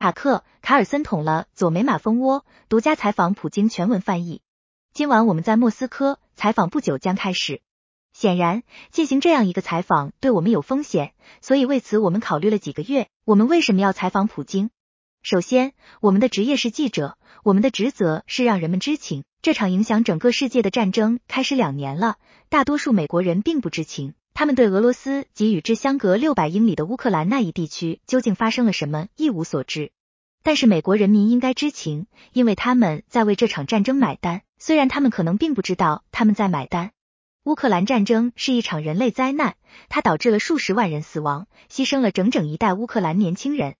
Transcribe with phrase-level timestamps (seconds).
[0.00, 4.40] 塔克·卡尔森捅了左美马蜂窝，独家采访普京全文翻译。
[4.94, 7.60] 今晚我们在莫斯科采访不久将开始。
[8.14, 13.08] 显然，进行这样一个采访对我们有风险，所以为此我们考虑了几个月。
[13.26, 14.70] 我们为什么要采访普京？
[15.22, 19.24] 首先，我们的职业是记者，我们的职责是让人们知情。
[19.42, 22.16] 这场影响整个世界的战争开始两年了，
[22.48, 24.14] 大多数美国人并不知情。
[24.40, 29.92] 他们对俄罗斯及与之相隔六百英里的乌克兰那一地区究竟发生了什么一无所知，
[30.42, 36.92] 但是美国人民应该知情，因为他们在为这场战争买单，虽然他们可能并不知道他们在买单。
[37.44, 39.56] 乌克兰战争是一场人类灾难，
[39.90, 43.74] 它导致了数十万人死亡，牺牲了整整一代乌克兰年轻人，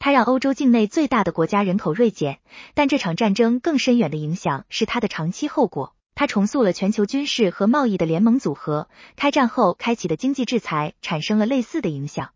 [0.00, 2.40] 它让欧洲境内最大的国家人口锐减，
[2.74, 5.94] 但这场战争更深远的影响是它的长期后果。
[6.20, 12.32] 它重塑了全球军事和贸易的联盟组合，开战后开启的经济制裁产生了类似的影响。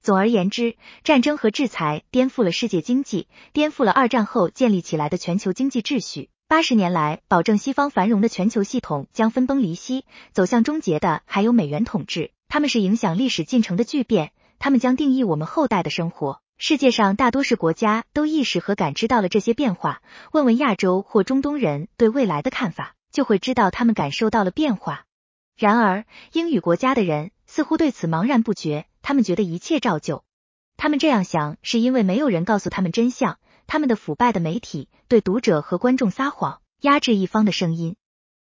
[0.00, 6.30] 总而言之，战争和制裁颠覆了世界经济，颠覆了二战后建立起来的全球经济秩序。
[6.48, 12.30] 八十年来，保证西方繁荣的全球系统将分崩离析，走向终结的还有美元统治。
[12.48, 16.40] 他们是影响历史进程的巨变，他们将定义我们后代的生活。
[16.56, 20.00] 世界上大多数国家都意识和感知到了这些变化。
[20.32, 22.95] 问问亚洲或中东人对未来的看法。
[23.16, 25.06] 就会知道他们感受到了变化。
[25.56, 30.22] 然而，英语国家的人似乎对此茫然不觉，他们觉得一切照旧。
[30.76, 33.38] 他们这样想，是因为没有人告诉他们真相。
[33.66, 37.96] 他们的腐败的媒体对读者和观众撒谎，压制一方的声音。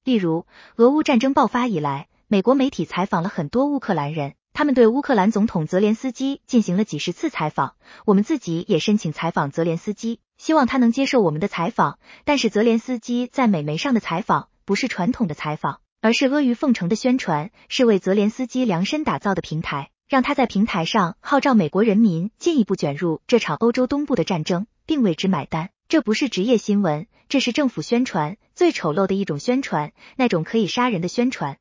[0.04, 7.74] 例如，俄乌战争爆发以来，美国媒体采访了很多乌克兰人，他们对乌克兰总统泽连斯基进行了几十次采访。
[8.06, 11.98] 我们自己也申请采访泽连斯基，希望他能接受我们的采访。
[12.24, 14.48] 但是，泽连斯基在美媒上的采访。
[14.64, 25.70] 不是传统的采访，而是阿谀奉承的宣传，是为泽连斯基量身打造的平台，让他在平台上号召美国人民进一步卷入这场欧洲东部的战争，并为之买单。
[25.88, 31.58] 这不是职业新闻，这是政府宣传最丑陋的一种宣传，那种可以杀人的宣传。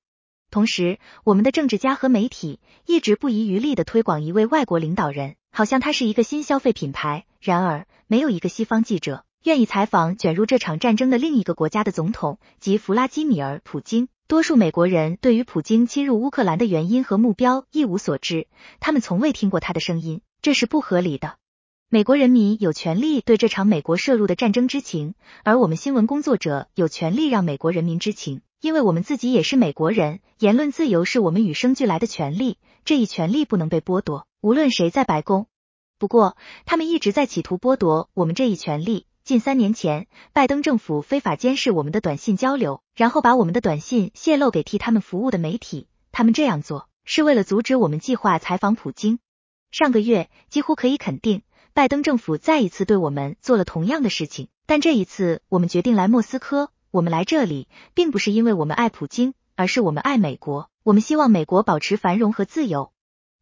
[0.50, 7.26] 同时，我们的政治家和媒体一直不遗余力的推广一位外国领导人，好像他是一个新消费品牌。
[7.40, 9.26] 然而，没有一个西方记者。
[9.44, 14.08] 愿意采访卷入这场战争的另一个国家的总统，即弗拉基米尔·普京。
[14.28, 18.48] 多数美国人对于普京侵入乌克兰的原因和目标一无所知，
[18.80, 21.38] 他们从未听过他的声音，这是不合理的。
[21.90, 30.20] 美国人民有权利对这场美国涉入的战争知情，而我们新闻工作者有权利让美国人民知情，因为我们自己也是美国人。
[30.38, 35.48] 言论自由是我们与生俱来的权利，这一权利不能被剥夺，无论谁在白宫。
[35.98, 39.08] 不过，他们一直在企图剥夺我们这一权利。
[39.32, 45.88] 近三年前，拜登政府非法监视我们的短信交流，然后把我们的短信泄露给替他们服务的媒体。
[46.12, 49.20] 他们这样做是为了阻止我们计划采访普京。
[49.72, 54.50] 上个月，几乎可以肯定，拜登政府再一次对我们做了同样的事情。
[54.66, 56.70] 但这一次，我们决定来莫斯科。
[56.92, 60.70] 我们来这里，并不是因为我们爱普京，而是我们爱美国。
[60.84, 62.92] 我们希望美国保持繁荣和自由。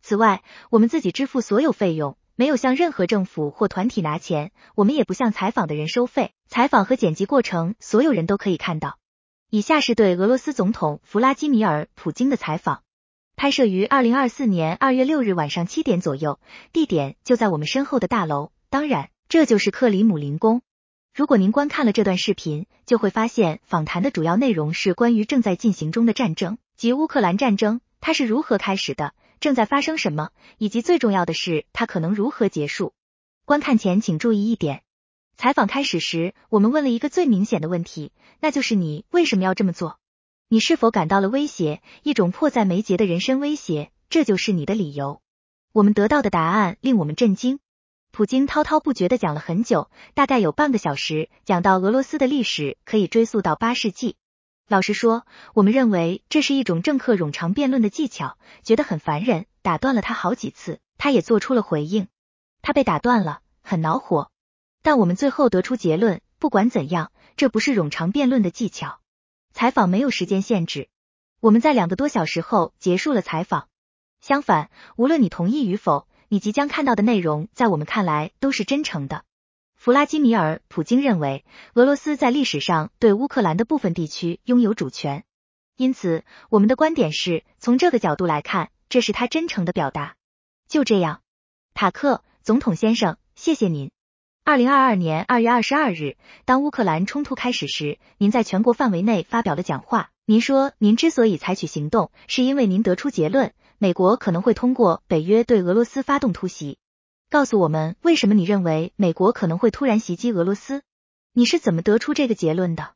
[0.03, 2.15] 此外，我们自己支付所有费用。
[2.39, 6.31] 没有向任何政府或团体拿钱，我们也不向采访的人收费。
[6.47, 8.97] 采访和剪辑过程，所有人都可以看到。
[9.49, 12.81] 以下是对俄罗斯总统弗拉基米尔·普京的采访，
[13.35, 16.39] 拍摄于二零二四年二月六日晚上七点左右，
[16.71, 18.53] 地点就在我们身后的大楼。
[18.69, 20.61] 当然，这就是克里姆林宫。
[21.13, 29.11] 如果您观看了这段视频，就会发现访谈的主要内容是关于正在进行中的战争及乌克兰战争，它是如何开始的。
[29.39, 32.93] 正在发生什么，以及最重要的是，它可能如何结束？
[33.45, 34.83] 观看前请注意一点：
[35.37, 39.97] 采访开始时，我们问了一个最明显的问题，那就是你为什么要这么做？
[40.49, 43.91] 你是否感到了威胁，一种迫在眉睫的人身威胁？
[44.09, 45.21] 这就是你的理由。
[45.71, 47.59] 我们得到的答案令我们震惊。
[48.11, 54.15] 普京滔滔不绝的讲了很久，大概有半个小时，讲到俄罗斯的历史可以追溯到八世纪。
[54.69, 55.25] 老实说，
[55.55, 60.79] 我们认为这是一种政客冗长辩论的技巧，觉得很烦人，打断了他好几次。
[60.99, 62.07] 他也做出了回应，
[62.61, 64.29] 他被打断了，很恼火。
[64.83, 68.99] 但我们最后得出结论，不管怎样，这不是冗长辩论的技巧。
[69.53, 70.87] 采访没有时间限制，
[71.39, 73.69] 我们在两个多小时后结束了采访。
[74.21, 79.23] 相反，无论你同意与否，你即将看到的内容，在我们看来都是真诚的。
[79.79, 85.23] 弗拉基米尔·普京认为，俄罗斯在历史上对乌克兰的部分地区拥有主权，
[85.77, 90.15] 因此我们的观点是从这个角度来看，这是他真诚的表达。
[90.67, 91.21] 就这样，
[91.73, 93.89] 塔克总统先生，谢谢您。
[94.43, 100.09] 二零二二年二月二十二日，当乌克兰冲突开始时，您在全国范围内发表了讲话。
[100.25, 106.77] 您说，您之所以采取行动，是因为您得出结论，美国可能会通过北约对俄罗斯发动突袭。
[107.29, 110.81] 告诉我们为什么你认为美国可能会突然袭击俄罗斯？
[111.31, 112.95] 你是怎么得出这个结论的？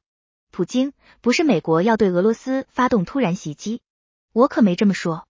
[0.50, 3.81] 普京，不是美国要对俄罗斯发动突然袭击，
[4.31, 5.27] 我可没这么说。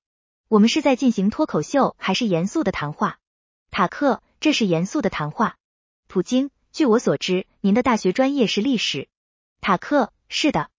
[0.47, 3.17] 我们是在进行脱口秀还是严肃的谈话？
[3.71, 5.57] 塔克，这是严肃的谈话。
[6.07, 9.09] 普京，据我所知，您的大学专业是历史。
[9.59, 10.69] 塔克，是的。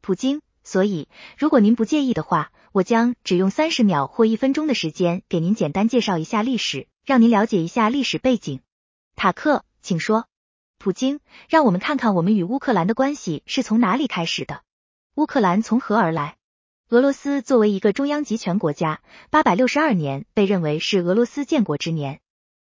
[0.00, 8.60] 普京，所以如果您不介意的话，我将只用三十秒或一分钟的时间给您简单介绍一下历史，让您了解一下历史背景。
[9.16, 10.26] 塔克，请说。
[10.78, 14.62] 普京，让我们看看我们与乌克兰的关系是从哪里开始的。
[15.14, 16.36] 乌克兰从何而来？
[16.88, 19.00] 俄罗斯作为一个中央集权国家，
[19.30, 22.20] 八百六十二年被认为是俄罗斯建国之年。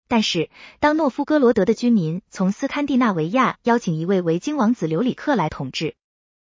[0.08, 0.50] 但是，
[0.80, 5.96] 当诺夫哥罗德的居民从斯堪的纳维亚邀请一位维京王子留里克来统治，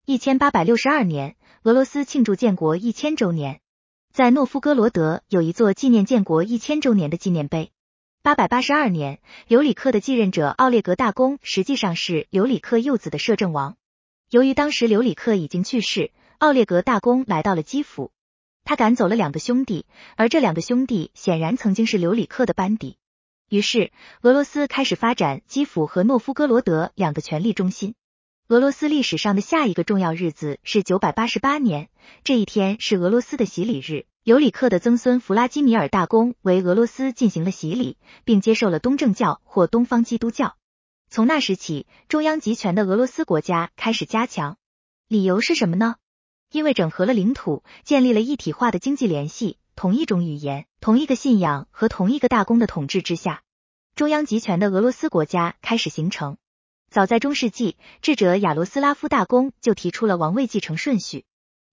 [0.06, 3.62] 一千八百六十二年，俄罗斯庆祝建国一千周年，
[4.14, 7.72] 在诺夫哥罗德有一座纪念建国一千周年的纪念碑。
[8.26, 13.78] 八百八十二年，留里克的继任者奥列格大公实际上是留里克幼子的摄政王。
[14.32, 18.12] 由于当时留里克已经去世，奥列格大公来到了基辅，
[18.64, 19.86] 他赶走了两个兄弟，
[20.16, 22.98] 而这两个兄弟显然曾经是留里克的班底。
[23.48, 23.92] 于是，
[24.22, 27.94] 俄罗斯开始发展基辅和诺夫哥罗德两个权力中心。
[28.48, 31.90] 俄罗斯历史上的下一个重要日子是九百八十八年，
[32.24, 34.08] 这一天是俄罗斯的洗礼日。
[34.26, 40.56] 尤里克的曾孙弗拉基米尔大公为俄罗斯进行了洗礼，并接受了东正教或东方基督教。
[41.12, 44.58] 从那时起，中央集权的俄罗斯国家开始加强。
[45.08, 45.98] 理由是什么呢？
[46.52, 53.44] 因为整合了领土，建立了一体化的经济联系，同一种语言、同一个信仰和同一个大公的统治之下，
[53.94, 56.38] 中央集权的俄罗斯国家开始形成。
[56.90, 61.26] 早在中世纪，智者亚罗斯拉夫大公就提出了王位继承顺序，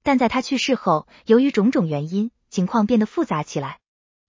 [0.03, 2.31] 但在他去世后，由于种种原因。
[2.53, 3.79] 情况变得复杂起来，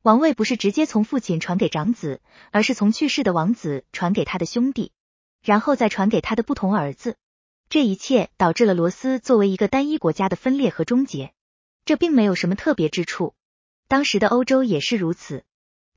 [0.01, 2.21] 王位不是直接从父亲传给长子，
[2.51, 4.93] 而是从去世的王子传给他的兄弟，
[5.43, 7.17] 然后再传给他的不同儿子。
[7.67, 11.33] 这一切导致了罗斯作为一个单一国家的分裂和终结。
[11.83, 13.33] 这并没有什么特别之处，
[13.89, 15.43] 当时的欧洲也是如此。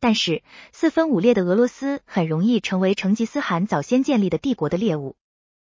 [0.00, 0.42] 但是
[0.72, 5.14] 四分五裂的俄罗斯很容易成为成吉思汗早先建立的帝国的猎物，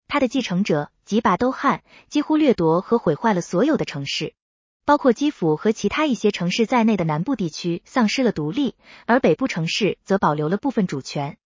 [0.08, 4.34] 他的继承者吉拔都汗几乎掠夺和毁坏了所有的城市。
[4.86, 8.76] 包括基辅和其他一些城市在内的南部地区丧失了独立，
[9.08, 11.38] 而北部城市则保留了部分主权。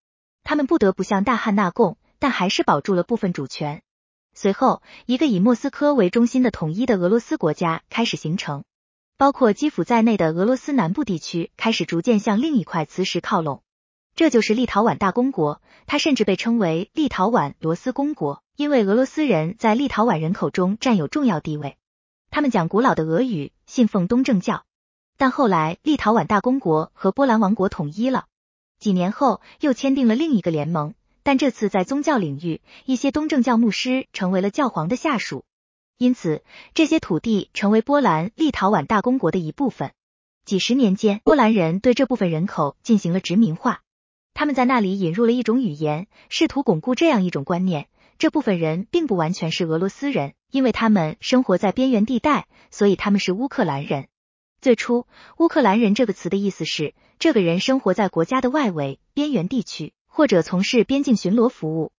[0.44, 3.82] 他们不得不向大汉纳贡，但还是保住了部分主权。
[4.34, 8.66] 随后，一个以莫斯科为中心的统一的俄罗斯国家开始形成，
[9.18, 13.64] 包括基辅在内的俄罗斯南部地区开始逐渐向另一块磁石靠拢。
[14.16, 21.78] 这就是立陶宛大公国，它甚至被称为立陶宛罗斯公国，因为俄罗斯人在立陶宛人口中占有重要地位。
[22.32, 24.64] 他们讲古老的俄语，信奉东正教，
[25.18, 28.26] 但后来立陶宛大公国和波兰王国统一了，
[28.80, 30.94] 几年后又签订了另一个联盟，
[31.24, 35.44] 但这次在宗教领域，一些东正教牧师成为了教皇的下属，
[35.98, 36.44] 因此
[36.74, 39.92] 这些土地成为波兰立陶宛大公国的一部分。
[40.46, 43.82] 几十年间，波兰人对这部分人口进行了殖民化，
[44.34, 47.88] 他们在那里引入了一种语言，试图巩固这样一种观念。
[48.18, 54.08] 这部分人并不完全是俄罗斯人，因为他们生活在边缘地带，所以他们是乌克兰人。
[54.62, 55.08] 最初，
[55.38, 61.92] 乌克兰人这个词的意思是这个人生活在国家的外围、边缘地区，或者从事边境巡逻服务。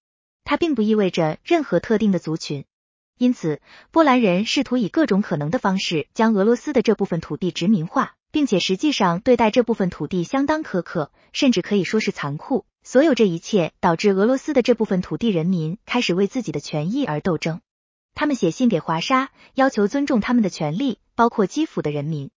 [0.44, 2.66] 它并不意味着任何特定的族群。
[3.18, 12.66] 因此，波兰人试图以各种可能的方式将俄罗斯的这部分土地殖民化，并且实际上对待这部分土地相当苛刻，甚至可以说是残酷。
[12.82, 17.62] 所有这一切导致俄罗斯的这部分土地人民开始为自己的权益而斗争。
[18.20, 22.32] 他们写信给华沙，要求尊重他们的权利，包括基辅的人民。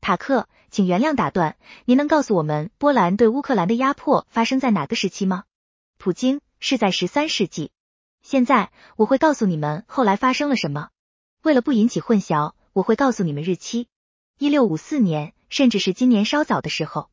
[0.00, 5.44] 塔克，请原谅打断，您能告诉我们波兰对乌克兰的压迫发生在哪个时期吗？
[5.98, 7.70] 普京是在十三世纪。
[8.22, 10.88] 现在我会告诉你们后来发生了什么。
[11.42, 13.88] 为了不引起混淆，我会告诉你们日期：
[14.38, 17.10] 一六五四年，甚至是今年稍早的时候。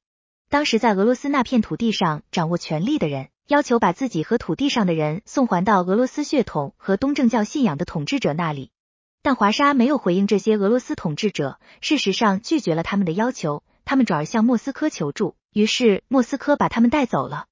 [0.48, 8.72] 当时在俄罗斯那片土地上掌握权力的人，要求把自己和土地上的人送还到俄罗斯血统和东正教信仰的统治者那里，
[9.22, 17.48] 但华沙没有回应这些俄罗斯统治者，事实上拒绝了他们的要求，他们转而向莫斯科求助，于是莫斯科把他们带走了。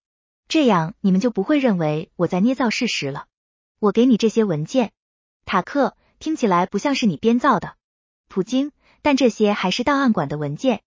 [0.47, 3.25] 这样你们就不会认为我在捏造事实了。
[3.79, 4.91] 我给你这些文件，
[5.45, 7.75] 塔克，听起来不像是你编造的，
[8.29, 8.71] 普京，
[9.01, 10.83] 但这些还是档案馆的文件，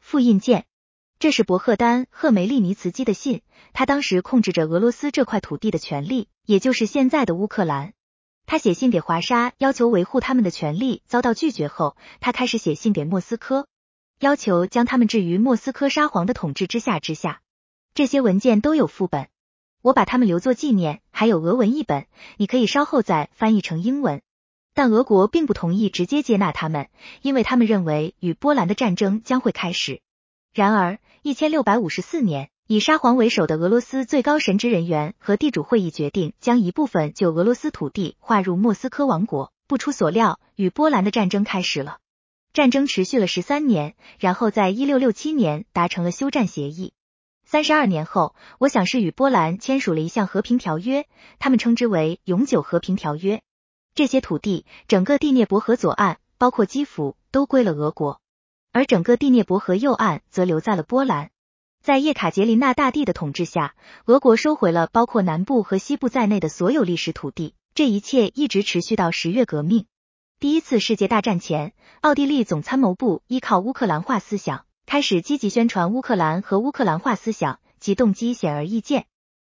[0.00, 0.66] 复印件。
[1.20, 7.92] 这是伯赫丹·赫梅利尼茨基的信，他当时控制着俄罗斯这块土地的权利，也就是现在的乌克兰。
[8.46, 13.66] 他写信给华沙，要求维护他们的权利，遭到拒绝后，他开始写信给莫斯科，
[14.20, 17.40] 要求将他们置于莫斯科沙皇的统治之下之下。
[17.94, 19.26] 这些文件都有副本，
[19.82, 22.06] 我把它们留作纪念，还有俄文译本，
[22.36, 24.22] 你可以稍后再翻译成英文。
[24.72, 26.88] 但俄国并不同意直接接纳他们，
[27.22, 30.00] 因为他们认为与波兰的战争将会开始。
[30.52, 39.52] 然而，一千六百五十四年，以沙皇为首的俄罗斯最高神职人员和地主会议决定将一部分旧俄罗斯土地划入莫斯科王国。
[39.66, 41.98] 不出所料，与波兰的战争开始了。
[42.54, 46.94] 战争持续了十三年，然后在一六六七年达成了休战协议。
[47.44, 51.06] 三十二年后，我想是与波兰签署了一项和平条约，
[51.38, 53.42] 他们称之为永久和平条约。
[53.94, 58.22] 这些土地，整个第聂伯河左岸，包括基辅，都归了俄国，
[58.78, 61.32] 而整个第聂伯河右岸则留在了波兰。
[61.82, 67.56] 在叶卡捷琳娜大帝的统治下，俄国收回了包括南部和西部在内的所有历史土地。
[67.74, 69.86] 这一切一直持续到十月革命。
[70.38, 79.06] 第一次世界大战前，奥地利总参谋部依靠乌克兰化思想，开始积极宣传乌克兰和乌克兰化思想，其动机显而易见。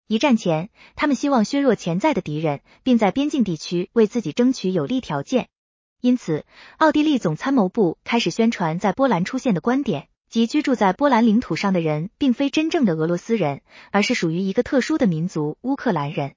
[0.08, 5.50] 一战前，他们希望削弱潜在的敌人，并在边境地区为自己争取有利条件。
[6.00, 6.46] 因此，
[6.78, 13.62] 奥地利总参谋部开始宣传在波兰出现的观点，即居住在波兰领土上的人并非真正的俄罗斯人，
[13.92, 16.34] 而是属于一个特殊的民族——乌克兰人。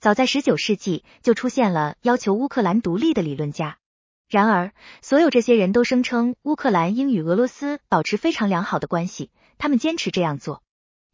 [0.00, 3.78] 早在十九世纪就出现了要求乌克兰独立的理论家，
[4.28, 10.62] 然而所有这些人都声称乌克兰应与俄罗斯保持非常良好的关系，他们坚持这样做。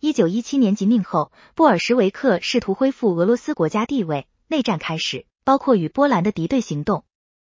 [0.01, 7.05] 一九一七年即命后，布尔什维克试图恢复俄罗斯国家地位，内战开始，包括与波兰的敌对行动。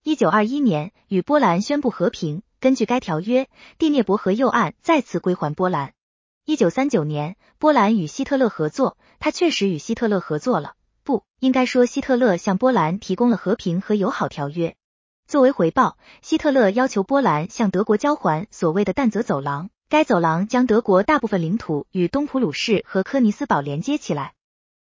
[0.05, 5.93] 一九二一年与波兰宣布和平，根据该条约，第聂伯河右岸再次归还波兰。
[6.45, 10.75] 一九三九年，波兰与希特勒合作，他确实与希特勒合作了。
[11.05, 14.75] 不应该说，希特勒向波兰提供了和平和友好条约。
[15.29, 24.35] 作为回报，希特勒要求波兰向德国交还所谓的但泽走廊，该走廊将德国大部分领土与东普鲁士和科尼斯堡连接起来。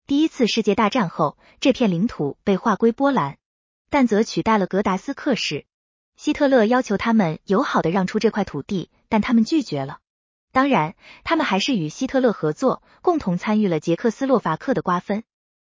[0.04, 3.38] 第一次世界大战后，这片领土被划归波兰，
[3.92, 5.66] 但则取代了格达斯克市。
[6.16, 9.98] 希特勒要求他们友好的让出这块土地，但他们拒绝了。
[10.50, 10.94] 当然，
[11.24, 15.24] 他们还是与希特勒合作，共同参与了捷克斯洛伐克的瓜分。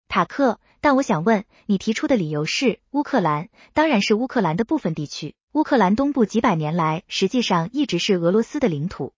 [0.09, 5.35] 塔克，但我想问，你提出的理由是乌克兰，当然是乌克兰的部分地区。
[5.53, 9.13] 乌克兰东部几百年来实际上一直是俄罗斯的领土，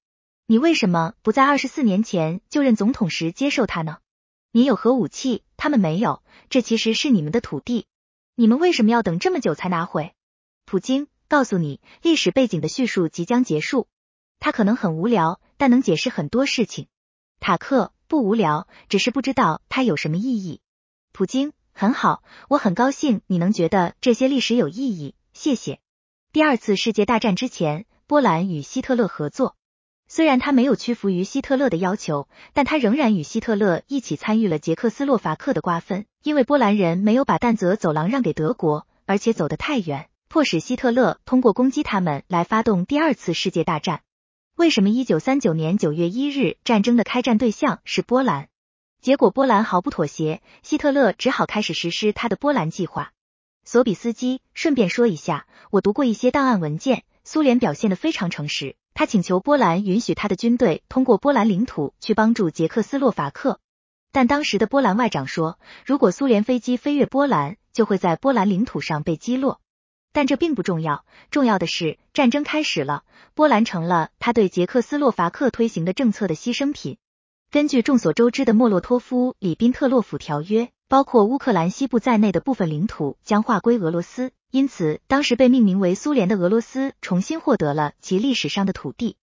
[0.49, 3.99] 你为什么不在二十四年前就任总统时接受它呢？
[4.51, 7.87] 你有核武器，他们没有，这其实是你们的土地，
[8.39, 10.13] 你们为什么要等这么久才拿回？
[10.67, 13.89] 普京，告诉你，历史背景的叙述即将结束，
[14.41, 16.87] 它可能很无聊，但能解释很多事情。
[17.41, 20.61] 塔克，不无聊，只是不知道它有什么意义。
[21.13, 25.81] 普京很好，我很高兴你能觉得这些历史有意义，谢谢。
[26.31, 29.57] 第二次世界大战之前，波兰与希特勒合作，
[30.09, 44.01] 虽然他没有屈服于希特勒的要求，但他仍然与希特勒一起参与了捷克斯洛伐克的瓜分，因为波兰人没有把但泽走廊让给德国，而且走得太远，迫使希特勒通过攻击他们来发动第二次世界大战。
[44.57, 48.49] 为什么一九三九年九月一日战争的开战对象是波兰？
[49.01, 53.13] 结果波兰毫不妥协，希特勒只好开始实施他的波兰计划。
[53.65, 58.75] 索比斯基，顺便说一下，我读过一些档案文件，苏联表现得非常诚实。
[58.95, 63.61] 他请求波兰允许他的军队通过波兰领土去帮助捷克斯洛伐克，
[64.17, 69.61] 但当时的波兰外长说，如果苏联飞机飞越波兰，就会在波兰领土上被击落。
[70.11, 73.05] 但这并不重要，重要的是战争开始了，
[73.35, 76.97] 波兰成了他对捷克斯洛伐克推行的政策的牺牲品。
[77.51, 89.19] 根据众所周知的莫洛托夫里宾特洛甫条约，包括乌克兰西部在内的部分领土将划归俄罗斯，因此当时被命名为苏联的俄罗斯重新获得了其历史上的土地。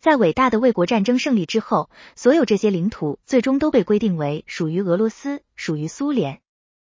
[0.00, 6.40] 在伟大的卫国战争胜利之后，所有这些领土最终都被规定为属于俄罗斯，属于苏联。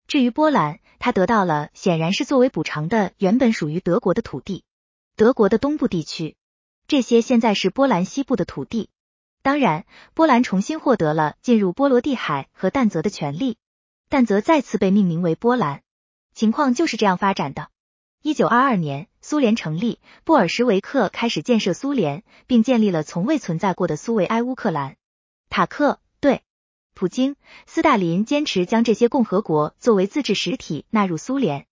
[0.07, 4.65] 至于波兰，他得到了显然是作为补偿的原本属于德国的土地，
[5.15, 6.37] 德国的东部地区，
[6.89, 8.89] 这些现在是波兰西部的土地。
[9.43, 13.59] 当然，波兰重新获得了进入波罗的海和但泽的权利，
[14.09, 15.83] 但泽再次被命名为波兰。
[16.35, 17.69] 情况就是这样发展的。
[18.25, 24.95] 一九二二年，苏联成立，布尔什维克开始建设苏联，并建立了从未存在过的苏维埃乌克兰。
[25.51, 26.43] 塔克对，
[26.95, 27.35] 普京、
[27.67, 31.67] 斯大林坚持将这些共和国作为自治实体纳入苏联。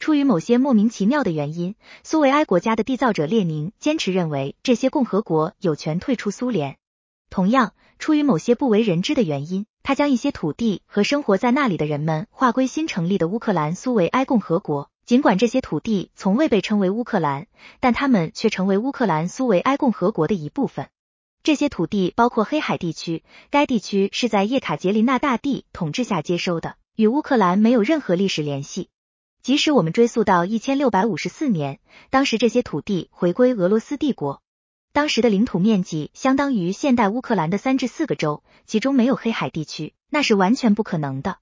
[0.00, 6.78] 出于某些莫名其妙的原因，苏维埃国家的缔造者列宁坚持认为这些共和国有权退出苏联。
[7.30, 14.90] 同样，出于某些不为人知的原因，他将一些土地和生活在那里的人们划归新成立的乌克兰苏维埃共和国。
[15.12, 17.46] 尽管这些土地从未被称为乌克兰，
[17.80, 20.88] 但他们却成为乌克兰苏维埃共和国的一部分。
[21.42, 28.88] 这些土地包括黑海地区，该地区是在叶卡捷琳娜大帝统治下接收的，与乌克兰没有任何历史联系。
[29.42, 31.78] 即使我们追溯到一千六百五十四年，
[32.08, 34.40] 当时这些土地回归俄罗斯帝国，
[34.94, 41.36] 当时的领土面积相当于现代乌克兰的三至四个州，其中没有黑海地区，那是完全不可能的。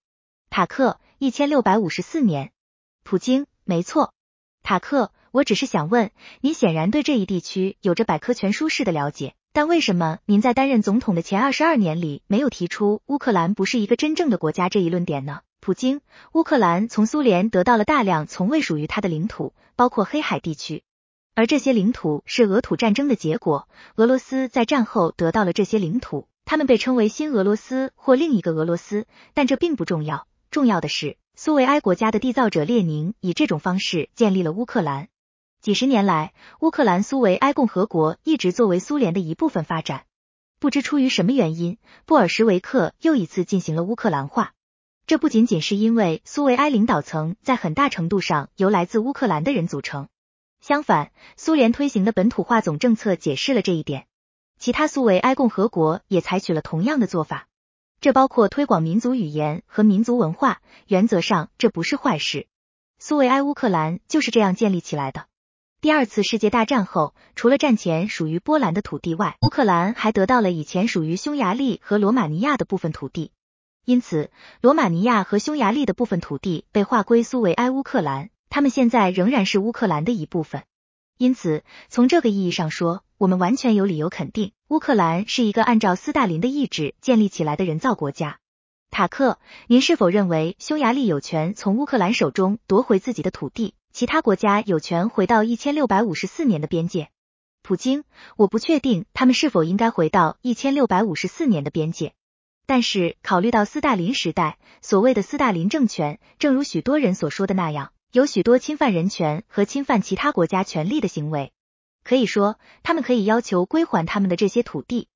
[0.50, 2.50] 塔克，一千六百五十四年，
[3.04, 4.12] 普京，没错，
[4.64, 6.10] 塔克，我只是想问，
[6.40, 9.36] 您显然对这一地区有着百科全书式的了解。
[9.52, 15.42] 但为什么您在担任总统的前二十二年里没有提出乌克兰不是一个真正的国家这一论点呢？
[15.60, 16.00] 普京，
[16.32, 20.82] 乌克兰从苏联得到了大量从未属于他的领土，包括黑海地区，
[21.36, 23.68] 而这些领土是俄土战争的结果。
[23.94, 30.26] 俄罗斯在战后得到了这些领土，他们被称为新俄罗斯或另一个俄罗斯，但这并不重要。
[30.50, 35.08] 重要的是，苏维埃国家的缔造者列宁以这种方式建立了乌克兰。
[35.62, 40.04] 几十年来，乌克兰苏维埃共和国一直作为苏联的一部分发展。
[40.58, 44.52] 不知出于什么原因，布尔什维克又一次进行了乌克兰化。
[45.06, 50.08] 这不仅仅是因为苏维埃领导层在很大程度上由来自乌克兰的人组成，
[50.60, 54.06] 相反，苏联推行的本土化总政策解释了这一点。
[54.58, 57.48] 其他苏维埃共和国也采取了同样的做法，
[58.00, 60.62] 这包括推广民族语言和民族文化。
[60.86, 62.46] 原则上，这不是坏事。
[62.98, 65.26] 苏维埃乌克兰就是这样建立起来的。
[65.82, 73.32] 第二次世界大战后，除了战前属于波兰的土地外，乌克兰还得到了以前属于匈牙利和罗马尼亚的部分土地。
[73.84, 74.30] 因此，
[74.60, 80.64] 罗马尼亚和匈牙利的部分土地被划归苏维埃乌克兰，他们现在仍然是乌克兰的一部分。
[81.18, 88.38] 因此，从这个意义上说，我们完全有理由肯定，乌克兰是一个按照斯大林的意志建立起来的人造国家。
[88.88, 93.74] 塔克，您是否认为匈牙利有权从乌克兰手中夺回自己的土地？
[93.92, 97.08] 其他国家有权回到一千六百五十四年的边界。
[97.62, 98.04] 普京，
[98.36, 102.12] 我不确定他们是否应该回到一千六百五十四年的边界。
[102.64, 111.52] 但是考虑到斯大林时代，所谓的斯大林政权，正如许多人所说的那样，有许多侵犯人权和侵犯其他国家权利的行为。
[112.10, 115.06] 可以说，他们可以要求归还他们的这些土地。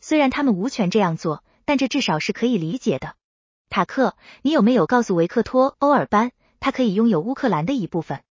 [0.00, 3.16] 虽然他们无权这样做，但这至少是可以理解的。
[3.70, 6.32] 塔克，你有没有告诉维克托·欧尔班？
[6.60, 8.22] 他可以拥有乌克兰的一部分。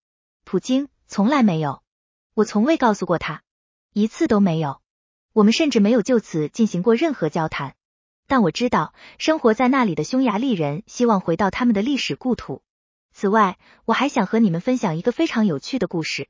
[0.44, 1.82] 普京从来没有，
[2.36, 3.42] 我从未告诉过他，
[3.92, 4.82] 一次都没有。
[5.34, 7.74] 我们甚至没有就此进行过任何交谈。
[8.28, 12.62] 但我知道，生活在那里的匈牙利人希望回到他们的历史故土。
[13.14, 16.30] 此外，我还想和你们分享一个非常有趣的故事。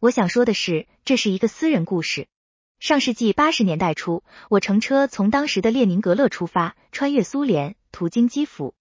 [0.00, 2.26] 我想说的是，这是一个私人故事。
[2.78, 8.72] 上世纪八十年代初，我乘车从当时的列宁格勒出发，穿越苏联，途经基辅。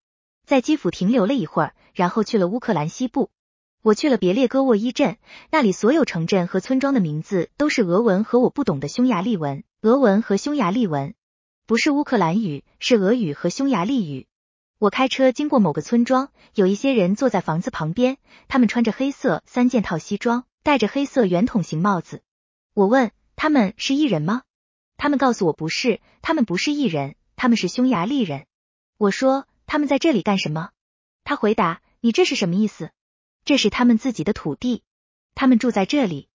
[0.45, 3.29] 在基辅停留了一会儿，然后去了乌克兰西部。
[3.81, 5.17] 我去了别列戈沃伊镇，
[5.51, 9.65] 那里所有城镇和村庄的名字都是俄文和我不懂的匈牙利文。
[9.81, 11.15] 俄文和匈牙利文
[11.67, 14.27] 不是乌克兰语，是俄语和匈牙利语。
[14.77, 18.15] 我开车经过某个村庄，有一些人坐在房子旁边，
[18.47, 22.23] 他们穿着黑色三件套西装，戴着黑色圆筒形帽子。
[22.73, 24.43] 我问他们是艺人吗？
[24.97, 28.45] 他们告诉我不是，他们不是艺人，他们是匈牙利人。
[28.97, 29.45] 我说。
[29.71, 30.71] 他们在这里干什么？
[31.23, 32.89] 他回答：“你这是什么意思？
[33.45, 34.81] 这是他们自己的土地，
[35.35, 36.27] 他们住在这里。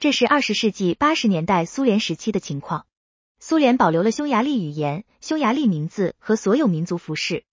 [0.00, 2.86] 这是二十世纪八十年代苏联时期的情况。
[3.40, 7.44] 苏联保留了匈牙利语言、匈牙利名字和所有民族服饰。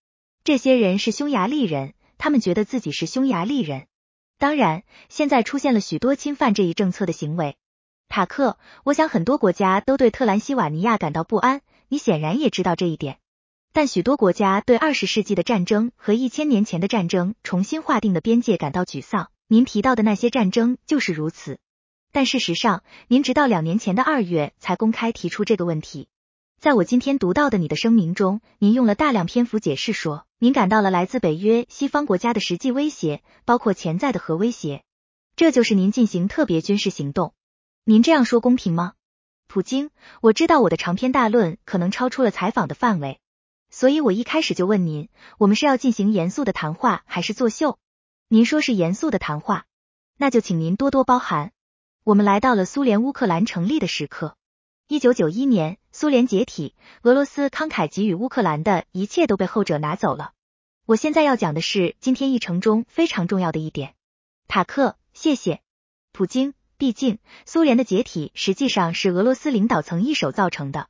[0.46, 3.88] 这些人是匈牙利人，他们觉得自己是匈牙利人。
[4.38, 7.56] 当然，现在出现了许多侵犯这一政策的行为。
[8.08, 13.20] 塔克，我想很多国家都对特兰西瓦尼亚感到不安，你显然也知道这一点。”
[13.74, 19.30] 但许多国家对二十世纪的战争和一千年前的战争重新划定的边界感到沮丧。
[19.48, 21.60] 您提到的那些战争就是如此。
[22.12, 26.08] 但事实上，您直到两年前的二月才公开提出这个问题。
[26.60, 34.84] 在我今天读到的你的声明中，您用了大量篇幅解释说，您感到了来自北约西方国家的实际威胁，包括潜在的核威胁。
[35.36, 37.34] 这就是您进行特别军事行动。
[37.84, 38.94] 您这样说公平吗？
[39.48, 39.92] 普京，
[40.22, 43.20] 我知道我的长篇大论可能超出了采访的范围。
[43.70, 47.78] 所以我一开始就问您，我们是要进行严肃的谈话还是作秀？
[48.28, 49.66] 您说是严肃的谈话，
[50.18, 51.52] 那就请您多多包涵。
[52.04, 54.36] 我们来到了苏联乌克兰成立的时刻。
[54.88, 60.34] 一九九一年，苏联解体，俄罗斯慷慨给予乌克兰的一切都被后者拿走了。
[60.86, 63.94] 我现在要讲的是今天议程中非常重要的一点。
[64.50, 65.62] 塔克，谢谢。
[66.12, 70.90] 普京，毕竟苏联的解体实际上是俄罗斯领导层一手造成的。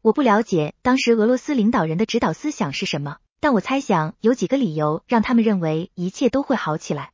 [0.00, 7.12] 我不了解当时俄罗斯领导人的指导思想是什么，但我猜想有几个理由让他们认为一切都会好起来。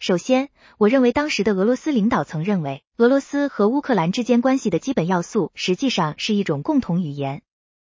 [0.00, 7.42] 首先，我认为当时的俄罗斯领导曾认为，俄罗斯和乌克兰之间关系的基本要素实际上是一种共同语言。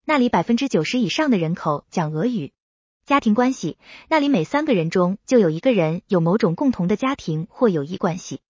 [0.05, 2.53] 那里百分之九十以上的人口讲俄语。
[3.07, 8.41] 家庭关系，那里每三个人中就有一个人有某种共同的家庭或友谊关系。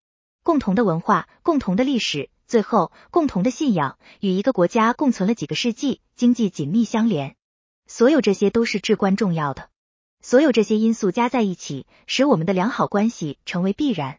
[0.43, 7.37] 共同的文化，共同的历史，最后共同的信仰，与一个国家共存了几个世纪，经济紧密相连。
[7.87, 9.69] 所有这些都是至关重要的。
[10.23, 14.19] 所有这些因素加在一起，使我们的良好关系成为必然。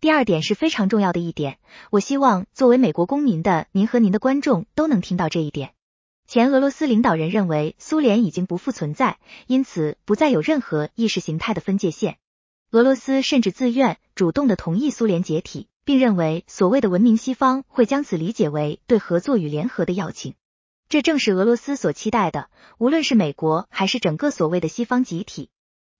[0.00, 1.58] 第二点是非常重要的一点，
[1.90, 5.72] 我希望作为美国公民的您和您的观众都能听到这一点。
[6.26, 12.18] 前俄罗斯领导人认为苏联已经不复存在，因此不再有任何意识形态的分界线。
[12.70, 20.34] 俄罗斯甚至自愿主动的同意苏联解体，并认为所谓的文明西方会将此理解为对合作与联合的邀请。
[20.88, 22.48] 这正是俄罗斯所期待的，
[22.78, 25.50] 无论是美国还是整个所谓的西方集体。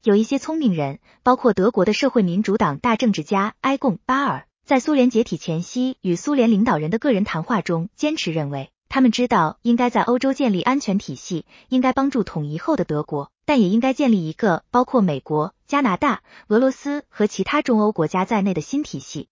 [0.03, 19.29] 有一些聪明人，包括德国的社会民主党大政治家埃贡·巴尔，在苏联解体前夕与苏联领导人的个人谈话中，坚持认为，他们知道应该在欧洲建立安全体系，应该帮助统一后的德国，但也应该建立一个包括美国、加拿大、俄罗斯和其他中欧国家在内的新体系。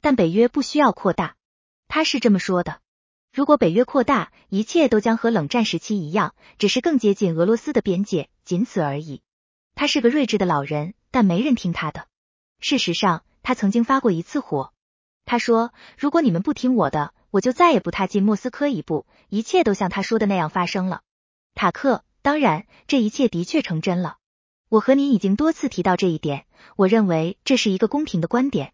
[0.00, 1.34] 但北约不需要扩大，
[1.88, 2.78] 他是这么说的。
[3.32, 9.22] 如果北约扩大，一切都将和冷战时期一样，只是更接近俄罗斯的边界，仅此而已。
[9.76, 12.08] 他是个睿智的老人，但没人听他的。
[12.58, 14.72] 事实上，他曾经发过一次火。
[15.24, 21.02] 他说：“如果你们不听我的，我就再也不踏进莫斯科一步。”一切都像他说的那样发生了。
[21.54, 24.16] 塔克，当然，这一切的确成真了。
[24.68, 26.46] 我和您已经多次提到这一点。
[26.74, 28.72] 我认为这是一个公平的观点。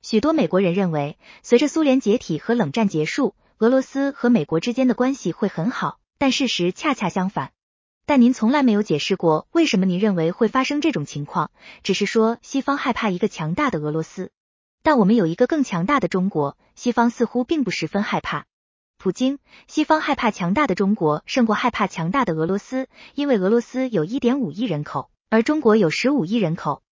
[0.00, 3.34] 许多美国人认为，随着苏联解体和冷战结束。
[3.58, 7.52] 俄罗斯和美国之间的关系会很好，但事实恰恰相反。
[8.04, 11.50] 但您从来没有解释过为什么您认为会发生这种情况，
[11.82, 14.30] 只是说西方害怕一个强大的俄罗斯。
[14.82, 18.44] 但我们有一个更强大的中国，西方似乎并不十分害怕。
[18.98, 19.38] 普京，
[19.68, 26.82] 西方害怕强大的中国胜过害怕强大的俄罗斯，因为俄罗斯有一点五亿人口，而中国有十五亿人口。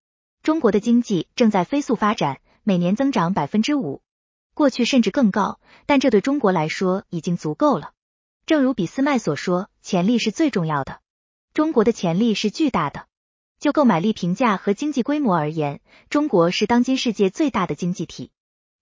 [0.43, 4.01] 中国的经济正在飞速发展，每年增长百分之五。
[4.55, 7.93] 过去甚至更高，但这对中国来说已经足够了。
[8.47, 11.01] 正如俾斯麦所说，潜力是最重要的。
[11.53, 13.07] 中国的潜力是巨大的。
[13.61, 18.31] 就购买力评价和经济规模而言，中国是当今世界最大的经济体。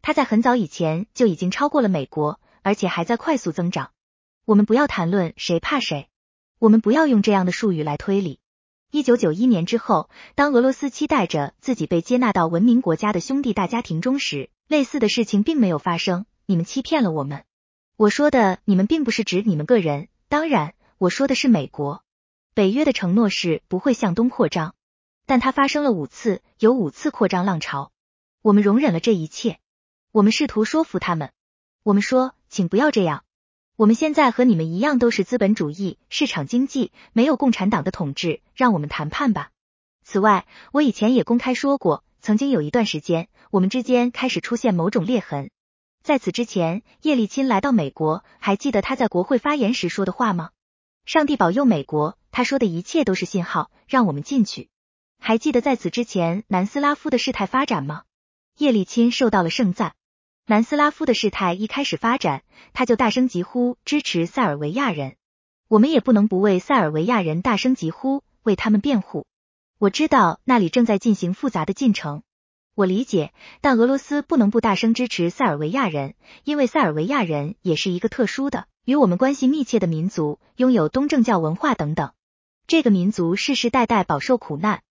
[0.00, 3.92] 它在很早以前就已经超过了美国，而且还在快速增长。
[4.44, 6.08] 我们不要谈论谁怕谁，
[6.58, 8.40] 我们不要用这样的术语来推理。
[8.90, 16.26] 一九九一年之后，当俄罗斯期待着自己被接纳到文明国家的兄弟大家庭中时，类似的事情并没有发生。
[16.46, 17.44] 你们欺骗了我们。
[17.96, 22.02] 我说的你们并不是指你们个人，当然，我说的是美国。
[22.54, 24.74] 北约的承诺是不会向东扩张，
[25.24, 27.92] 但它发生了五次，有五次扩张浪潮。
[28.42, 29.58] 我们容忍了这一切。
[30.10, 31.30] 我们试图说服他们。
[31.82, 33.24] 我们说，请不要这样。
[33.76, 39.50] 我们现在和你们一样都是资本主义市场经济，没有共产党的统治，让我们谈判吧。
[40.04, 45.50] 此外，我以前也公开说过，曾经有一段时间，我们之间开始出现某种裂痕。
[46.04, 50.50] 在此之前，叶利钦来到美国，还记得他在国会发言时说的话吗？
[51.04, 54.68] 上帝保佑美国，他说的一切都是信号，让我们进去。
[55.18, 58.04] 还记得在此之前南斯拉夫的事态发展吗？
[58.56, 59.94] 叶利钦受到了盛赞。
[60.46, 65.16] 南斯拉夫的事态一开始发展，他就大声疾呼支持塞尔维亚人。
[65.66, 69.26] 我们也不能不为塞尔维亚人大声疾呼，为他们辩护。
[69.82, 72.22] 我知道那里正在进行复杂的进程，
[72.76, 76.14] 我理解，但俄罗斯不能不大声支持塞尔维亚人，
[76.44, 82.12] 因为塞尔维亚人也是一个特殊的、与我们关系密切的民族，拥有东正教文化等等。
[82.68, 84.84] 这个民族世世代代饱受苦难。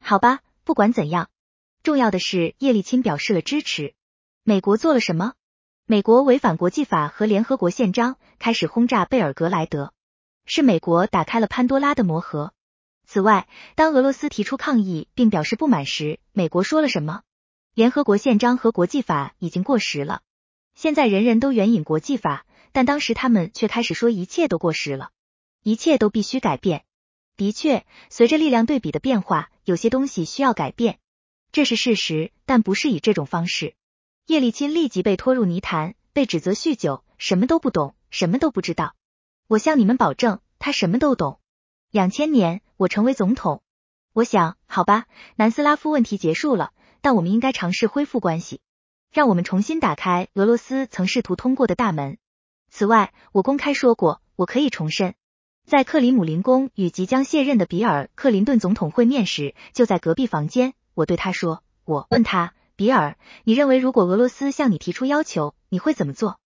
[0.00, 1.28] 好吧，不管怎样，
[1.82, 3.92] 重要的是叶利钦表示了支持。
[4.44, 5.34] 美国做了什么？
[5.84, 9.92] 美国违反国际法和联合国宪章，开始轰炸贝尔格莱德，
[10.46, 12.54] 是美国打开了潘多拉的魔盒。
[13.10, 17.22] 此外，当俄罗斯提出抗议并表示不满时，美国说了什么？
[17.72, 20.20] 联合国宪章和国际法已经过时了。
[20.74, 25.08] 现在人人都援引国际法，但当时他们却开始说一切都过时了，
[25.62, 26.84] 一切都必须改变。
[27.38, 30.98] 的确，随着力量对比的变化，有些东西需要改变，
[31.50, 33.74] 这是事实，但不是以这种方式。
[34.26, 38.94] 叶利钦立即被拖入泥潭，被指责酗酒，什么都不懂，什么都不知道。
[39.46, 41.40] 我向你们保证，他什么都懂。
[41.90, 43.62] 两千年，我成为总统。
[44.12, 48.60] 我想，好吧，南斯拉夫问题结束了，但我们应该尝试恢复关系，
[49.10, 52.18] 让我们重新打开俄罗斯曾试图通过的大门。
[52.70, 55.14] 此外，我公开说过，我可以重申，
[55.66, 62.52] 在克里姆林宫与即将卸任的比尔·克林顿总统会面时，就在隔壁房间，我对他说，我问他。
[62.76, 66.38] 比尔，你认为如果俄罗斯向你提出要求，你会怎么做？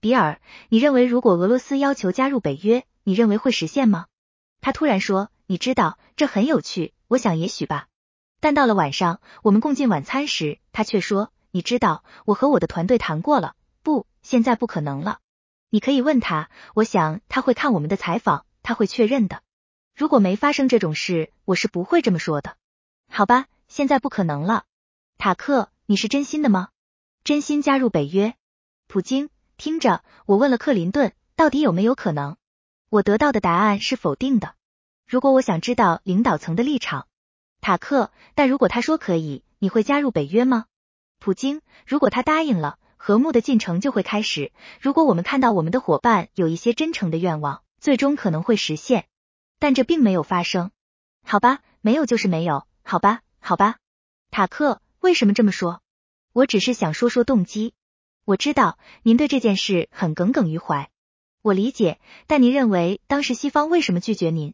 [0.00, 4.04] 比尔，你认为如果俄罗斯要求加入北约，你认为会实现吗？
[4.68, 7.88] 他突然说，你知道，这很有趣，我想也许吧。
[8.38, 15.20] 但到了晚上，我们共进晚餐时，他却说，你知道，我和我的团队谈过了，不，现在不可能了。
[15.70, 19.42] 你可以问他，我想他会看我们的采访，他会确认的。
[19.96, 22.58] 如果没发生这种事，我是不会这么说的。
[23.10, 24.64] 好吧，现在不可能了。
[25.16, 26.68] 塔克，你是真心的吗？
[27.24, 28.34] 真心加入北约？
[28.86, 32.36] 普京，听着，我问了克林顿，到底有没有可能？
[32.90, 34.56] 我得到的答案是否定的。
[35.08, 37.08] 如果我想知道领导层的立场，
[37.62, 40.66] 塔克，但如果他说可以，你会加入北约吗？
[41.18, 42.78] 普京，如果他答应了。
[43.00, 44.52] 和睦的进程就会开始。
[44.80, 49.06] 如果我们看到我们的伙伴有一些真诚的愿望，最终可能会实现，
[49.58, 50.72] 但这并没有发生。
[51.24, 52.66] 好吧，没有就是没有。
[52.82, 53.76] 好吧，好吧。
[54.30, 55.80] 塔克，为什么这么说？
[56.34, 57.72] 我只是想说说动机。
[58.26, 60.90] 我知道您对这件事很耿耿于怀，
[61.40, 61.98] 我理解。
[62.26, 64.52] 但您认为当时西方为什么拒绝您？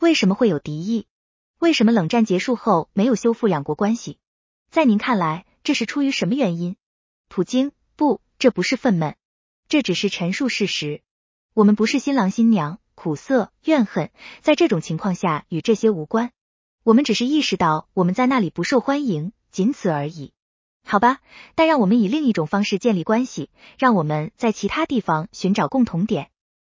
[0.00, 1.06] 为什么会有敌意？
[1.58, 4.18] 为什么冷战结束后没有修复两国关系？
[4.70, 6.76] 在您看来，这是出于什么原因？
[7.28, 7.72] 普京。
[7.96, 9.16] 不，这不是愤懑，
[9.68, 11.02] 这只是陈述事实。
[11.52, 14.10] 我们不是新郎新娘，苦涩怨恨，
[14.40, 16.32] 在这种情况下与这些无关。
[16.82, 20.32] 我们只是意识到我们在那里不受欢迎，仅此而已。
[20.82, 21.20] 好吧，
[21.54, 26.30] 但让我们以另一种方式建立关系，让我们在其他地方寻找共同点。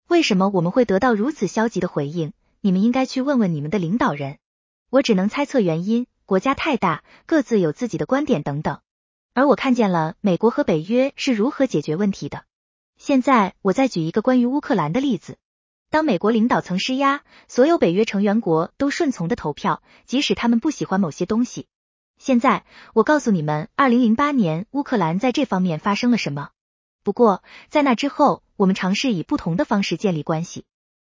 [0.08, 2.34] 为什么我们会得到如此消极的回应？
[2.64, 4.38] 你们应该去问问你们的领导人。
[4.88, 8.80] 我只能猜测原因，国家太大，各自有自己的观点等等。
[9.34, 12.46] 而我看见了美国和北约是如何解决问题的。
[12.96, 15.36] 现在我再举一个关于乌克兰的例子。
[15.90, 21.66] 当美国领导层施压，所有北约成员国都顺从的投票，即使他们不喜欢某些东西。
[22.16, 26.48] 现在我告诉你们，二零零八年乌克兰在这方面发生了什么。
[27.02, 30.64] 不过在那之后，我们尝试以不同的方式建立关系。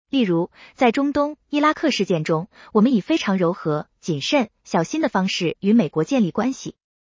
[0.09, 6.75] 例如，在中东伊拉克事件中，我们以非常柔和、谨慎、小心的方式与美国建立关系。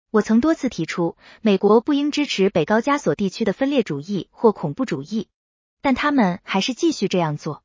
[0.09, 5.29] 我曾多次提出，美国不应支持北高加索地区的分裂主义或恐怖主义，
[5.81, 7.63] 但他们还是继续这样做。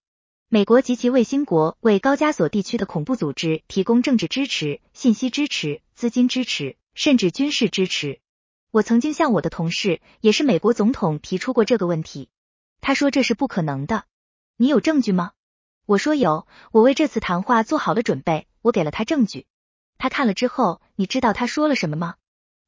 [0.49, 8.21] 美国及其卫星国为高加索地区的恐怖组织提供政治支持、信息支持、资金支持，甚至军事支持。
[8.71, 12.29] 我曾经向我的同事，也是美国总统提出过这个问题。
[12.81, 14.05] 他说这是不可能的。
[14.59, 15.33] 你有证据吗？
[15.85, 18.47] 我说有，我为这次谈话做好了准备。
[18.62, 19.47] 我给了他证据。
[19.99, 22.14] 他看了之后，你知道他说了什么吗？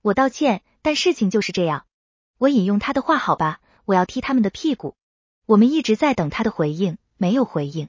[0.02, 1.86] 我道歉，但事情就是这样。
[2.36, 3.60] 我引用他的话，好吧？
[3.86, 4.96] 我要踢他们的屁股。
[5.46, 7.88] 我们一直在等他的回应，没有回应。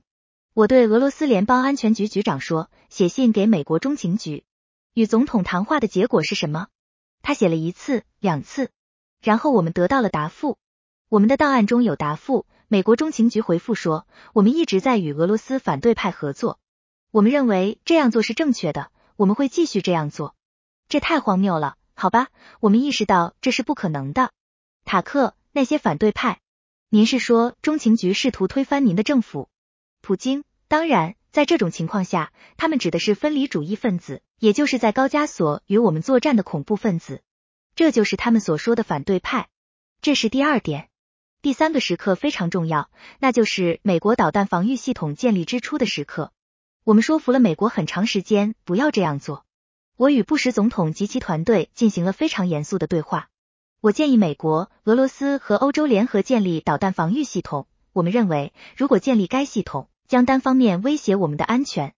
[0.54, 4.46] 我对俄罗斯联邦安全局局长说，写信给美国中情局。
[4.94, 6.68] 与总统谈话的结果是什么？
[7.22, 8.72] 他写了一次、两次，
[9.22, 10.58] 然后我们得到了答复。
[11.10, 12.46] 我们的档案中有答复。
[12.72, 16.60] 美国中情局回复说，我们一直在与俄罗斯反对派合作。
[17.10, 20.36] 我们认为这样做是正确的，我们会继续这样做。
[20.88, 21.78] 这太荒谬了。
[21.96, 22.28] 好吧，
[22.60, 24.30] 我们意识到这是不可能的。
[24.86, 26.42] 塔克，那些反对派，
[26.90, 29.50] 您是说中情局试图推翻您的政府？
[30.02, 37.24] 普京，当然，在这种情况下，他们指的是分离主义分子，也就是在高加索与我们作战的恐怖分子。
[37.74, 39.50] 这就是他们所说的反对派。
[40.04, 40.89] 这是第二点。
[41.42, 46.34] 第三个时刻非常重要，那就是美国导弹防御系统建立之初的时刻。
[46.84, 49.46] 我们说服了美国很长时间不要这样做。
[49.96, 53.30] 我与布什总统及其团队进行了非常严肃的对话。
[53.80, 57.68] 我建议美国、俄罗斯和欧洲联合建立导弹防御系统。
[57.94, 61.94] 我们认为，如果建立该系统，将单方面威胁我们的安全。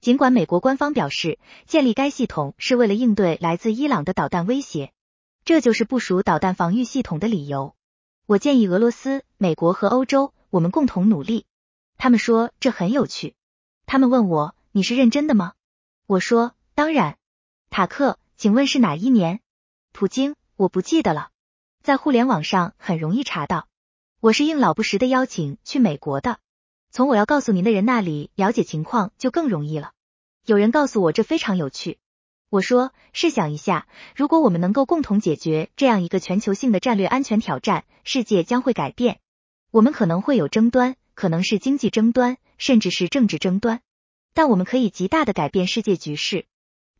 [0.00, 4.92] 尽管美国官方表示，建立该系统是为了应对来自伊朗的导弹威胁，
[5.44, 7.74] 这就是部署导弹防御系统的理由。
[8.26, 11.44] 我建议俄罗斯、美国和欧洲，我们共同努力。
[11.98, 13.34] 他们说这很有趣。
[13.84, 15.52] 他们问我：“你是认真的吗？”
[16.08, 17.18] 我说：“当然。”
[17.68, 19.40] 塔克，请问是哪一年？
[19.92, 21.32] 普京，我不记得了，
[21.82, 23.68] 在互联网上很容易查到。
[24.20, 26.38] 我是应老布什的邀请去美国的，
[26.90, 29.92] 从我要告诉您的人那里了解情况就更容易了。
[30.46, 31.98] 有人告诉我这非常有趣。
[32.50, 39.18] 我说，试想一下，如果我们能够共同解决这样一个全球性的战略安全挑战，世界将会改变。
[39.72, 43.80] 我们可能会有争端，可能是经济争端，甚至是政治争端，
[44.34, 46.46] 但我们可以极大的改变世界局势。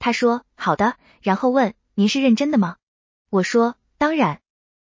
[0.01, 2.77] 他说好的，然后问您是认真的吗？
[3.31, 4.41] 我说当然。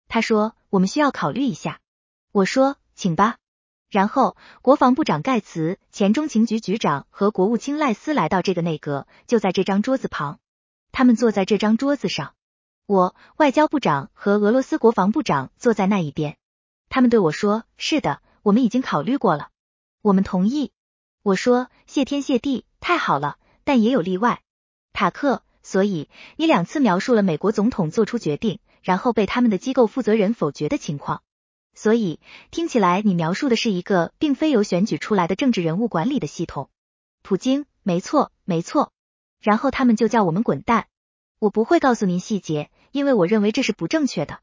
[0.06, 1.80] 他说我们需要考虑一下。
[2.32, 3.38] 我说请吧。
[3.88, 10.38] 然后国防部长盖茨、前中情局局长和国务卿赖斯来到这个内阁，就在这张桌子旁。
[10.92, 12.34] 他们坐在这张桌子上。
[12.86, 16.36] 我外交部长和俄罗斯国防部长坐在那一边，
[16.88, 19.50] 他们对我说：“是的，我们已经考虑过了，
[20.02, 20.72] 我们同意。”
[21.22, 24.42] 我说：“谢天谢地，太好了，但也有例外。”
[24.92, 31.22] 塔克，所以你两次描述了美国总统做出决定，然后被他们的机构负责人否决的情况，
[31.74, 32.18] 所以
[32.50, 36.68] 听起来你描述的是一个并非由选举出来的政治人物管理的系统。
[37.22, 38.92] 普京，没错，没错。
[39.40, 40.86] 然后他们就叫我们滚蛋。
[41.38, 42.70] 我不会告诉您细节。
[42.92, 44.40] 因为我认为这是不正确的，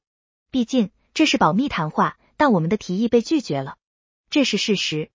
[0.52, 3.76] 毕竟这是保密谈话，但我们的提议被拒绝了，
[4.30, 5.12] 这是事实。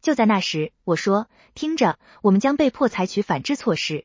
[0.00, 4.04] 就在那时，我说：“听着，我们将被迫采取反制措施，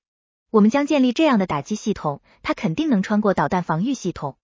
[0.49, 4.35] 我们将建立这样的打击系统，它肯定能穿过导弹防御系统。”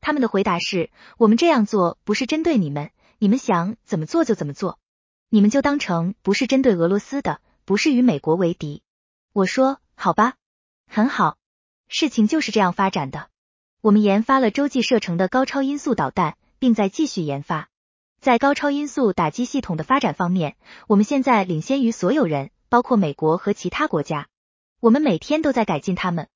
[0.00, 4.78] 他们的回答是：“我们这样做不是针对你们，你们想怎么做就怎么做，
[5.28, 8.82] 你们就当成不是针对俄罗斯的，不是与美国为敌。”
[9.34, 10.34] 我说：“好吧，
[10.88, 11.36] 很好，
[11.86, 13.28] 事情就是这样发展的。”
[13.80, 17.68] 我们研发了洲际射程的高超音速导弹，并在继续研发。
[18.20, 20.56] 在高超音速打击系统的发展方面，
[20.88, 24.26] 我们现在领先于所有人，包括美国和其他国家。
[24.80, 26.26] 我们每天都在改进它们，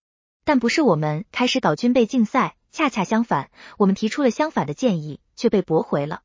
[0.45, 6.23] 但不是我们开始搞军备竞赛，恰恰相反，我们提出了相反的建议，却被驳回了。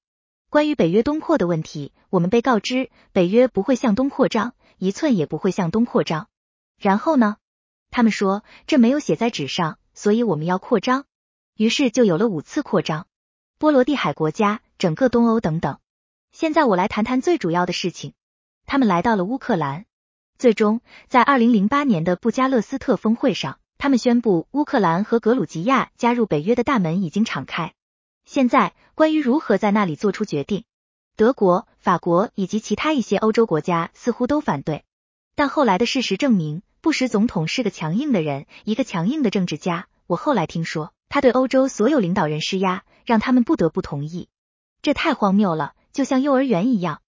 [0.52, 6.28] 关于北约东扩的问题，我们被告知北约不会向东扩张，一寸也不会向东扩张。
[6.82, 7.38] 然后呢？
[7.92, 11.06] 他们说这没有写在纸上，所以我们要扩张。
[11.56, 13.06] 于是就有了五次扩张，
[13.60, 15.78] 波罗的海国家、整个东欧等等。
[16.32, 18.14] 现在我来谈谈最主要的事情。
[18.66, 19.86] 他们来到了乌克兰，
[20.40, 27.74] 最终在二零零八年的布加勒斯特峰会上，他们宣布乌克兰和格鲁吉亚加入北约的大门已经敞开。
[28.26, 30.64] 现在关于如何在那里做出决定，
[31.16, 34.84] 德国、法国以及其他一些欧洲国家似乎都反对。
[35.36, 39.88] 但后来的事实证明，布什总统是个强硬的人，一个强硬的政治家。
[40.08, 40.94] 我后来听说。
[41.14, 44.30] 他对欧洲所有领导人施压，让他们不得不同意。
[44.82, 47.02] 这太荒谬了，就像幼儿园一样。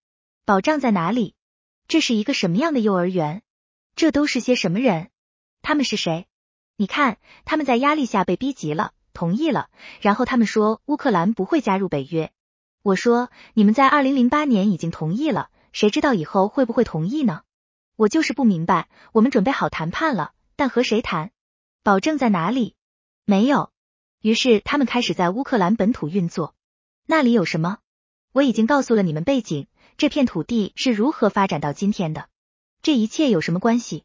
[0.44, 1.36] 保障在哪里？
[1.88, 3.44] 这是一个什么样的幼儿园？
[3.96, 5.08] 这都是些什么人？
[5.62, 6.28] 他们是谁？
[6.76, 9.70] 你看，他们在压力下被逼急了，同意了。
[10.02, 12.30] 然后他们说乌克兰不会加入北约。
[12.82, 17.44] 我说，你们在二零零八年已经同意了，谁知道以后会不会同意呢？
[17.95, 18.88] 我就是不明白。
[19.12, 21.32] 我们准备好谈判了，但和谁谈？
[21.84, 22.75] 保证在哪里？
[23.25, 23.71] 没有。
[24.21, 26.56] 于是他们开始在乌克兰本土运作。
[27.06, 27.77] 那里有什么？
[28.32, 32.27] 我已经告诉了你们背景，这片土地是如何发展到今天的。
[32.82, 34.03] 这一切有什么关系？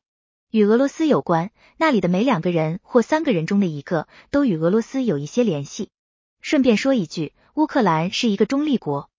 [0.51, 1.51] 与俄罗斯有关。
[1.77, 5.91] 那里的每两个人或三个人中的一个都与俄罗斯有一些联系。
[6.41, 9.11] 顺便说一句，乌克兰是一个中立国。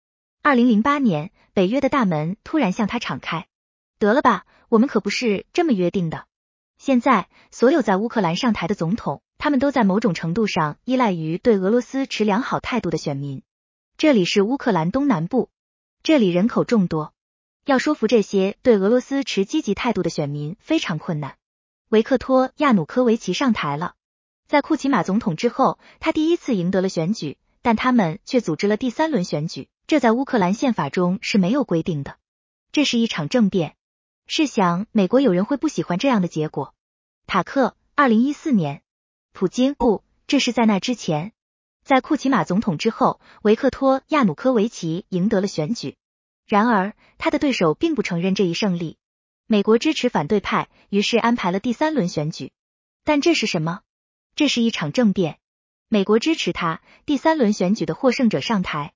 [0.41, 3.47] 二零零八年，北约的大门突然向他敞开。
[3.99, 6.25] 得了吧，我们可不是这么约定的。
[6.77, 9.21] 现在，所有在乌克兰上台的总统。
[9.41, 13.41] 他们都在某种程度上依赖于对俄罗斯持良好态度的选民。
[13.95, 15.49] 这里是乌克兰东南部，
[16.03, 17.13] 这里人口众多，
[17.63, 21.37] 要说服这些对俄罗斯持积极态度的选民非常困难。
[21.87, 23.93] 维克托·亚努科维奇上台了，
[24.45, 32.17] 在库奇马总统之后，他第一次赢得了选举，但他们却组织了第三轮选举，这在乌克兰宪法中是没有规定的。
[32.73, 33.77] 这是一场政变。
[34.31, 36.75] 试想，美国有人会不喜欢这样的结果？
[37.25, 38.83] 塔克，二零一四年。
[39.33, 41.33] 普京不，这是在那之前，
[41.83, 45.95] 在库奇马总统之后，维克托·亚努科维奇赢得了选举。
[46.45, 48.99] 然而，他的对手并不承认这一胜利。
[49.47, 52.51] 美国支持反对派，于是安排了第三轮选举。
[53.03, 53.79] 但这是什么？
[54.35, 55.39] 这是一场政变。
[55.87, 58.93] 美国支持他，第三轮选举的获胜者上台。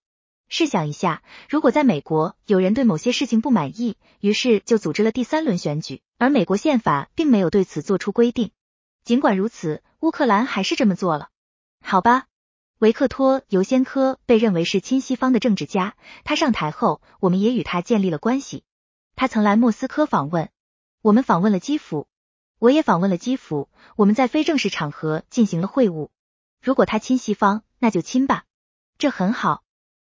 [0.49, 8.51] 试想一下，如果在美国有人对某些事情不满意，于是就组织了第三轮选举，而美国宪法并没有对此做出规定。
[9.03, 11.29] 尽管如此，乌克兰还是这么做了。
[11.81, 12.27] 好吧，
[12.79, 15.95] 维克托·尤先科被认为是亲西方的政治家。
[16.23, 18.63] 他上台后，我们也与他建立了关系。
[19.15, 20.49] 他曾来莫斯科访问，
[21.01, 22.07] 我们访问了基辅，
[22.59, 23.69] 我也访问了基辅。
[23.95, 26.09] 我们在非正式场合进行了会晤。
[26.61, 28.45] 如果他亲西方，那就亲吧，
[28.97, 29.63] 这很好。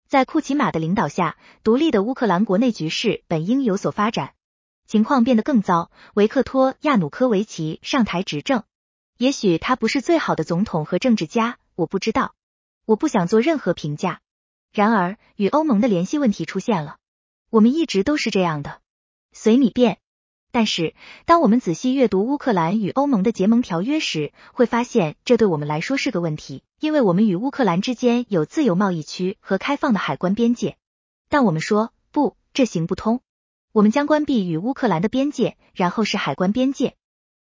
[0.08, 4.34] 在库奇马的领导下，独立的乌克兰国内局势本应有所发展，
[4.86, 5.90] 情况变得更糟。
[6.14, 8.62] 维克托·亚努科维奇上台执政。
[9.18, 12.34] 也许他不是最好的总统和政治家，我不知道，
[12.84, 14.20] 我不想做任何评价。
[14.72, 16.98] 然而，与欧盟的联系问题出现了。
[17.50, 18.80] 我们一直都是这样的，
[19.32, 19.98] 随你便。
[20.56, 20.94] 但是，
[21.26, 30.78] 当我们仔细阅读乌克兰与欧盟的结盟条约时，会发现这对我们来说是个问题，因为我们与乌克兰之间有自由贸易区和开放的海关边界。
[31.28, 33.20] 但我们说不，这行不通。
[33.74, 36.94] 我们将关闭与乌克兰的边界，然后是海关边界。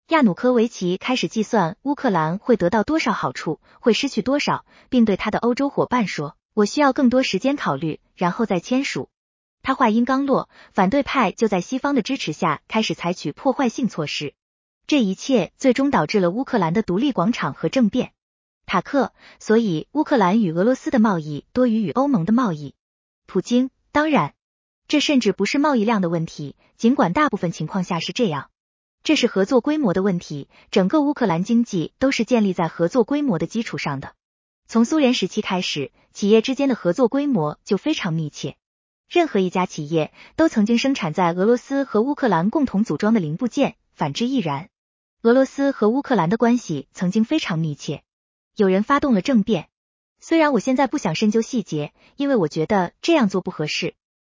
[0.08, 9.08] 亚努科维奇开始计算乌克兰会得到多少好处，会失去多少，并对他的欧洲伙伴说：“我需要更多时间考虑，然后再签署。”
[9.66, 14.32] 他话音刚落，反对派就在西方的支持下开始采取破坏性措施。
[14.86, 18.12] 这一切最终导致了乌克兰的独立广场和政变。
[18.64, 22.76] 塔克，所以乌克兰与俄罗斯的贸易多于与欧盟的贸易。
[23.26, 24.34] 普京，当然，
[24.86, 28.50] 这甚至不是贸易量的问题，尽管大部分情况下是这样。
[29.02, 34.14] 这是合作规模的问题，整个乌克兰经济都是建立在合作规模的基础上的。
[34.68, 38.56] 从苏联时期开始，企业之间的合作规模就非常密切。
[39.08, 44.68] 任何一家企业都曾经生产在俄罗斯和乌克兰共同组装的零部件，反之亦然。
[45.22, 48.02] 俄罗斯和乌克兰的关系曾经非常密切。
[48.56, 49.68] 有人发动了政变，
[50.18, 53.94] 虽然我现在不想深究细节，因为我觉得这样做不合适。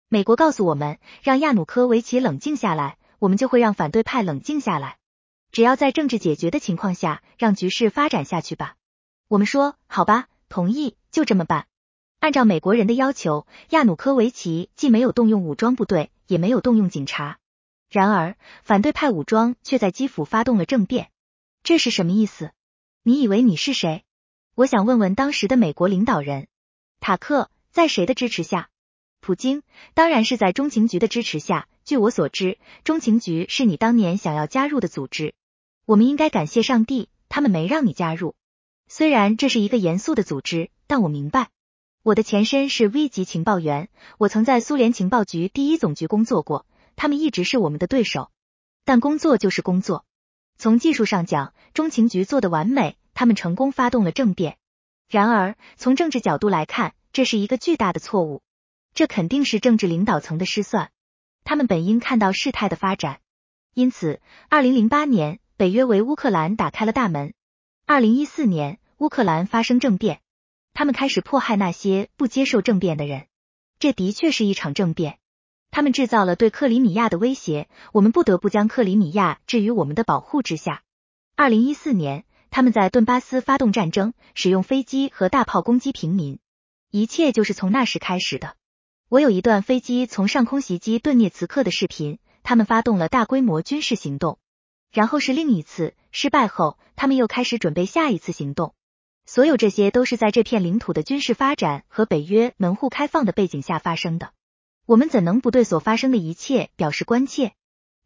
[0.07, 4.97] 美国告诉我们，让亚努科维奇冷静下来，我们就会让反对派冷静下来。
[5.51, 8.75] 只要在政治解决的情况下，让局势发展下去吧。
[9.27, 11.65] 我们说好吧，同意，就这么办。
[12.19, 17.39] 按照美国人的要求，亚努科维奇既没有动用武装部队，也没有动用警察。
[17.89, 21.09] 然而，反对派武装却在基辅发动了政变，
[21.63, 22.51] 这是什么意思？
[23.03, 24.03] 你以为你是谁？
[24.53, 26.47] 我想问问当时的美国领导人。
[26.99, 28.69] 塔克在谁的支持下？
[29.21, 29.63] 普京
[29.93, 31.67] 当然是在中情局的支持下。
[31.85, 35.33] 据我所知，中情局是你当年想要加入的组织。
[35.85, 38.35] 我们应该感谢上帝，他们没让你加入。
[38.87, 41.49] 虽然这是一个严肃的组织，但我明白。
[42.01, 48.31] 我的前身是 V 级情报员，我曾在苏联情报局第一总局工作过，他们一直是我们的对手。
[48.85, 50.05] 但工作就是工作，
[50.57, 54.57] 从技术上讲，中情局做的完美，他们成功发动了政变。
[55.09, 58.41] 然而，从政治角度来看，这是一个巨大的错误，
[58.93, 60.91] 这肯定是政治领导层的失算。
[61.43, 63.19] 他们本应看到事态的发展，
[63.73, 67.33] 因此，二零零八年，北约为乌克兰打开了大门。
[67.85, 70.21] 二零一四年，乌克兰发生政变。
[70.73, 73.27] 他们开始迫害那些不接受政变的人，
[73.79, 75.19] 这的确是一场政变。
[75.71, 80.81] 他们制造了对克里米亚的威胁，我们不得不将克里米亚置于我们的保护之下。
[81.35, 86.39] 二零一四年，他们在顿巴斯发动战争，使用飞机和大炮攻击平民，
[86.89, 88.55] 一切就是从那时开始的。
[89.09, 94.39] 我有一段飞机从上空袭击顿涅茨克的视频，他们发动了大规模军事行动，
[94.91, 98.73] 然后是另一次失败后，他们又开始准备下一次行动。
[99.31, 104.31] 所有这些都是在这片领土的军事发展和北约门户开放的背景下发生的。
[104.87, 107.51] 我们怎能不对所发生的一切表示关切？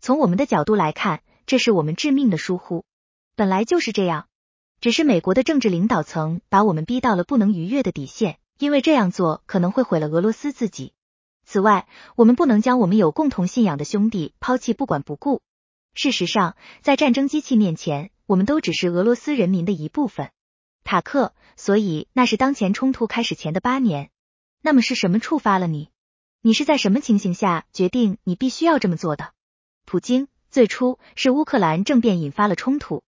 [0.01, 2.83] 从我们的角度来看，这是我们致命的疏忽。
[3.37, 4.27] 本来就是这样，
[4.81, 10.91] 只是美国的政治领导层把我们逼到了不能逾越的底线，因为这样做可能会毁了俄罗斯自己。
[11.45, 15.41] 此外，我们不能将我们有共同信仰的兄弟抛弃不管不顾。
[15.93, 20.29] 事实上，在战争机器面前，我们都只是俄罗斯人民的一部分。
[20.83, 24.09] 塔克，所以那是当前冲突开始前的八年。
[24.61, 25.89] 那么是什么触发了你？
[26.41, 29.31] 你是在什么情形下决定你必须要这么做的？
[29.85, 33.03] 普京，最初是乌克兰政变引发了冲突。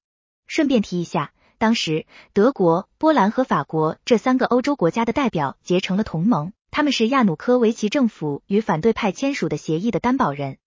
[0.47, 10.57] 顺便提一下，当时德国、波兰和法国这三个欧洲国家的代表结成了同盟，他们是亚努科维奇政府与反对派签署的协议的担保人。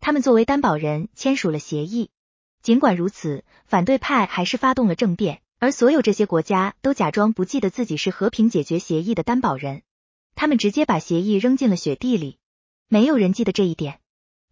[0.00, 2.10] 他们作为担保人签署了协议。
[2.62, 5.40] 尽管如此，反对派还是发动了政变。
[5.64, 9.80] 而所有这些国家都假装不记得自己是和平解决协议的担保人，
[10.34, 12.36] 他们直接把协议扔进了雪地里。
[12.86, 13.98] 没有人记得这一点。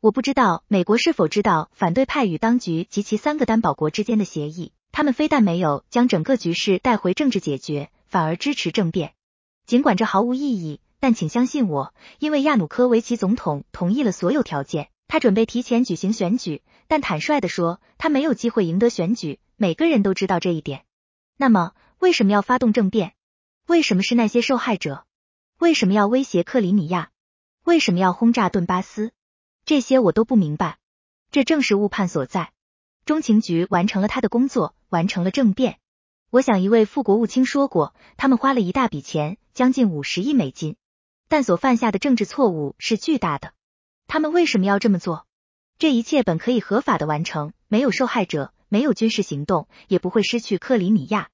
[0.00, 4.72] 我不知道美国是否知道反对派与当局及其三个担保国之间的协议。
[4.90, 9.12] 他们非但没有将整个局势带回政治解决，反而支持政变。
[9.66, 16.62] 尽管这毫无意义，但请相信我，因为亚努科维奇总统同意了所有条件，他准备提前举行选举。
[16.88, 19.40] 但坦率的说，他没有机会赢得选举。
[19.58, 20.86] 每个人都知道这一点。
[21.42, 23.14] 那么，为什么要发动政变？
[23.66, 25.04] 为什么是那些受害者？
[25.58, 27.10] 为什么要威胁克里米亚？
[27.64, 29.10] 为什么要轰炸顿巴斯？
[29.64, 30.78] 这些我都不明白。
[31.32, 32.52] 这正是误判所在。
[33.04, 35.80] 中情局完成了他的工作，完成了政变。
[36.30, 40.76] 我想一位副国务卿说过，他们花了一大笔钱，将近五十亿美金，
[41.26, 43.52] 但所犯下的政治错误是巨大的。
[44.06, 45.26] 他们为什么要这么做？
[45.76, 51.30] 这一切本可以合法的完成，没有受害者，没有军事行动，也不会失去克里米亚。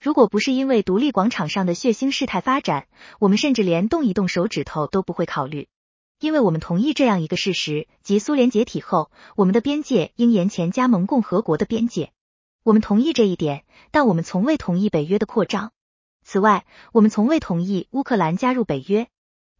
[0.00, 2.88] 如果不是因为独立广场上的血腥事态发展，
[3.18, 5.68] 我们甚至连动一动手指头都不会考虑，
[6.18, 12.12] 因为我们同意这样一个事实：即苏联解体后，我们的边界应沿前加盟共和国的边界。
[12.62, 15.70] 我们同意这一点，但我们从未同意北约的扩张。
[16.24, 19.06] 此外，我们从未同意乌克兰加入北约。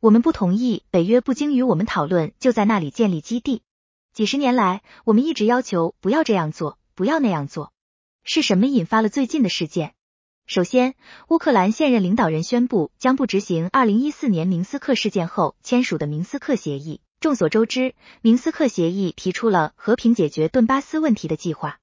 [0.01, 3.61] 我们不同意北约不经与我们讨论就在那里建立基地。
[4.15, 7.75] 几十年来，我们一直要求不要这样做，不要那样做。
[8.25, 9.95] 是什么引发了最近的事件？
[10.51, 10.97] 首先，
[11.29, 17.01] 乌克兰现任领导人宣布将不执行二零一四年明斯克事件后签署的明斯克协议。
[17.21, 21.79] 众所周知，明斯克协议提出了和平解决顿巴斯问题的计划，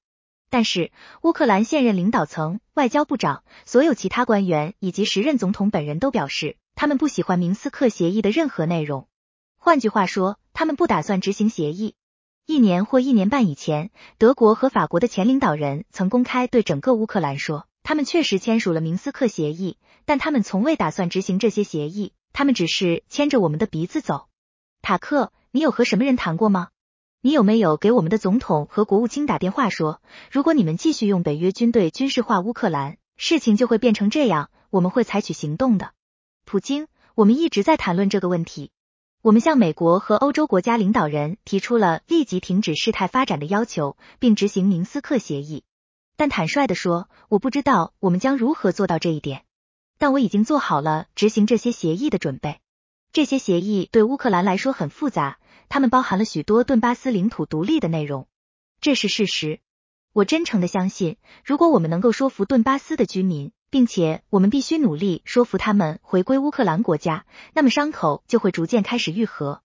[0.50, 0.92] 但是
[1.22, 9.08] 乌克兰现任领导层、外交部长、所有其他官员以及时任总统本人都表示，他们不喜欢明斯克协议的任何内容。
[9.56, 11.94] 换句话说，他们不打算执行协议。
[12.44, 24.28] 一年或一年半以前，德国和法国的前领导人曾公开对整个乌克兰说，他们确实签署了明斯克协议，但他们从未打算执行这些协议，他们只是牵着我们的鼻子走。
[24.82, 26.68] 塔克，你有和什么人谈过吗？
[27.22, 35.92] 你有没有给我们的总统和国务卿打电话说，如果你们继续用北约军队军事化乌克兰，事情就会变成这样，我们会采取行动的。
[36.44, 38.70] 普京，我们一直在谈论这个问题。
[39.22, 45.64] 我们向美国和欧洲国家领导人提出了立即停止事态发展的要求，并执行明斯克协议。
[46.18, 49.44] 但坦率地说，我不知道我们将如何做到这一点。
[49.98, 52.60] 但我已经做好了执行这些协议的准备。
[53.12, 55.38] 这些协议对乌克兰来说很复杂，
[55.68, 58.26] 它们包含了许多顿巴斯领土独立的内容。
[58.80, 59.60] 这是事实。
[60.12, 63.52] 我真诚的相信，如果我们能够说服顿巴斯的居民。
[63.70, 69.60] 并且我们必须努力说服他们回归乌克兰国家，那么伤口就会逐渐开始愈合。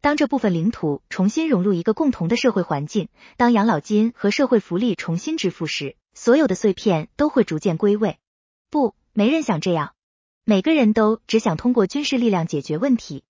[0.00, 8.18] 当这部分领土重新融入一个共同的社会环境，当养老金和社会福利重新支付时，所有的碎片都会逐渐归位。
[8.70, 9.94] 不，没人想这样。
[10.44, 13.24] 每个人都只想通过军事力量解决问题，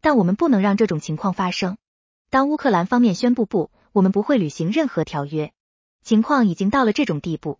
[0.00, 1.76] 但我们不能让这种情况发生。
[2.30, 5.52] 当乌克兰方面宣布不，我们不会履行任何条约。
[6.02, 7.58] 情况已经到了这种地步。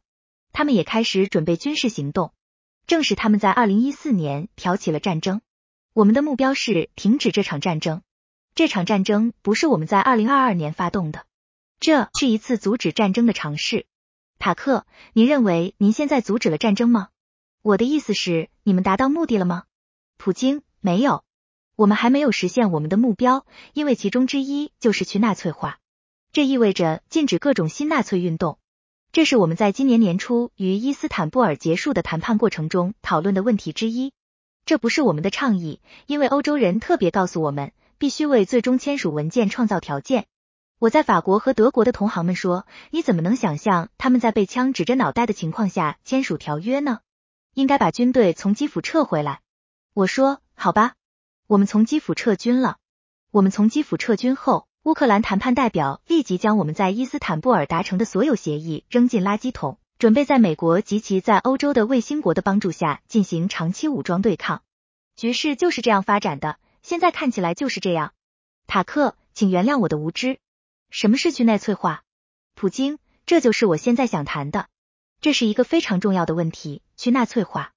[0.53, 2.33] 他们也开始准备军事行动，
[2.87, 5.43] 正是他们在二零一四年挑起了战争。
[5.93, 8.03] 我们的目标是停止这场战争。
[8.55, 11.25] 这场战争不是我们在二零二二年发动的，
[11.81, 13.87] 这是一次阻止战争的尝试。
[14.39, 14.85] 塔克，
[15.15, 17.09] 您认为您现在阻止了战争吗？
[17.63, 19.65] 我的意思是，你们达到目的了吗？
[20.19, 21.25] 普京，没有，
[21.77, 25.79] 我们还没有实现我们的目标，因为其中之一就是去纳粹化，
[26.31, 28.59] 这意味着禁止各种新纳粹运动。
[29.13, 34.13] 这是我们在今年年初与伊斯坦布尔结束的谈判过程中讨论的问题之一。
[34.67, 37.73] 这不是我们的倡议，因为欧洲人特别告诉我们，
[38.03, 40.27] 必须为最终签署文件创造条件。
[40.81, 46.99] 我在法国和德国的同行们说，你怎么能想象他们在被枪指着脑袋的情况下签署条约呢？
[47.55, 49.41] 应该把军队从基辅撤回来。
[49.95, 50.95] 我说，好吧，
[51.47, 52.79] 我们从基辅撤军了。
[53.31, 54.67] 我们从基辅撤军后。
[54.83, 64.63] 乌克兰谈判代表立即将我们在伊斯坦布尔达成的所有协议扔进垃圾桶，准备在美国及其在欧洲的卫星国的帮助下进行长期武装对抗。
[65.15, 68.13] 局势就是这样发展的，现在看起来就是这样。
[68.67, 70.39] 塔克，请原谅我的无知。
[70.91, 72.03] 什么是去纳粹化？
[72.55, 74.67] 普京，这就是我现在想谈的。
[75.21, 76.83] 这是一个非常重要的问题。
[76.97, 77.73] 去纳粹化，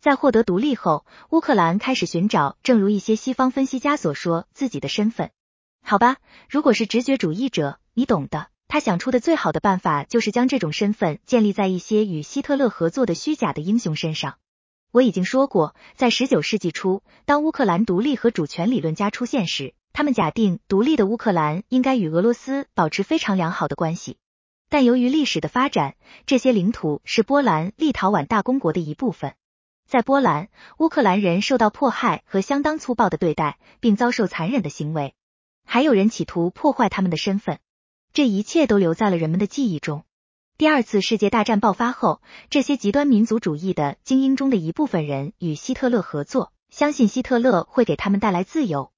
[0.00, 5.30] 在获得独立后，乌克兰开始寻找，正如一些西方分析家所说，自己的身份。
[5.82, 8.48] 好吧，如果是直觉主义者，你懂的。
[8.68, 14.36] 他想出的最好的办法就是将这种身份建立在一些与希特勒合作的虚假的英雄身上。
[14.90, 24.16] 我已经说过，在十九世纪初，当乌克兰独立和主权理论家出现时，他们假定独立的乌克兰应该与俄罗斯保持非常良好的关系。
[24.70, 29.34] 但由于历史的发展，这些领土是波兰立陶宛大公国的一部分。
[29.86, 35.14] 在波兰，乌克兰人受到迫害和相当粗暴的对待，并遭受残忍的行为。
[35.64, 37.58] 还有人企图破坏他们的身份，
[38.12, 40.04] 这一切都留在了人们的记忆中。
[40.58, 48.90] 第二次世界大战爆发后，这些极端民族主义的精英中的一部分人与希特勒合作，相信希特勒会给他们带来自由。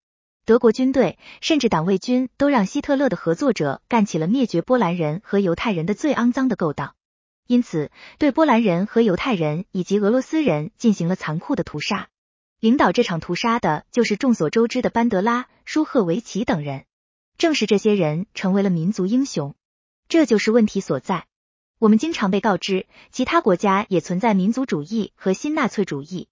[0.47, 6.95] 德国军队甚至党卫军都让希特勒的合作者干起了灭绝波兰人和犹太人的最肮脏的勾当，
[7.47, 12.09] 因此对波兰人和犹太人以及俄罗斯人进行了残酷的屠杀。
[12.59, 16.87] 领导这场屠杀的就是众所周知的班德拉、舒赫维奇等人，
[17.37, 19.55] 正是这些人成为了民族英雄。
[20.09, 21.27] 这就是问题所在。
[21.81, 26.29] 我们经常被告知，其他国家也存在民族主义和新纳粹主义。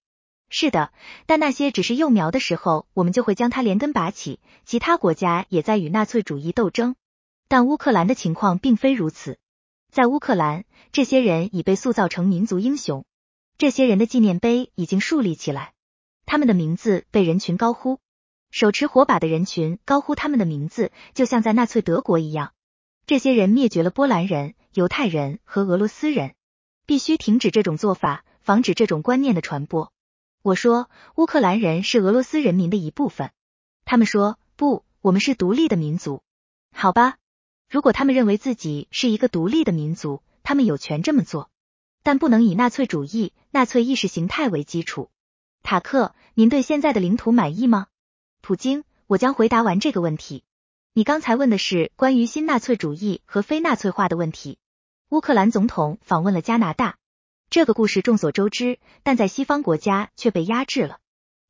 [0.47, 0.93] 是的，
[1.25, 4.39] 但那些只是幼苗的时候，我们就会将它连根拔起。
[4.63, 6.93] 其他国家也在与纳粹主义斗争，
[7.47, 9.39] 但乌克兰的情况并非如此。
[9.91, 13.03] 在乌克兰，这些人已被塑造成民族英雄，
[13.57, 15.73] 这些人的纪念碑已经树立起来。
[16.27, 17.97] 他们的名字被人群高呼，
[18.51, 22.51] 手持火把的人群高呼他们的名字，就像在纳粹德国一样。
[23.09, 26.35] 这些人灭绝了波兰人、犹太人和俄罗斯人，
[26.85, 29.91] 必须停止这种做法，防止这种观念的传播。
[30.43, 33.31] 我说，乌克兰人是俄罗斯人民的一部分。
[33.83, 36.21] 他们说，不，我们是独立的民族。
[36.71, 37.17] 好吧，
[37.67, 41.49] 如果他们认为自己是一个独立的民族，他们有权这么做，
[42.03, 45.09] 但不能以纳粹主义、纳粹意识形态为基础。
[45.63, 47.87] 塔克，您对现在的领土满意吗？
[48.41, 50.43] 普京，我将回答完这个问题。
[50.99, 54.57] 你刚才问的是关于新纳粹主义和非纳粹化的问题。
[55.07, 56.97] 乌克兰总统访问了加拿大，
[57.49, 60.97] 这个故事众所周知，但在西方国家却被压制了。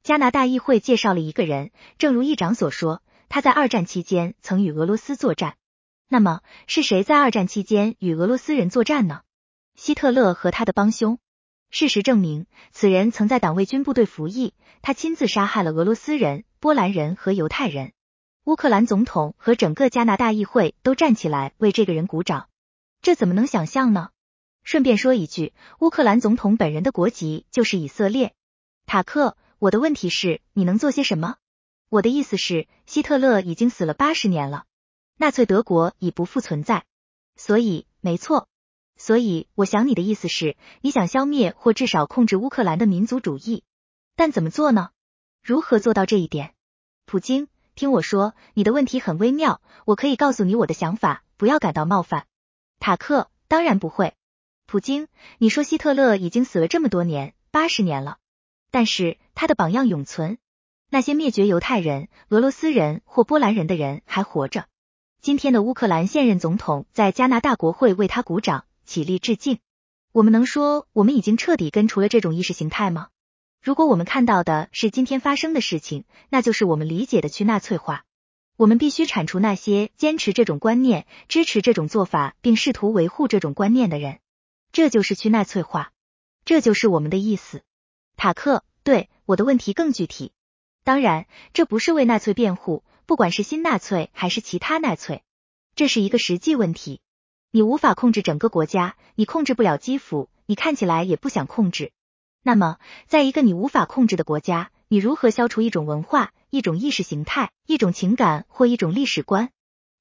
[0.03, 5.55] 加拿大议会介绍了一个人，正如议长所说，他在二战期间曾与俄罗斯作战。
[6.07, 9.21] 那么是谁在二战期间与俄罗斯人作战呢？
[9.75, 11.17] 希特勒和他的帮凶。
[11.71, 17.93] 事实证明，此人曾在党卫军部队服役，他亲自杀害了俄罗斯人、波兰人和犹太人。
[18.49, 22.49] 乌克兰总统和整个加拿大议会都站起来为这个人鼓掌，
[22.99, 24.09] 这怎么能想象呢？
[24.63, 28.33] 顺便说一句，乌克兰总统本人的国籍就是以色列。
[28.87, 31.35] 塔克，我的问题是，你能做些什么？
[31.89, 34.65] 我的意思是，希特勒已经死了八十年了。
[35.17, 36.85] 纳粹德国已不复存在，
[37.35, 38.47] 所以没错，
[38.97, 43.63] 所以我想你的意思是，你想消灭或至少控制乌克兰的民族主义，
[44.15, 44.89] 但怎么做呢？
[45.43, 46.55] 如何做到这一点？
[47.05, 47.47] 普京，
[47.79, 52.25] 听我说，你的问题很微妙，我可以告诉你我的想法，不要感到冒犯。
[52.77, 54.15] 塔克，当然不会。
[54.65, 55.07] 普京，
[55.37, 58.17] 你说希特勒已经死了这么多年，八十年了，
[58.69, 60.39] 但是他的榜样永存，
[60.89, 64.65] 那些灭绝犹太人、俄罗斯人或波兰人的人还活着。
[65.21, 69.59] 今天的乌克兰现任总统在加拿大国会为他鼓掌，起立致敬。
[70.11, 73.07] 我们能说我们已经彻底根除了这种意识形态吗？
[73.61, 78.05] 如果我们看到的是今天发生的事情，那就是我们理解的去纳粹化。
[78.55, 84.19] 我们必须铲除那些坚持这种观念、支持这种做法并试图维护这种观念的人。
[84.71, 85.91] 这就是去纳粹化，
[86.45, 87.63] 这就是我们的意思。
[88.15, 90.31] 塔克，对我的问题更具体。
[90.83, 92.83] 当然，这不是为纳粹辩护。
[93.05, 95.23] 不管是新纳粹还是其他纳粹，
[95.75, 97.01] 这是一个实际问题。
[97.51, 101.91] 你无法控制整个国家，你控制不了基辅，你看起来也不想控制。
[102.49, 109.51] 那么，在一个你无法控制的国家，你如何消除一种文化、一种意识形态、一种情感或一种历史观？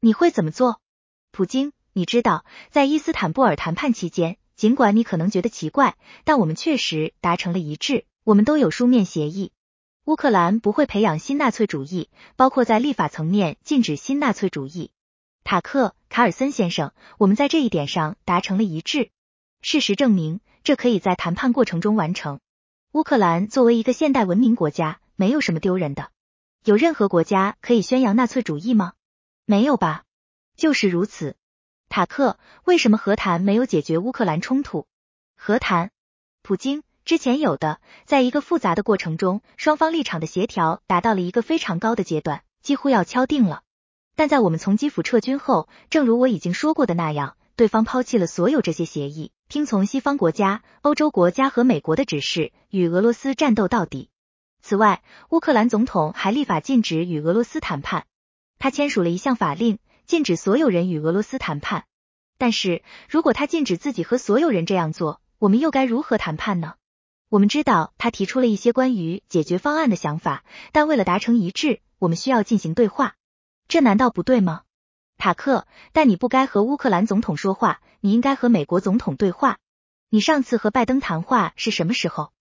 [0.00, 0.80] 你会怎么做？
[1.30, 9.52] 普京，你知道，在伊斯坦布尔谈判期间，尽管你可能觉得奇怪，但我们确实达成了一致，我们都有书面协议。
[10.06, 14.90] 乌克兰不会培养新纳粹主义，包括在立法层面禁止新纳粹主义。
[15.44, 19.10] 塔克·卡尔森先生，我们在这一点上达成了一致。
[19.60, 22.40] 事实证明，这可以在谈判过程中完成。
[22.92, 26.10] 乌克兰作为一个现代文明国家，没有什么丢人的。
[26.64, 28.92] 有任何国家可以宣扬纳粹主义吗？
[29.44, 30.04] 没有吧？
[30.56, 31.36] 就是如此。
[31.88, 34.86] 塔克，为什么和谈没有解决乌克兰冲突？
[35.36, 35.90] 和谈，
[36.42, 36.82] 普京。
[37.04, 43.62] 之前有的，在一个复杂的过程中，双方立场的协调达到了一个非常高的阶段，几乎要敲定了。
[44.14, 54.10] 但在我们从基辅撤军后，正如我已经说过的那样，对方抛弃了所有这些协议，听从西方国家、欧洲国家和美国的指示，与俄罗斯战斗到底。
[54.60, 58.04] 此外，乌克兰总统还立法禁止与俄罗斯谈判，
[58.58, 61.86] 他签署了一项法令，禁止所有人与俄罗斯谈判。
[62.36, 66.74] 但是如果他禁止自己和所有人这样做，我们又该如何谈判呢？
[67.30, 73.14] 我们知道他提出了一些关于解决方案的想法，但为了达成一致，我们需要进行对话。
[73.66, 74.64] 这难道不对吗，
[75.18, 75.66] 塔克？
[75.92, 79.58] 但你不该和乌克兰总统说话，你应该和美国总统对话。
[80.08, 82.32] 你上次和拜登谈话是什么时候？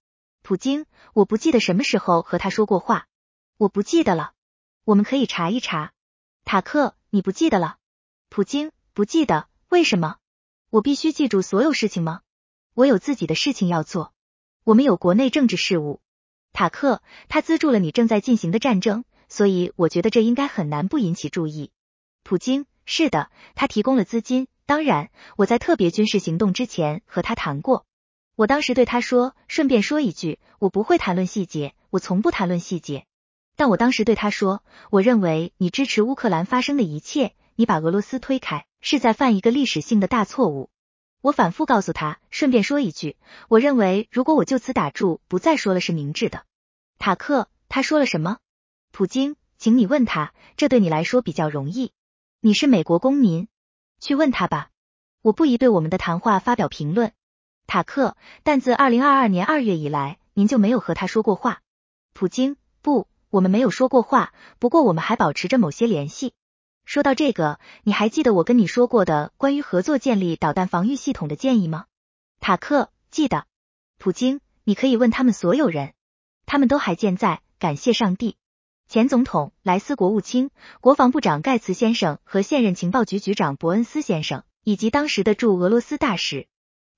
[0.43, 3.07] 普京，我不记得什么时候和他说过话，
[3.57, 4.32] 我不记得了。
[4.86, 5.91] 我们可以查一查。
[6.45, 7.78] 塔克，你不记得了？
[8.30, 9.47] 普京，不记得。
[9.69, 10.17] 为什么？
[10.69, 12.21] 我必须记住所有事情吗？
[12.75, 14.13] 我有自己的事情要做。
[14.63, 15.99] 我们有国内政治事务，
[16.53, 21.71] 塔克，他资助了你正在进行的战争，所以我觉得这应该很难不引起注意。
[22.28, 24.49] 普京，是的，他提供了资金。
[24.65, 27.86] 当然，我在特别军事行动之前和他谈过，
[28.36, 33.05] 我当时对他说，顺便说一句，我不会谈论细节，我从不谈论细节。
[33.55, 40.69] 但我当时对他说，我认为你支持乌克兰发生的一切，你把俄罗斯推开，是在犯一个历史性的大错误。
[41.21, 43.15] 我反复告诉他，顺便说一句，
[43.47, 46.43] 我认为如果我就此打住，不再说了是明智的。
[46.99, 48.39] 塔克，他说了什么？
[48.91, 51.93] 普京，请你问他，这对你来说比较容易。
[52.47, 53.49] 你是美国公民，
[53.99, 54.69] 去问他吧。
[55.21, 57.11] 我不宜对我们的谈话发表评论。
[57.65, 61.59] 塔克，但自二零二二年二月以来，您就没有和他说过话。
[62.13, 66.33] 普京，不，我们没有说过话，不过我们还保持着某些联系。
[66.85, 71.87] 说到这个，你还记得我跟你说过的关于合作建立导弹防御系统的建议吗？
[72.39, 73.45] 塔克，记得。
[73.97, 75.95] 普京，你可以问他们所有人，
[76.45, 78.37] 他们都还健在，感谢上帝。
[78.89, 86.47] 前总统莱斯国务卿、国防部长盖茨先生和现任情报局局长伯恩斯先生，以及当时的驻俄罗斯大使，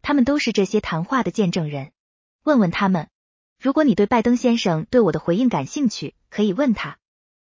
[0.03, 1.91] 他们都是这些谈话的见证人。
[2.43, 3.07] 问问他们，
[3.59, 6.99] 如果你对拜登先生对我的回应感兴趣，可以问他。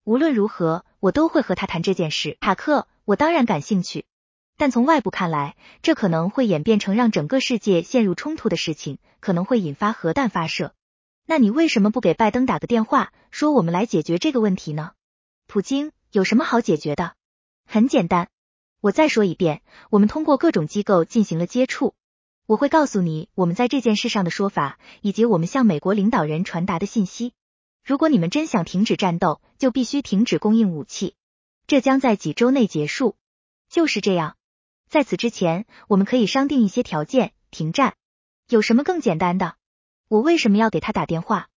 [0.05, 2.37] 无论如何，我都会和他谈这件事。
[2.41, 4.05] 塔克，我当然感兴趣，
[4.59, 10.75] 但从外部看来，这可能会演变成让整个世界陷入冲突的事情，可能会引发核弹发射。
[11.27, 14.93] 那你为什么不给拜登打个电话，说我们来解决这个问题呢？
[15.47, 17.15] 普京，有什么好解决的？
[17.67, 18.29] 很简单，
[18.81, 21.95] 我再说一遍，我们通过各种机构进行了接触，
[22.45, 27.33] 我会告诉你我们在这件事上的说法，以及我们向美国领导人传达的信息。
[27.83, 31.15] 如果你们真想停止战斗，就必须停止供应武器，
[31.67, 33.17] 这将在几周内结束。
[33.71, 34.37] 就是这样，
[34.89, 37.95] 在此之前，我们可以商定一些条件，停战。
[38.49, 39.57] 有什么更简单的？
[40.09, 41.49] 我为什么要给他打电话？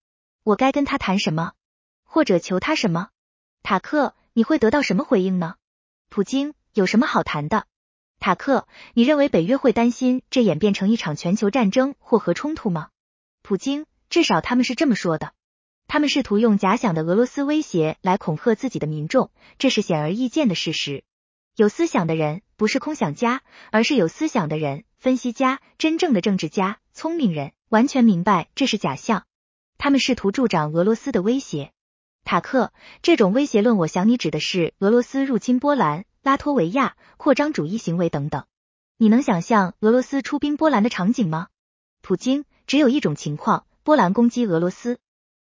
[0.43, 1.51] 我该跟他谈什么，
[2.03, 3.09] 或者求他什么？
[3.61, 5.55] 塔克，你会得到什么回应呢？
[6.09, 7.65] 普京，有什么好谈的？
[8.19, 12.89] 塔克，你认为北约会担心这演变成一场全球战争或核冲突吗？
[13.43, 15.33] 普京，至少他们是这么说的。
[15.87, 21.03] 他们试图用假想的俄罗斯威胁来恐吓自己的民众，这是显而易见的事实。
[21.55, 23.41] 有思想的人不是空想家，
[23.71, 29.27] 而是有思想的人，分析家，真正的政治家，聪明人，完全明白这是假象。
[29.77, 31.71] 他们试图助长俄罗斯的威胁。
[32.23, 32.73] 塔克，
[33.03, 38.45] 这种威胁论，我想你指的是俄罗斯入侵波兰、拉脱维亚、扩张主义行为等等。
[38.97, 41.49] 你能想象俄罗斯出兵波兰的场景吗？
[42.01, 44.97] 普京，只有一种情况，波兰攻击俄罗斯。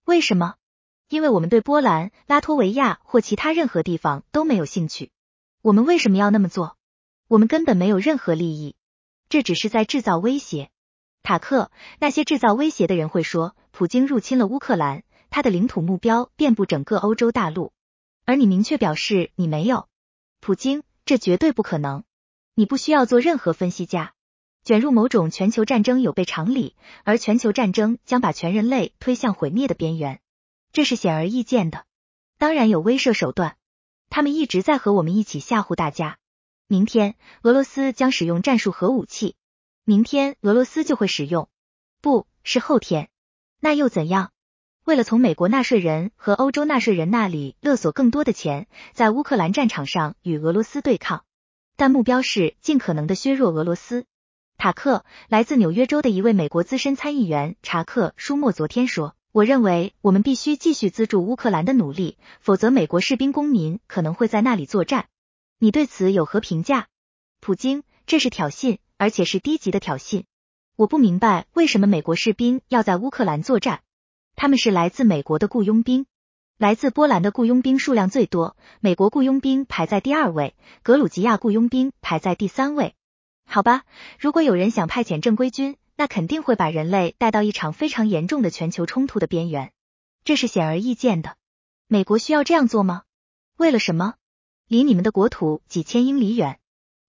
[0.05, 0.55] 为什么？
[1.09, 5.11] 因为我们对波兰、拉脱维亚或其他任何地方都没有兴趣。
[5.61, 6.77] 我们为什么要那么做？
[7.27, 8.77] 我们根本没有任何利益，
[9.27, 10.71] 这只是在制造威胁。
[11.23, 17.71] 塔克，那些制造威胁的人会说，普京入侵了乌克兰，他的领土目标遍布整个欧洲大陆，
[18.25, 19.87] 而你明确表示你没有。
[20.39, 22.03] 普京，这绝对不可能。
[22.55, 24.13] 你不需要做任何分析家。
[24.63, 30.21] 卷入某种全球战争有悖常理，而全球战争将把全人类推向毁灭的边缘，
[30.71, 31.85] 这是显而易见的。
[32.37, 33.57] 当然有威慑手段，
[34.09, 36.19] 他们一直在和我们一起吓唬大家。
[36.67, 39.35] 明天俄罗斯将使用战术核武器，
[39.83, 41.49] 明天俄罗斯就会使用，
[42.01, 43.09] 不是后天，
[43.59, 44.31] 那又怎样？
[44.85, 51.23] 为了从美国纳税人和欧洲纳税人那里勒索更多的钱，在乌克兰战场上与俄罗斯对抗，
[51.77, 54.05] 但目标是尽可能的削弱俄罗斯。
[54.55, 65.07] 塔克，来自纽约州的一位美国资深参议员查克·舒默昨天说：“我认为我们必须继续资助乌克兰的努力，否则美国士兵公民可能会在那里作战。”
[65.57, 66.87] 你对此有何评价？
[67.39, 70.25] 普京，这是挑衅，而且是低级的挑衅。
[70.75, 73.81] 我不明白为什么美国士兵要在乌克兰作战。
[74.35, 76.05] 他们是来自美国的雇佣兵，
[76.59, 82.93] 来自波兰的雇佣兵数量最多，美国雇佣兵排在第二位，格鲁吉亚雇佣兵排在第三位。
[83.43, 83.85] 好吧，
[84.19, 89.71] 如果有人想派遣正规军，那肯定会把人类带到一场非常严重的全球冲突的边缘，
[90.23, 91.37] 这是显而易见的。
[91.87, 93.01] 美国需要这样做吗？
[93.57, 94.13] 为了什么？
[94.67, 96.59] 离你们的国土几千英里远，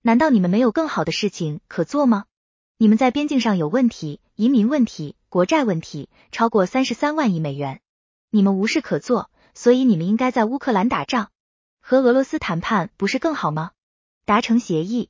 [0.05, 2.25] 难道你们没有更好的事情可做吗？
[2.77, 7.81] 你们在边境上有问题，移民问题，国债问题，超过三十三万亿美元，
[8.29, 11.29] 你们无事可做，所以你们应该在乌克兰打仗，
[11.81, 13.71] 和俄罗斯谈判不是更好吗？
[14.25, 15.09] 达成协议。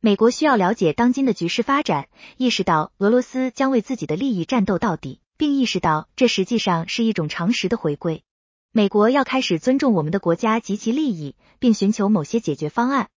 [0.00, 8.24] 美国需要了解当今的局势发展，意识到俄罗斯将为自己的利益战斗到底，并意识到这实际上是一种常识的回归。
[8.72, 13.08] 美国要开始尊重我们的国家及其利益，并寻求某些解决方案。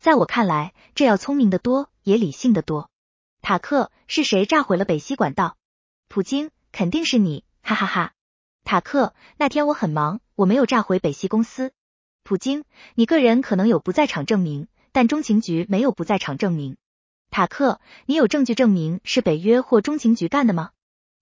[0.00, 2.88] 在我看来，这要聪明的多，也理性的多。
[3.42, 5.58] 塔克，是谁炸毁了北溪管道？
[6.08, 8.12] 普京，肯定是你，哈哈哈。
[8.64, 11.72] 塔克，那天我很忙，我没有炸毁北溪公司。
[12.24, 14.68] 普京，你个人可能有不在场证明。
[14.92, 16.76] 但中情局没有不在场证明。
[17.30, 20.70] 塔克，你有证据证明是北约或中情局干的吗？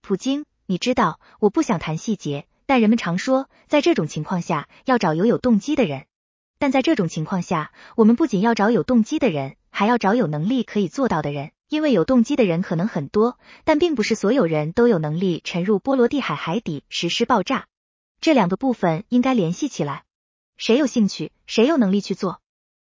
[0.02, 6.06] 普京，你知道我不想谈细节，但人们常说，在这种情况下要找有有动机的人。
[6.58, 17.66] 但在这种情况下，我们不仅要找有动机的人，还要找有能力可以做到的人，因为有动机的人可能很多，但并不是所有人都有能力沉入波罗的海海底实施爆炸。
[18.20, 20.04] 这两个部分应该联系起来。
[20.56, 21.32] 谁有兴趣？
[21.46, 22.40] 谁有能力去做？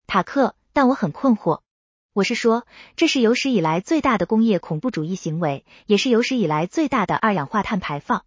[0.06, 0.54] 塔克。
[0.74, 1.60] 但我很困惑，
[2.14, 2.66] 我是说，
[2.96, 8.24] 这是有史以来最大的工业恐怖主义行为，也是有史以来最大的二氧化碳排放。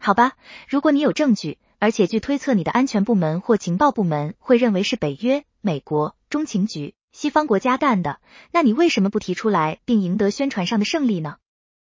[0.00, 0.32] 好吧，
[0.66, 8.20] 如果你有证据，而且据推测你的安全部门或情报部门会认为是北约、美国、中情局、西方国家干的，
[8.52, 11.38] 那你为什么不提出来并赢得宣传上的胜利呢？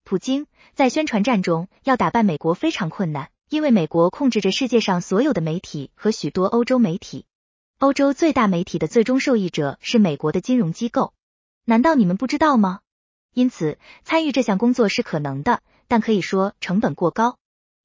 [0.03, 7.25] 普京在宣传战中要打败美国非常困难，因为美国控制着世界上所有的媒体和许多欧洲媒体。
[7.79, 11.13] 欧洲最大媒体的最终受益者是美国的金融机构，
[11.63, 12.81] 难道你们不知道吗？
[13.33, 17.37] 因此，参与这项工作是可能的，但可以说成本过高。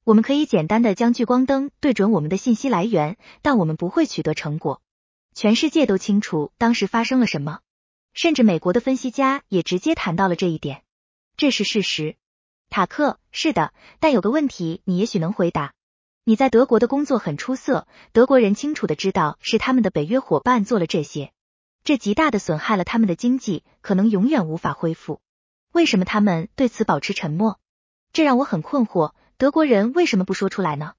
[0.03, 4.81] 我们可以简单的将聚光灯对准我们的信息来源，但我们不会取得成果。
[5.35, 7.59] 全世界都清楚当时发生了什么，
[8.13, 10.81] 甚至美国的分析家也直接谈到了这一点。
[11.37, 12.15] 这是事实。
[12.69, 15.73] 塔克，是的，但有个问题，你也许能回答。
[16.23, 21.31] 你在德国的工作很出色，德国人清楚的知道是他们的北约伙伴做了这些，
[21.83, 25.21] 这极大的损害了他们的经济，可能永远无法恢复。
[25.71, 27.59] 为什么他们对此保持沉默？
[28.13, 29.13] 这让我很困惑。
[29.41, 30.93] 德国人为什么不说出来呢？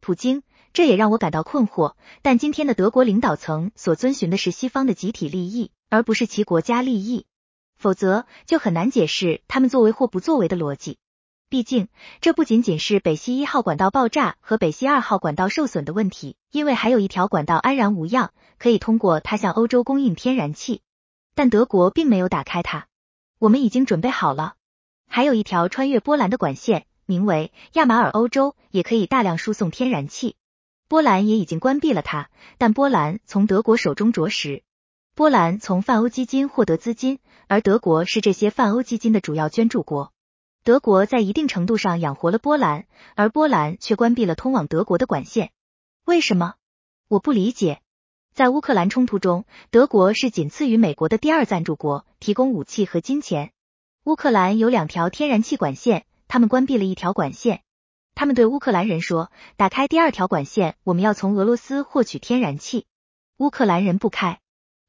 [0.00, 0.42] 普京，
[0.72, 1.94] 这也让我感到困惑。
[2.22, 7.24] 但今天的德国领导层所遵循的是西方的集体利益，而不是其国家利益，
[7.76, 10.98] 否则就很难解释他们作为或不作为的逻辑。
[11.48, 11.86] 毕竟，
[12.20, 20.82] 这不仅仅是北溪一号管道爆炸和北溪二号管道受损的问题，因为还有一条管道安然无恙，可以通过它向欧洲供应天然气。
[21.36, 22.88] 但德国并没有打开它，
[23.38, 24.54] 我们已经准备好了。
[25.06, 30.36] 还有一条穿越波兰的管线，名为亚马尔欧洲，也可以大量输送天然气。
[30.88, 34.62] 波兰也已经关闭了它，但波兰从德国手中着实。
[35.14, 40.12] 波兰从泛欧基金获得资金，而德国是这些泛欧基金的主要捐助国。
[40.64, 45.50] 德国在一定程度上养活了波兰，而波兰却关闭了通往德国的管线。
[46.04, 46.54] 为什么？
[47.08, 47.80] 我不理解。
[48.34, 53.52] 在乌克兰冲突中，德国是仅次于美国的第二赞助国，提供武器和金钱。
[54.04, 57.62] 乌克兰有两条天然气管线，他们关闭了一条管线。
[58.14, 62.86] 他们对乌克兰人说：“打开第二条管线，我们要从俄罗斯获取天然气。”
[63.38, 64.38] 乌克兰人不开。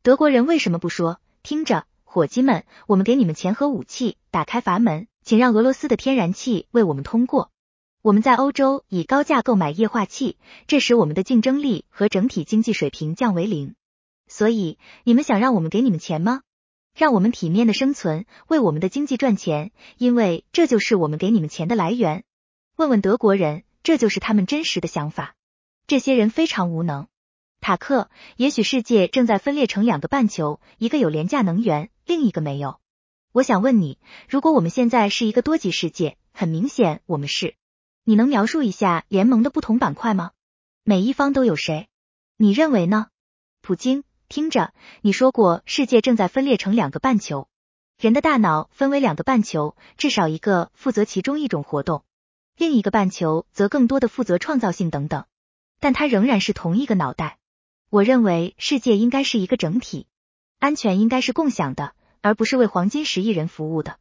[0.03, 1.19] 德国人为什么不说？
[1.41, 5.07] 听着，伙计们，我们给你们钱和武器，打开阀门。
[5.23, 7.49] 请让俄罗斯的天然气为我们通过。
[8.03, 13.73] 我们在欧洲以高价购买液化气，这使我们的竞争力和整体经济水平降为零。
[14.27, 16.41] 所以，你们想让我们给你们钱吗？
[16.95, 22.23] 让我们体面的生存，为我们的经济赚钱，因为这就是我们给你们钱的来源。
[22.77, 25.35] 问问德国人，这就是他们真实的想法。
[25.87, 27.07] 这些人非常无能。
[27.59, 32.79] 塔克，也许世界正在分裂成两个半球，一个有廉价能源，另一个没有。
[33.33, 37.55] 我想问你，如果我们现在是一个多极世界，很明显我们是。
[38.05, 40.31] 你能描述一下联盟的不同板块吗？
[40.85, 41.89] 每一方都有谁？
[42.37, 43.07] 你认为呢？
[43.61, 47.47] 普京，听着，你说过世界正在分裂成两个半球，
[47.97, 52.03] 人的大脑分为两个半球，至少一个负责其中一种活动，
[52.57, 55.25] 另一个半球则更多的负责创造性等等，
[55.79, 57.37] 但它仍然是同一个脑袋。
[57.89, 60.07] 我认为世界应该是一个整体，
[60.59, 61.93] 安全应该是共享的。
[62.21, 63.99] 而不是为黄金十亿人服务的，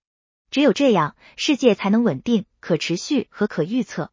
[0.50, 4.10] 只有这样，世界才能稳定、可持续和可预测。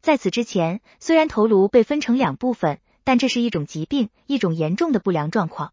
[0.00, 5.72] 在此之前，虽然头颅被分成两部分，但这是一种疾病，一种严重的不良状况。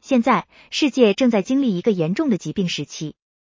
[0.00, 3.14] 现在，世界正在经历一个严重的疾病时期，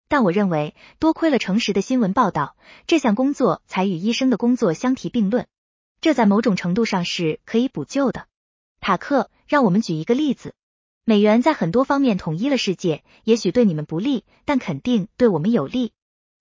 [0.07, 2.55] 但我认为，多亏了诚实的新闻报道，
[2.87, 5.47] 这项工作才与医生的工作相提并论。
[6.01, 8.27] 这在某种程度上是可以补救的。
[8.79, 10.53] 塔克，让我们举一个例子。
[11.03, 15.91] 美元在很多方面统一了世界，也许对你们不利，但肯定对我们有利。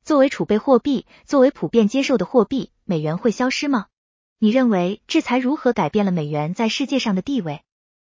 [0.04, 3.86] 作为储备货币，作为普遍接受的货币，美元会消失吗？
[4.40, 7.64] 你认为制裁如何改变了美元在世界上的地位？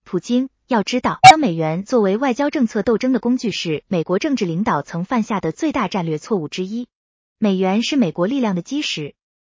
[0.03, 6.89] 普京，要知道，将美元作为外交政策斗争的工具是美国政治领导曾犯下的最大战略错误之一。
[7.37, 9.15] 美元是美国力量的基石。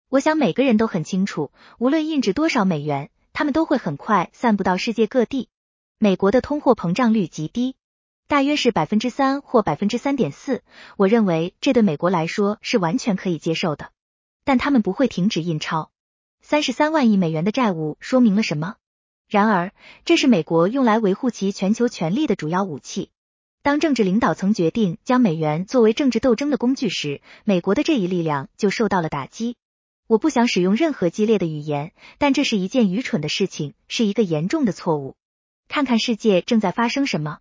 [0.09, 5.49] 我想每个人都很清楚，无论印制多少美元，他们都会很快散布到世界各地。
[5.99, 7.75] 美国的通货膨胀率极低，
[8.29, 10.63] 大约是百分之三或百分之三点四。
[10.97, 13.91] 我认为这对美国来说是完全可以接受的。
[14.45, 15.91] 但他们不会停止印钞。
[16.51, 18.75] 三十三万亿美元的债务说明了什么？
[19.29, 19.71] 然而，
[20.05, 23.13] 这是美国用来维护其全球权力的主要武器。
[23.63, 29.55] 当政治领导层决定将美元作为政治斗争的工具时，美国的这一力量就受到了打击。
[30.09, 35.15] 我不想使用任何激烈的语言，但这是一件愚蠢的事情，是一个严重的错误。
[35.69, 37.39] 看看世界正在发生什么，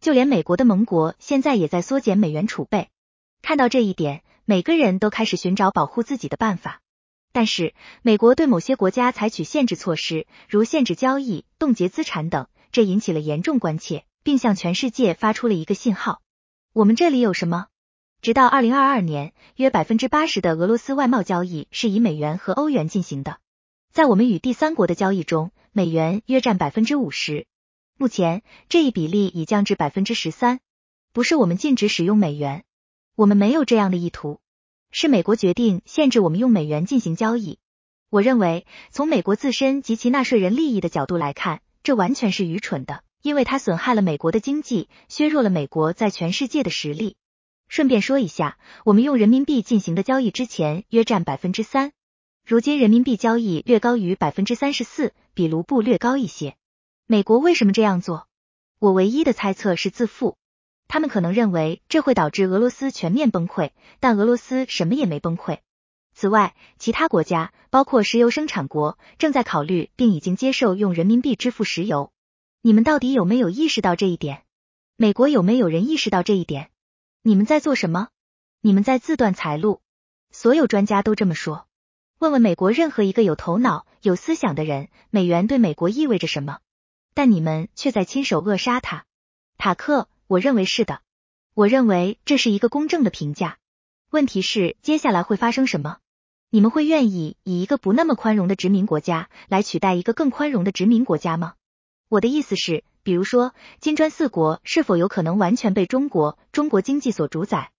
[0.00, 2.88] 就连美国的盟国现在也在缩减美元储备。
[3.40, 6.82] 看到这一点，每个人都开始寻找保护自己的办法。
[7.38, 7.72] 但是，
[8.02, 16.20] 美国对某些国家采取限制措施，如限制交易、冻结资产等，这引起了严重关切，并向全世界发出了一个信号：
[16.72, 17.66] 我们这里有什么？
[18.22, 23.38] 直到二零二二年，约百分之八十的俄罗斯外贸交易是以美元和欧元进行的。
[23.92, 27.46] 在我们与第三国的交易中，美元约占百分之五十。
[27.96, 30.58] 目前这一比例已降至百分之十三。
[31.12, 32.64] 不是我们禁止使用美元，
[33.14, 34.40] 我们没有这样的意图，
[34.90, 37.58] 是美国决定限制我们用美元进行交易。
[38.10, 47.16] 我认为，从美国自身及其纳税人利益的角度来看，这完全是愚蠢的，因为它损害了美国的经济，削弱了美国在全世界的实力。
[47.68, 51.92] 顺便说一下，我们用人民币进行的交易之前约占百分之三，
[52.46, 56.56] 如今人民币交易略高于百分之三十四，比卢布略高一些。
[57.06, 58.26] 美国为什么这样做？
[58.78, 60.38] 我唯一的猜测是自负，
[60.88, 63.70] 他们可能认为这会导致俄罗斯全面崩溃，
[64.00, 65.58] 但俄罗斯什么也没崩溃。
[66.14, 72.10] 此外，其他国家，包括石油生产国，正在考虑并已经接受用人民币支付石油。
[72.62, 74.42] 你们到底有没有意识到这一点？
[74.96, 76.70] 美国有没有人意识到这一点？
[77.22, 78.08] 你们在做什么？
[78.60, 79.80] 你们在自断财路。
[80.32, 81.66] 所有专家都这么说。
[82.18, 86.58] 问问美国任何一个有头脑、有思想的人，美元对美国意味着什么？
[87.14, 89.04] 但你们却在亲手扼杀它。
[89.56, 91.00] 塔克，我认为是的。
[91.54, 93.58] 我认为这是一个公正的评价。
[94.10, 95.96] 问题是，接下来会发生什么？
[96.50, 101.54] 你们会愿意以一个不那么宽容的殖民国家来取代一个更宽容的殖民国家吗？
[102.10, 107.72] 我的意思是，比如说金砖四国是否有可能完全被中国中国经济所主宰？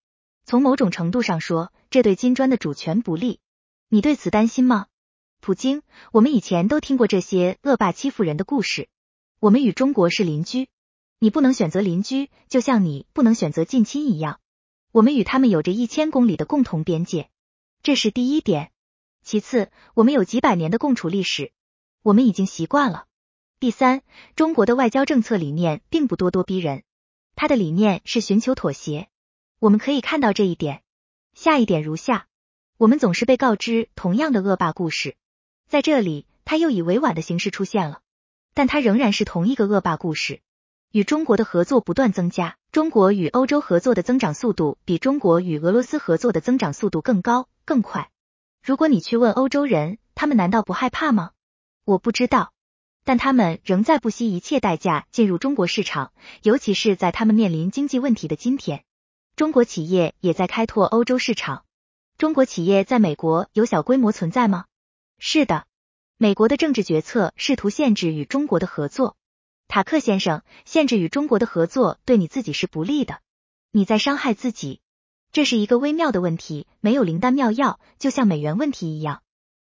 [0.43, 3.39] 从某种程度上说，这对金砖的主权不利。
[3.89, 4.87] 你对此担心吗？
[5.39, 8.89] 普京，我们以前都听过这些恶霸欺负人的故事。
[9.39, 10.67] 我们与中国是邻居，
[11.21, 14.39] 你不能选择邻居，就像你不能选择近亲一样。
[14.93, 17.29] 我们与他们有着一千公里的共同边界。
[17.83, 18.71] 这是第一点，
[19.21, 21.51] 其次，我们有几百年的共处历史，
[22.03, 23.05] 我们已经习惯了。
[23.59, 24.01] 第三，
[24.37, 26.83] 中国的外交政策理念并不咄咄逼人，
[27.35, 29.09] 他的理念是寻求妥协，
[29.59, 30.83] 我们可以看到这一点。
[31.33, 32.27] 下一点如下：
[32.77, 35.17] 我们总是被告知同样的恶霸故事，
[35.67, 38.01] 在这里，他又以委婉的形式出现了，
[38.53, 40.41] 但他仍然是同一个恶霸故事。
[40.91, 47.47] 与中国的合作不断增加，中国与欧洲合作的增长速度比中国与俄罗斯合作的增长速度更高。
[47.63, 48.09] 更快。
[48.63, 51.29] 如果你去问欧洲人，他们难道不害怕吗？
[51.85, 52.53] 我不知道，
[53.03, 56.11] 但他们仍在不惜一切代价进入中国市场，
[56.41, 58.83] 尤其是在他们面临经济问题的今天。
[59.35, 61.65] 中国企业也在开拓欧洲市场。
[62.17, 64.65] 中国企业在美国有小规模存在吗？
[65.19, 65.67] 是的，
[66.17, 69.15] 美国的政治决策试图限制与中国的合作。
[69.69, 73.19] 塔克先生，限制与中国的合作对你自己是不利的，
[73.71, 74.81] 你在伤害自己。
[75.31, 79.21] 这是一个微妙的问题，没有灵丹妙药，就像美元问题一样。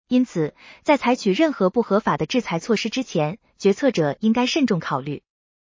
[0.09, 5.23] 因此，在采取任何不合法的制裁措施之前，决策者应该慎重考虑。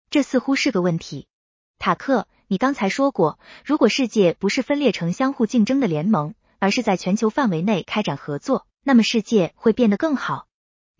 [0.08, 1.26] 这似乎是个问题。
[1.80, 10.46] 塔克，你刚才说过，如果世界不是分裂成相互竞争的联盟，而是在全球范围内开展合作，那么世界会变得更好。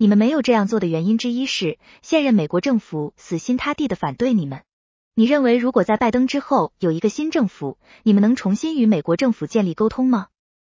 [0.01, 4.63] 你们没有这样做的原因之一是，现任美国政府死心塌地的反对你们。
[5.17, 10.29] 你认为，如果在拜登之后有一个新政府，你们能重新与美国政府建立沟通吗？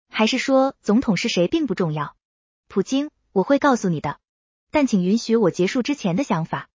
[0.09, 2.15] 还是说总统是谁并不重要？
[2.69, 4.19] 普京，我会告诉你的，
[4.71, 6.69] 但请允许我结束之前的想法。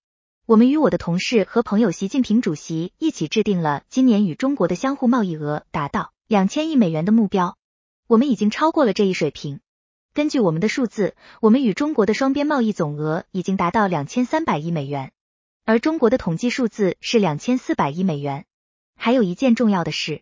[0.46, 7.56] 我们与我的同事和朋友习近平主席一起制定了今年与中国的相互贸易额达到两千亿美元的目标，
[8.08, 9.62] 我们已经超过了这一水平。
[10.14, 15.14] 根据我们的数字，我们与中国的双边贸易总额已经达到两千三百亿美元。
[15.64, 18.46] 而中国的统计数字是两千四百亿美元。
[18.98, 20.22] 还有一件重要的事，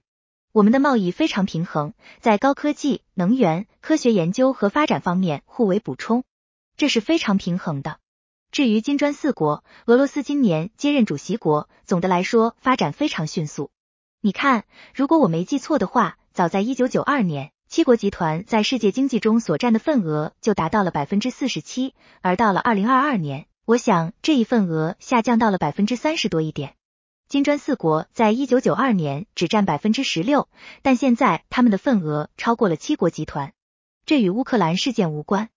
[0.52, 6.24] 我们的贸易非常平衡，在高科技、能源、科学研究和发展方面互为补充，
[6.78, 7.98] 这是非常平衡的。
[8.52, 13.72] 至于金砖四国，俄罗斯今年接任主席国，总的来说发展非常迅速。
[14.22, 23.46] 你看，如果我没记错的话，早在一九九二年，七国集团在世界经济中所占的份额就达到了百分之四十七，而到了二零二二年。
[23.64, 26.74] 我想这一份额下降到了百分之三十多一点。
[27.28, 30.50] 金砖四国在一九九二年只占百分之十六，
[30.82, 33.54] 但现在他们的份额超过了七国集团。
[34.04, 35.50] 这与乌克兰事件无关。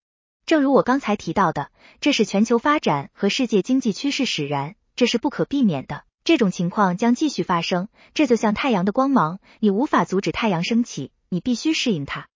[0.44, 1.70] 正如我刚才提到的，
[2.02, 6.04] 这是全球发展和世界经济趋势使然，这是不可避免的。
[6.24, 7.88] 这种情况将继续发生。
[8.12, 12.28] 这就像太阳的光芒，你无法阻止太阳升起，你必须适应它。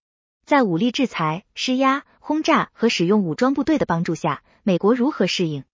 [0.43, 4.41] 在武力制裁、施压、轰炸和使用武装部队的帮助下。
[4.63, 5.65] 美国如何适应？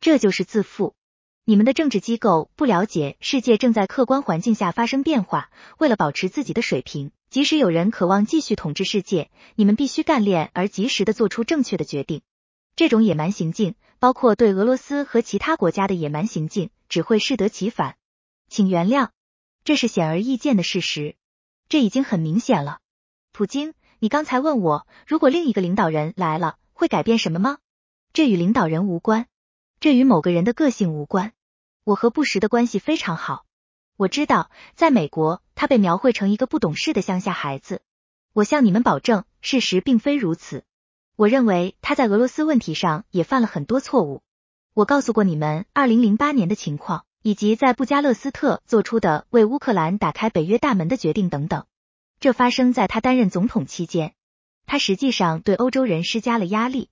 [0.00, 0.94] 这就是自负。
[1.44, 5.50] 你们的政治机构不了解世界正在客观环境下发生变化。
[5.78, 12.22] 为了保持自己的水平，即使有人渴望继续统治世界，你们必须干练而及时的做出正确的决定。
[12.76, 17.96] 这种野蛮行径，包括对俄罗斯和其他国家的野蛮行径，只会适得其反。
[18.48, 19.08] 请原谅，
[19.64, 21.16] 这是显而易见的事实。
[21.68, 22.80] 这已经很明显了。
[23.32, 27.58] 普京，你刚才问我，如果另一个领导人来了，会改变什么吗？
[28.12, 29.26] 这与领导人无关，
[29.80, 31.32] 这与某个人的个性无关。
[31.84, 33.44] 我和布什的关系非常好，
[33.96, 37.82] 我知道在美国他被描绘成一个不懂事的乡下孩子。
[38.32, 40.64] 我向你们保证，事实并非如此。
[41.16, 44.22] 我认为他在俄罗斯问题上也犯了很多错误。
[44.74, 51.66] 我告诉过你们，二零零八年的情况，以及在布加勒斯特做出的为乌克兰打开北约大门的决定等等。
[52.20, 54.14] 这发生在他担任总统期间，
[54.64, 56.88] 他实际上对欧洲人施加了压力。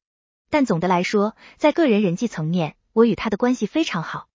[0.50, 4.26] 但总的来说，在个人人际层面，我与他的关系非常好。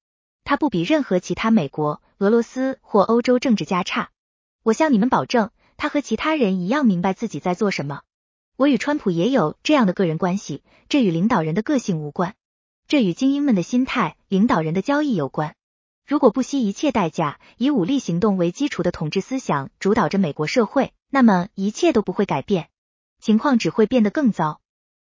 [0.42, 4.08] 他不比任何其他美国、俄罗斯或欧洲政治家差。
[4.62, 8.00] 我向你们保证，他和其他人一样明白自己在做什么。
[8.56, 12.36] 我与川普也有这样的个人关系，这与领导人的个性无关，
[12.88, 15.56] 这与精英们的心态、领导人的交易有关。
[16.10, 22.68] 如果不惜一切代价以武力行动为基础的统治思想主导着美国社会，那么一切都不会改变，
[23.20, 24.60] 情况只会变得更糟。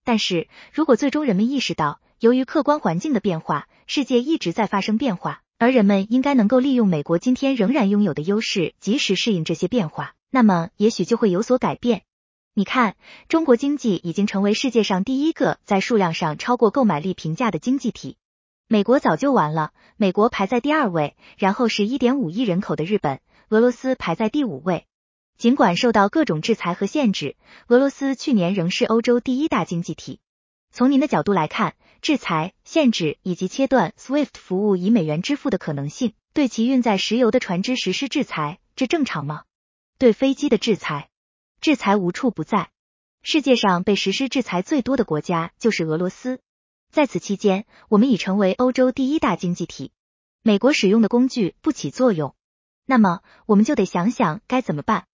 [0.06, 12.04] 但是如果最终人们意识到，由于客观环境的变化，世界一直在发生变化，而人们应该能够利用美国今天仍然拥有的优势，及时适应这些变化，那么也许就会有所改变。
[12.54, 12.96] 你看，
[13.28, 18.16] 中国经济已经成为世界上第一个在数量上超过购买力评价的经济体。
[18.68, 24.88] 美国早就完了，美国排在第二位，然后是一点五亿人口的日本，俄罗斯排在第五位。
[25.38, 27.36] 尽管受到各种制裁和限制，
[27.68, 30.20] 俄罗斯去年仍是欧洲第一大经济体。
[30.72, 39.44] 从您的角度来看，制裁、限制以及切断 SWIFT 服务以美元支付的可能性，对其运载石油的船只实施制裁，这正常吗？
[40.00, 41.10] 对飞机的制裁，
[41.62, 42.70] 制裁无处不在。
[43.22, 46.40] 世界上被实施制裁最多的国家就是俄罗斯。
[46.94, 49.92] 在此期间，我们已成为欧洲第一大经济体。
[50.44, 52.36] 美国使用的工具不起作用，
[52.86, 55.08] 那么我们就得想想该怎么办。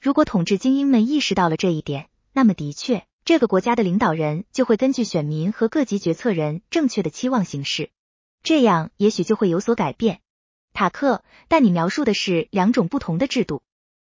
[0.00, 7.90] 如果统治精英们意识到了这一点，那么的确，这个国家的领导人就会根据选民和各级决策人正确的期望行事，
[8.42, 10.22] 这样也许就会有所改变。
[10.72, 13.60] 塔克，但你描述的是两种不同的制度。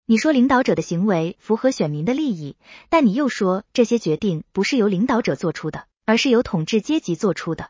[0.07, 2.57] 你说领导者的行为符合选民的利益，
[2.89, 5.85] 但你又说这些决定不是由领导者做出的。
[6.09, 7.69] 而是由统治阶级做出的。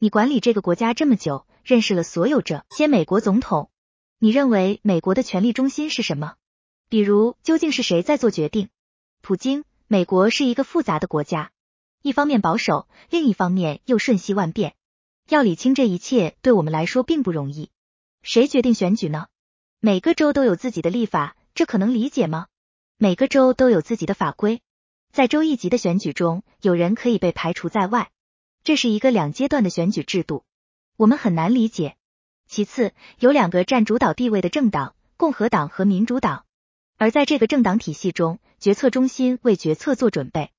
[0.00, 3.70] 你管理这个国家这么久，认识了所有这些美国总统，
[4.18, 6.34] 你认为美国的权力中心是什么？
[6.88, 8.70] 比如，究竟是谁在做决定？
[9.22, 9.64] 普京。
[9.86, 11.52] 美国是一个复杂的国家，
[12.02, 14.74] 一方面保守，另一方面又瞬息万变。
[15.28, 17.70] 要理清这一切，对我们来说并不容易。
[18.20, 19.28] 谁决定选举呢？
[19.78, 22.48] 每个州都有自己的立法，这可能理解吗？
[22.98, 24.60] 每个州都有自己的法规。
[25.16, 28.10] 在州一级的选举中，有人可以被排除在外，
[28.64, 30.44] 这是一个两阶段的选举制度，
[30.98, 31.96] 我们很难理解。
[32.46, 36.44] 其次，有两个占主导地位的政党，共和党和民主党，
[36.98, 40.50] 而在这个政党体系中，决策中心为决策做准备。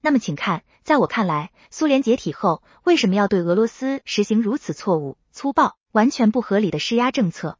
[0.00, 7.58] 那么，请看，在我看来，苏联解体后，为什么要对俄罗斯实行如此错误、粗暴、完全不合理的施压政策？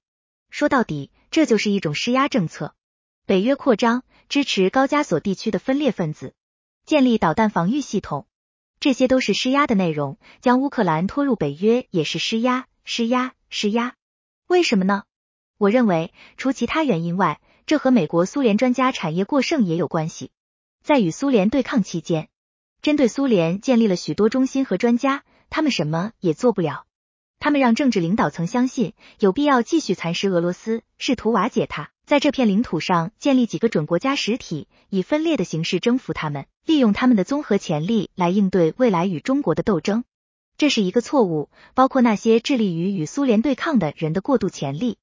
[0.50, 2.76] 说到底，这就是一种施压政策。
[3.26, 6.32] 北约扩张，支持高加索地区的分裂分子。
[6.86, 8.26] 建立导弹防御系统，
[8.78, 10.18] 这些都是施压的内容。
[10.40, 13.94] 将乌克兰拖入北约也是施压，施压，施压。
[14.46, 15.04] 为什么呢？
[15.56, 20.30] 我认为，除其他原因外，这和美国苏联专家产业过剩也有关系。
[20.82, 22.28] 在与苏联对抗期间，
[22.82, 26.84] 针对苏联建立了许多中心和专家，他们什么也做不了。
[27.38, 31.92] 他们让政治领导层相信有必要继续蚕食俄罗斯，试图瓦解它。
[32.06, 40.04] 在这片领土上建立几个准国家实体，以分裂的形式征服他们，利用他们的综合潜力来应对未来与中国的斗争，
[40.58, 41.48] 这是一个错误。
[41.72, 44.98] 包括那些致力于与苏联对抗的人的过度潜力，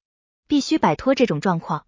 [0.46, 1.86] 必须摆脱这种状况。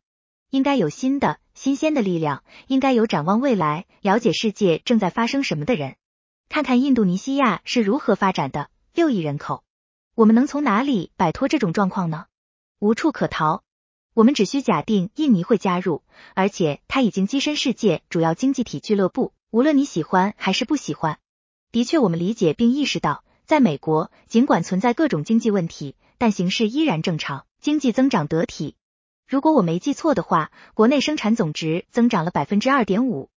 [0.50, 5.94] 应该有新的、新鲜的力量，应该有展望未来、了解世界正在发生什么的人。
[6.48, 9.62] 看看印度尼西亚是如何发展的，六亿人口，
[10.16, 12.26] 我们能从哪里摆脱这种状况呢？
[12.80, 13.62] 无处可逃。
[14.14, 16.02] 我们只需假定印尼会加入，
[16.34, 19.32] 而且它已经跻身世界主要经济体俱乐部。
[19.50, 21.18] 无论你喜欢还是不喜欢，
[21.72, 28.76] 的确，我们理解并意识到，在美国，尽管存在各种经济问题，但形势依然正常，经济增长得体。
[29.26, 33.30] 如果我没记错的话，国内生产总值增长了百分之二点五。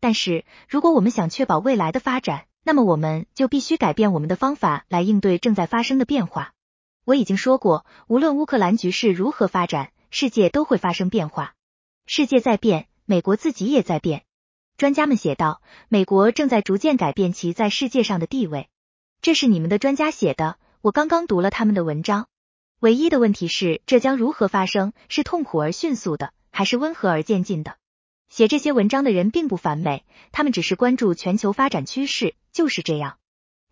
[0.00, 6.54] 但是，如果我们想确保未来的发展，那么我们就必须改变我们的方法来应对正在发生的变化。
[7.04, 9.90] 我已经说过，无论乌克兰局势如何发展。
[10.14, 11.54] 世界都会发生变化，
[12.04, 14.24] 世界在变，美国自己也在变。
[14.76, 18.68] 专家们写道，美国正在逐渐改变其在世界上的地位。
[19.22, 22.28] 这是你们的专家写的，我刚刚读了他们的文章。
[22.80, 24.92] 唯一的问题是，这将如何发生？
[25.08, 27.78] 是痛苦而迅速的，还是温和而渐进的？
[28.28, 33.16] 写这些文章的人并不反美，他们只是关注全球发展趋势，就是这样。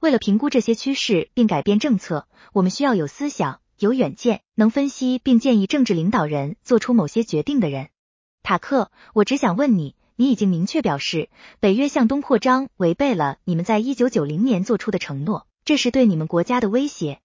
[0.00, 3.60] 为了评估这些趋势并改变政策，我们需要有思想。
[3.81, 7.89] 有远见、能分析并建议政治领导人做出某些决定的人，
[8.43, 11.31] 塔克，我只想问你，你已经明确表示，
[11.61, 17.23] 北约向东扩张违背了你们在一九九零年做出的承诺，这是对你们国家的威胁。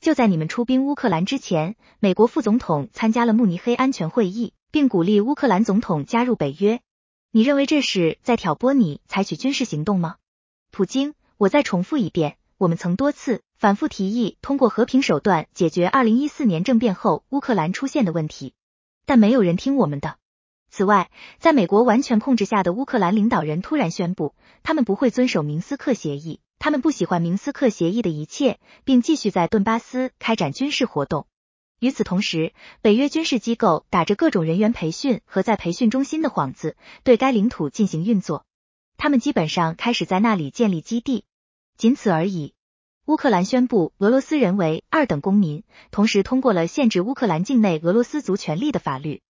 [0.00, 6.80] 就在你们出兵乌克兰之前，美国副总统参加了慕尼黑安全会议，并鼓励乌克兰总统加入北约。
[7.32, 10.16] 你认为这是在挑拨你采取军事行动吗？
[10.70, 18.54] 普京，我再重复一遍，我们曾多次反复提议通过和平手段解决二零一四年政变后乌克兰出现的问题，
[19.04, 20.16] 但没有人听我们的。
[20.70, 21.10] 此外，
[21.40, 31.26] 在美国完全控制下的乌克兰领导人突然宣布，他们不会遵守明斯克协议，他们不喜欢明斯克协议的一切，并继续在顿巴斯开展军事活动。
[31.80, 38.46] 与此同时，北约军事机构打着各种人员培训和在培训中心的幌子，对该领土进行运作。
[38.96, 41.24] 他们基本上开始在那里建立基地，
[41.76, 42.54] 仅此而已。
[43.08, 49.22] 乌克兰宣布俄罗斯人为二等公民，同时通过了限制乌克兰境内俄罗斯族权利的法律。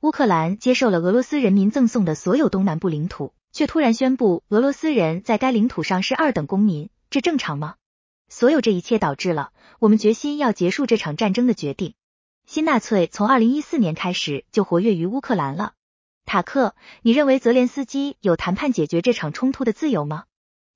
[0.00, 7.74] 乌克兰接受了俄罗斯人民赠送的所有东南部领土，却突然宣布俄罗斯人在该领土上是二等公民，这正常吗？
[8.30, 11.92] 所有这一切导致了我们决心要结束这场战争的决定。
[12.46, 15.74] 新纳粹从二零一四年开始就活跃于乌克兰了。
[16.24, 20.24] 塔克，你认为泽连斯基有谈判解决这场冲突的自由吗？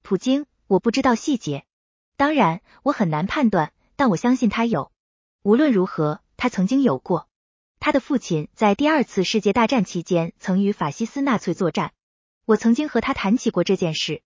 [0.03, 1.65] 普京，我不知道细节，
[2.21, 4.93] 当然我很难判断，但我相信他有。
[5.43, 7.27] 无论如何，他曾经有过。
[7.79, 11.93] 他的父亲在第二次世界大战期间曾与法西斯纳粹作战。
[12.45, 14.21] 我曾经和他谈起过这件事。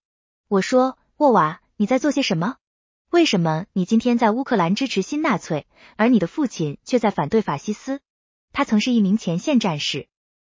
[0.48, 2.56] 我说：“沃瓦，你在做些什么？
[3.10, 8.00] 为什么你今天在乌克兰支持新纳粹，而你的父亲却在反对法西斯？”
[8.52, 10.08] 他曾是一名前线战士。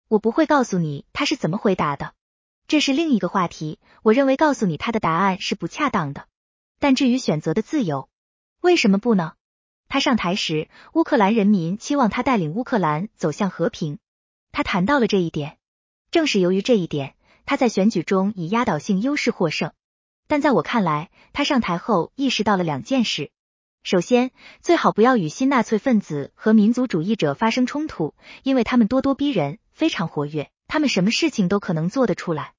[0.08, 2.14] 我不会告诉你他是怎么回答的，
[2.70, 3.80] 这是另一个话题。
[4.02, 6.26] 我认为告诉你他的答案是不恰当的。
[6.84, 8.10] 但至于选择的自由，
[8.60, 9.36] 为什么不呢？
[9.88, 14.00] 他上台时，乌克兰人民期望他带领乌克兰走向和平。
[14.52, 15.58] 他谈到了这一点。
[16.12, 17.16] 正是由于这一点，
[17.46, 19.72] 他在选举中以压倒性优势获胜。
[20.28, 23.32] 但在我看来，他上台后意识到了两件事：
[23.84, 32.52] 首先，最好不要与新纳粹分子和民族主义者发生冲突，因为他们咄咄逼人，非常活跃，他们什么事情都可能做得出来；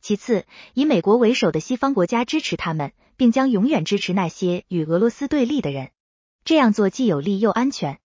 [0.00, 5.90] 其次，以美国为首的西方国家支持他们，并将永远支持那些与俄罗斯对立的人。
[6.44, 7.98] 这样做既有利又安全，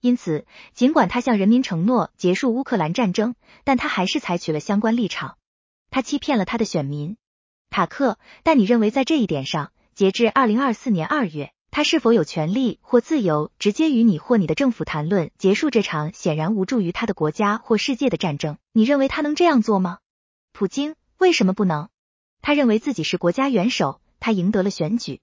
[0.00, 3.34] 因此，尽管他向人民承诺结束乌克兰战争，
[3.64, 5.36] 但他还是采取了相关立场。
[5.90, 7.16] 他欺骗了他的选民，
[7.70, 8.18] 塔克。
[8.42, 18.58] 但你认为在这一点上，截至二零二四年二月，他是否有权利或自由直接与你或你的政府谈论结束这场显然无助于他的国家或世界的战争？
[18.72, 19.98] 你认为他能这样做吗？
[20.52, 21.88] 普京为什么不能？
[22.42, 25.20] 他认为自己是国家元首，他赢得了选举。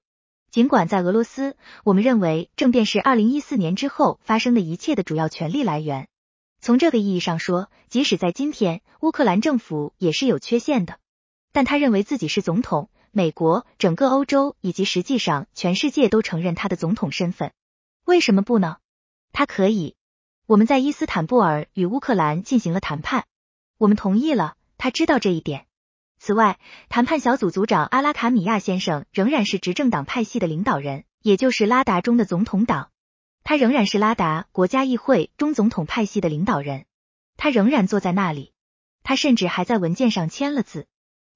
[0.51, 6.09] 尽管在俄罗斯，我们认为政变是二零一四年之后发生的一切的主要权力来源。
[6.59, 10.99] 从这个意义上说，即使在今天，乌克兰政府也是有缺陷的。
[11.53, 17.53] 但他认为自己是总统，美国、整个欧洲以及实际上全世界都承认他的总统身份。
[18.03, 18.77] 为什么不呢？
[19.31, 19.95] 他可以。
[20.45, 23.25] 我们在伊斯坦布尔与乌克兰进行了谈判，
[23.77, 24.55] 我们同意了。
[24.77, 25.65] 他知道这一点。
[26.17, 26.59] 此外，
[26.89, 32.89] 谈判小组组长阿拉卡米亚先生仍然是执政党派系的领导人，也就是拉达中的总统党。
[33.43, 36.85] 他仍然是拉达国家议会中总统派系的领导人，
[37.37, 38.53] 他仍然坐在那里。
[39.03, 40.87] 他甚至还在文件上签了字。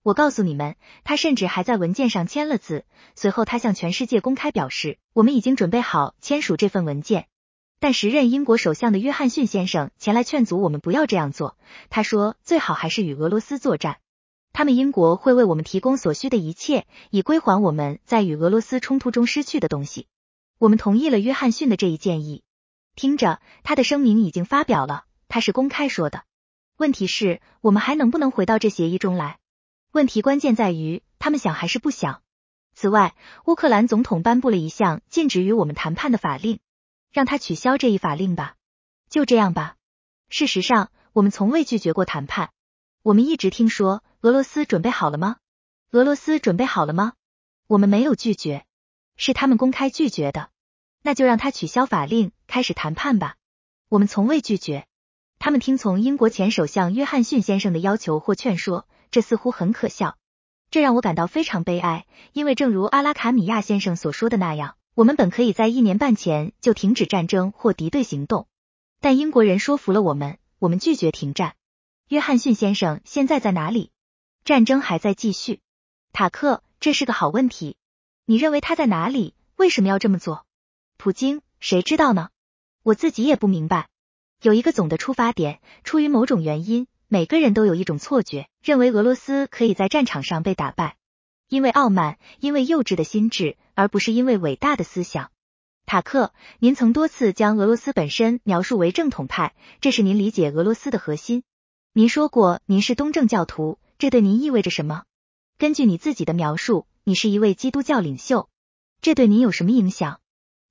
[0.01, 2.85] 我告诉你们，他甚至还在文件上签了字。
[3.15, 7.27] 随后，他向全世界公开表示，我们已经准备好签署这份文件。
[7.79, 11.57] 但时任英国首相的约翰逊先生前来劝阻我们不要这样做。
[11.89, 13.97] 他说，最好还是与俄罗斯作战。
[14.51, 20.07] 他们英国会为我们提供所需的一切，以归还我们在与俄罗斯冲突中失去的东西。
[20.57, 22.43] 我们同意了约翰逊的这一建议。
[22.95, 26.23] 听着，他的声明已经发表了，他是公开说的。
[26.75, 29.39] 问题是，我们还能不能回到这协议中来？
[29.91, 32.21] 问题关键在于，他们想还是不想。
[32.73, 33.15] 此外，
[33.45, 36.59] 乌克兰总统颁布了一项禁止与我们谈判的法令，
[37.11, 38.55] 让他取消这一法令吧。
[39.09, 39.77] 就这样吧。
[40.29, 42.51] 事实上，我们从未拒绝过谈判。
[43.03, 44.03] 我们一直听说。
[44.21, 45.37] 俄罗斯准备好了吗？
[45.91, 47.13] 俄罗斯准备好了吗？
[47.67, 48.65] 我们没有拒绝，
[49.15, 50.49] 是他们公开拒绝的。
[51.01, 53.37] 那就让他取消法令，开始谈判吧。
[53.87, 54.85] 我们从未拒绝。
[55.39, 60.17] 他们听从英国前首相约翰逊先生的要求或劝说，这似乎很可笑。
[60.69, 68.49] 这让我感到非常悲哀，因为正如阿拉卡米亚先生所说的那样，我们本可以在一年半前就停止战争或敌对行动，
[68.99, 71.55] 但英国人说服了我们，我们拒绝停战。
[72.09, 73.91] 约翰逊先生现在在哪里？
[74.45, 75.59] 战争还在继续，
[76.11, 77.75] 塔克，这是个好问题。
[78.25, 79.33] 你认为他在哪里？
[79.55, 80.45] 为什么要这么做？
[80.97, 82.29] 普京，谁知道呢？
[82.83, 83.89] 我自己也不明白。
[84.41, 90.95] 有一个总的出发点，出于某种原因，每个人都有一种错觉，认为俄罗斯可以在战场上被打败，
[91.49, 95.29] 因为傲慢，因为幼稚的心智，而不是因为伟大的思想。
[95.85, 101.43] 塔克，您曾多次将俄罗斯本身描述为正统派，这是您理解俄罗斯的核心。
[101.91, 105.03] 您说过您是东正教徒，这对您意味着什么？
[105.57, 108.47] 根据你自己的描述，你是一位基督教领袖，
[109.01, 110.21] 这对您有什么影响？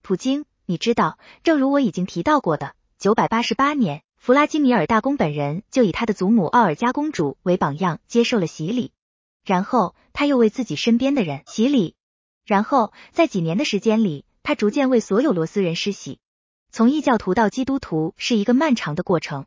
[0.03, 4.03] 普京，你知道，正如我已经提到过的，九百八十八年。
[4.17, 8.93] 弗拉基米尔大公本人就以他的祖母奥尔加公主为榜样接受了洗礼，
[9.45, 11.97] 然后他又为自己身边的人洗礼，
[12.47, 16.19] 然后在几年的时间里，他逐渐为所有罗斯人施洗。
[16.73, 19.45] 从异教徒到基督徒是一个漫长的过程，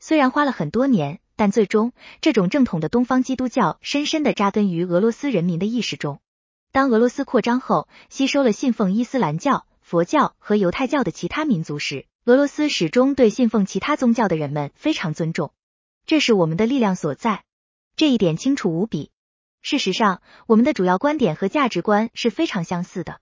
[0.00, 6.18] 虽然花了很多年，但最终这种正统的东方基督教深深的扎根于俄罗斯人民的意识中。
[6.72, 12.06] 当俄罗斯扩张后，吸收了信奉伊斯兰教、佛教和犹太教的其他民族时。
[12.24, 15.52] 俄罗斯始终对信奉其他宗教的人们非常尊重，
[16.06, 17.44] 这是我们的力量所在，
[17.94, 19.12] 这一点清楚无比。
[19.62, 23.20] 事实上，我们的主要观点和价值观是非常相似的。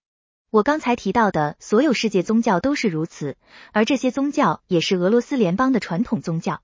[0.50, 3.36] 我刚才提到的所有世界宗教都是如此，
[3.72, 6.62] 而这些宗教也是俄罗斯联邦的传统宗教。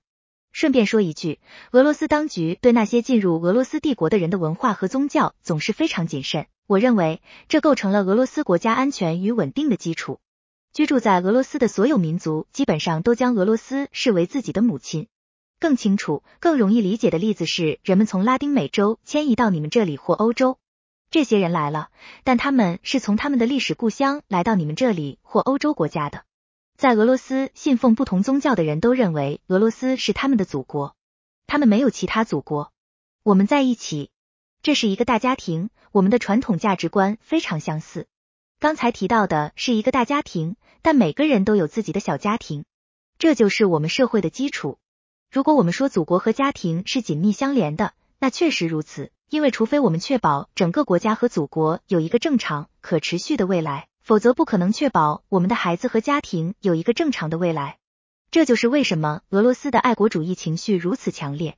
[0.53, 1.39] 顺便说一句，
[1.71, 6.45] 俄罗斯当局对那些进入俄罗斯帝国的人的文化和宗教总是非常谨慎。
[6.67, 10.19] 我认为这构成了俄罗斯国家安全与稳定的基础。
[10.71, 15.07] 居住在俄罗斯的所有民族基本上都将俄罗斯视为自己的母亲。
[15.59, 20.59] 更清楚、更容易理解的例子是，人们从拉丁美洲迁移到你们这里或欧洲。
[21.09, 21.89] 这些人来了，
[22.23, 26.23] 但他们是从他们的历史故乡来到你们这里或欧洲国家的。
[26.83, 30.97] 在俄罗斯，信奉不同宗教的人都认为俄罗斯是他们的祖国，
[31.47, 32.73] 他们没有其他祖国。
[33.23, 34.11] 我们在一起，
[34.61, 38.05] 这是一个大家庭，我们的传统价值观非常相似。
[38.59, 42.65] 刚才提到的是一个大家庭，但每个人都有自己的小家庭，
[43.17, 44.77] 这就是我们社会的基础。
[45.31, 57.77] 如果我们说祖国和家庭是紧密相连的，那确实如此，因为除非我们确保整个国家和祖国有一个正常、可持续的未来，否则不可能确保我们的孩子和家庭有一个正常的未来。
[58.31, 61.57] 这就是为什么俄罗斯的爱国主义情绪如此强烈。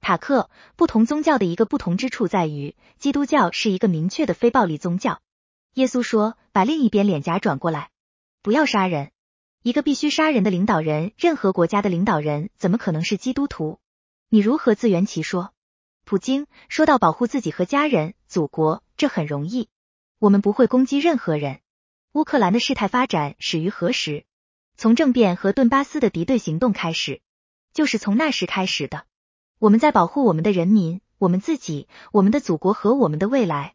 [0.00, 5.20] 塔克，不同宗教的一个不同之处在于，基督教是一个明确的非暴力宗教。
[5.74, 7.90] 耶稣说：“把另一边脸颊转过来，
[8.42, 9.12] 不要杀人。
[9.62, 13.78] 一个必须杀人的领导人，任何国家的领导人，怎么可能是基督徒？
[14.28, 15.52] 你如何自圆其说？”
[16.04, 19.68] 普京说到保护自己和家人、祖国，这很容易。
[20.18, 21.60] 我们不会攻击任何人。
[22.14, 24.24] 乌克兰的事态发展始于何时？
[24.76, 27.20] 从政变和顿巴斯的敌对行动开始，
[27.72, 29.04] 就是从那时开始的。
[29.58, 33.74] 我们在保护我们的人民、我们自己、我们的祖国和我们的未来。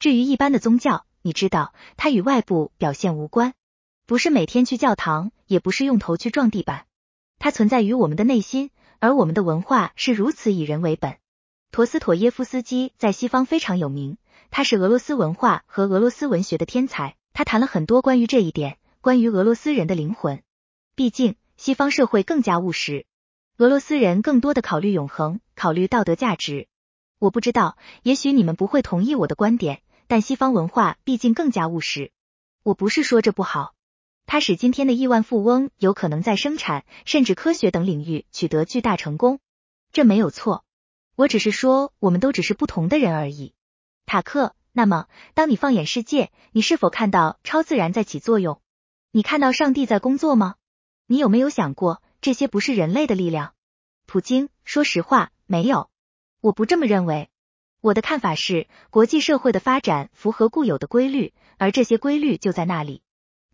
[0.00, 3.54] 至于一般的宗教，你知道，它与外部表现无关，
[4.04, 6.86] 不是每天去教堂，也不是用头去撞地板，
[7.38, 11.18] 它存在于我们的内心，而我们的文化是如此以人为本。
[11.70, 14.18] 陀思妥耶夫斯基在西方非常有名，
[14.50, 20.42] 他是俄罗斯文化和俄罗斯文学的天才，他谈了很多关于这一点，关于俄罗斯人的灵魂。
[20.94, 23.04] 毕竟西方社会更加务实，
[23.58, 26.66] 俄罗斯人更多的考虑永恒，考虑道德价值。
[27.18, 29.82] 我不知道，也许你们不会同意我的观点。
[30.06, 32.10] 但西方文化毕竟更加务实，
[32.62, 33.74] 我不是说这不好，
[34.24, 39.40] 它使今天的亿万富翁有可能在生产甚至科学等领域取得巨大成功，
[39.92, 40.64] 这没有错。
[41.16, 43.52] 我只是说，我们都只是不同的人而已。
[44.06, 48.60] 塔克，那么当你放眼世界，你是否看到超自然在起作用？
[49.10, 50.56] 你看到上帝在工作吗？
[51.06, 53.54] 你有没有想过，这些不是人类的力量？
[54.04, 55.88] 普京，说实话，没有，
[56.42, 57.30] 我不这么认为。
[57.80, 63.00] 我的看法是，国际社会的发展符合固有的规律，而这些规律就在那里，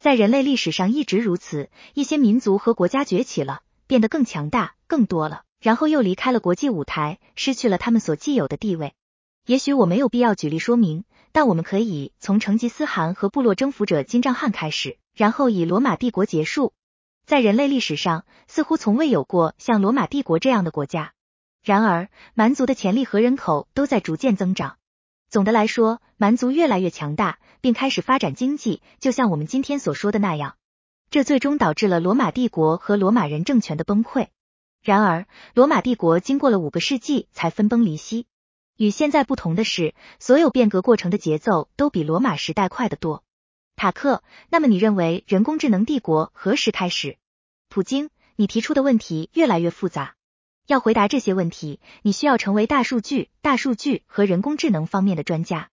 [0.00, 1.70] 在人类历史上一直如此。
[1.94, 8.94] 一些民族和国家崛起了，变得更强大、更多了，然后又离开了国际舞台，失去了他们所既有的地位。
[9.44, 16.72] 也许我没有必要举例说明，但我们可以从成吉思汗和部落征服者金帐汗开始，然后以罗马帝国结束。
[17.26, 21.12] 在人类历史上，似乎从未有过像罗马帝国这样的国家。
[21.64, 24.76] 然而，蛮族的潜力和人口都在逐渐增长。
[25.28, 30.56] 总的来说，蛮族越来越强大，并开始发展经济，就像我们今天所说的那样。
[31.10, 34.28] 这最终导致了罗马帝国和罗马人政权的崩溃。
[34.82, 38.26] 然而，罗马帝国经过了五个世纪才分崩离析。
[38.76, 43.22] 与现在不同的是，所有变革过程的节奏都比罗马时代快得多。
[43.76, 47.16] 塔克，那么你认为人工智能帝国何时开始？
[47.68, 50.14] 普京，你提出的问题越来越复杂。
[50.66, 55.68] 要回答这些问题，你需要成为大数据、大数据和人工智能方面的专家。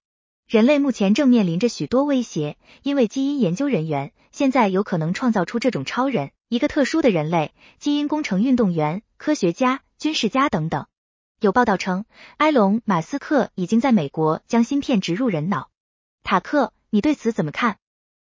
[0.47, 10.87] 人类目前正面临着许多威胁，因为基因研究人员现在有可能创造出这种超人，一个特殊的人类，基因工程运动员、科学家、军事家等等。
[11.41, 12.03] 有报道称，
[12.35, 15.69] 埃隆·马斯克已经在美国将芯片植入人脑。
[16.21, 17.77] 塔克，你对此怎么看？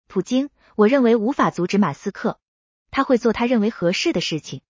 [0.06, 2.38] 普京，我认为无法阻止马斯克，
[2.92, 4.60] 他会做他认为合适的事情。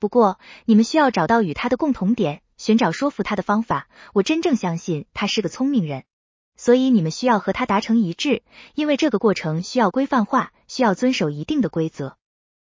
[0.00, 3.86] 不过，你们需要找到与他的共同点，寻找说服他的方法。
[4.14, 6.02] 我真正相信他是个聪明人，
[6.56, 8.42] 所以你们需要和他达成一致，
[8.74, 12.16] 因为这个过程需要规范化，需要遵守一定的规则。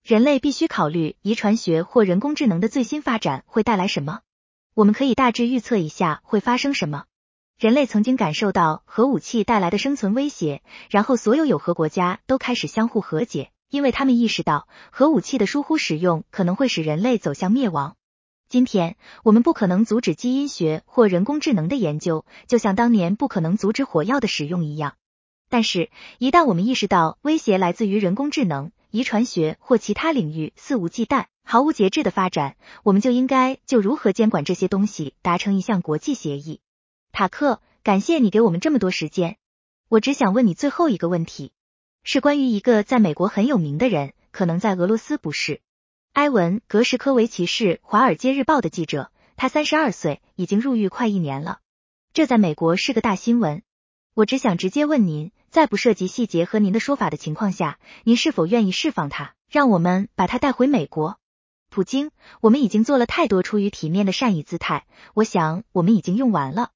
[0.03, 4.21] 人类必须考虑遗传学或人工智能的最新发展会带来什么。
[4.77, 7.05] 我们可以大致预测一下会发生什么。
[7.57, 17.95] 人类曾经感受到核武器带来的生存威胁，然后所有有核国家都开始相互和解，因为他们意识到核武器的疏忽使用可能会使人类走向灭亡。
[18.49, 24.93] 今天，我们不可能阻止基因学或人工智能的研究，就像当年不可能阻止火药的使用一样。
[25.49, 25.89] 但是，
[26.19, 31.25] 一旦我们意识到威胁来自于人工智能、遗传学或其他领域肆无忌惮。
[31.49, 36.59] 毫无节制的发展，我们就应该就如何监管这些东西达成一项国际协议。
[37.13, 39.37] 塔克，感谢你给我们这么多时间。
[39.87, 41.53] 我只想问你最后一个问题，
[42.03, 45.61] 是关于一个在美国很有名的人，可能在俄罗斯不是。
[46.11, 51.59] 埃文·格什科维奇是《华尔街日报》的记者，他三十二岁，已经入狱快一年了。
[52.11, 53.63] 这在美国是个大新闻。
[54.13, 61.17] 我只想直接问您，在不涉及细节和您的说法的情况下，您是否愿意释放他，让我们把他带回美国？
[61.77, 62.09] 普京，
[62.41, 66.71] 我们已经做了太多出于体面的善意姿态，我想我们已经用完了。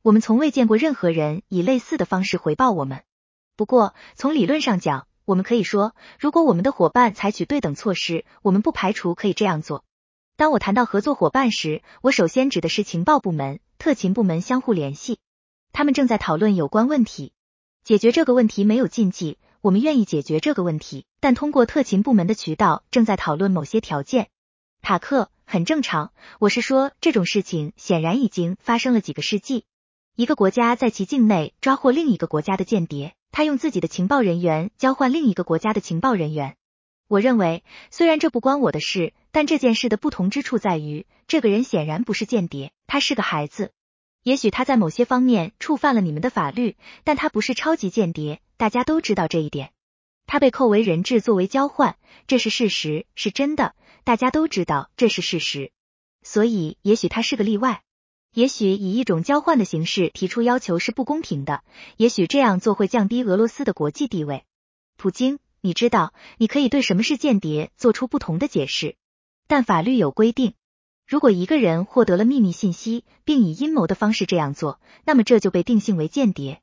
[0.00, 3.02] 我们从未见过任何人以类似的方式回报我们。
[3.54, 9.84] 不过，从理论上讲，我们可以说，如果我们的伙伴采取对等措施，我们不排除可以这样做。
[10.38, 15.18] 当我谈到合作伙伴时，我首先指的是情报部门、特勤部门相互联系，
[15.74, 17.34] 他们正在讨论有关问题。
[17.84, 24.30] 解决这个问题没有禁忌，我们愿意解决这个问题，但通过特勤部门的渠道正在讨论某些条件。
[24.86, 26.12] 塔克，很正常。
[26.38, 29.64] 我是说，这种事情显然已经发生了几个世纪。
[30.14, 36.54] 一个国家在其境内抓获另一个国家的间谍，他用自己的情报人员交换另一个国家的情报人员。
[37.08, 43.72] 我认为，虽然这不关我的事，但这件事的不同之处在于，这个人显然不是间谍，他是个孩子。
[44.22, 49.72] 也许他在某些方面触犯了你们的法律，但他不是超级间谍，大家都知道这一点。
[50.28, 51.96] 他被扣为人质作为交换，
[52.28, 53.74] 这是事实，是真的。
[54.06, 55.72] 大家都知道这是事实，
[56.22, 57.82] 所以也许他是个例外。
[58.32, 61.64] 也许以一种交换的形式提出要求是不公平的，
[61.96, 64.44] 也许这样做会降低俄罗斯的国际地位。
[64.96, 68.94] 普京，你知道，你可以对什么是间谍做出不同的解释，
[69.48, 70.54] 但法律有规定，
[71.04, 76.62] 如果一个人获得了秘密信息，并以阴谋的方式这样做，那么这就被定性为间谍，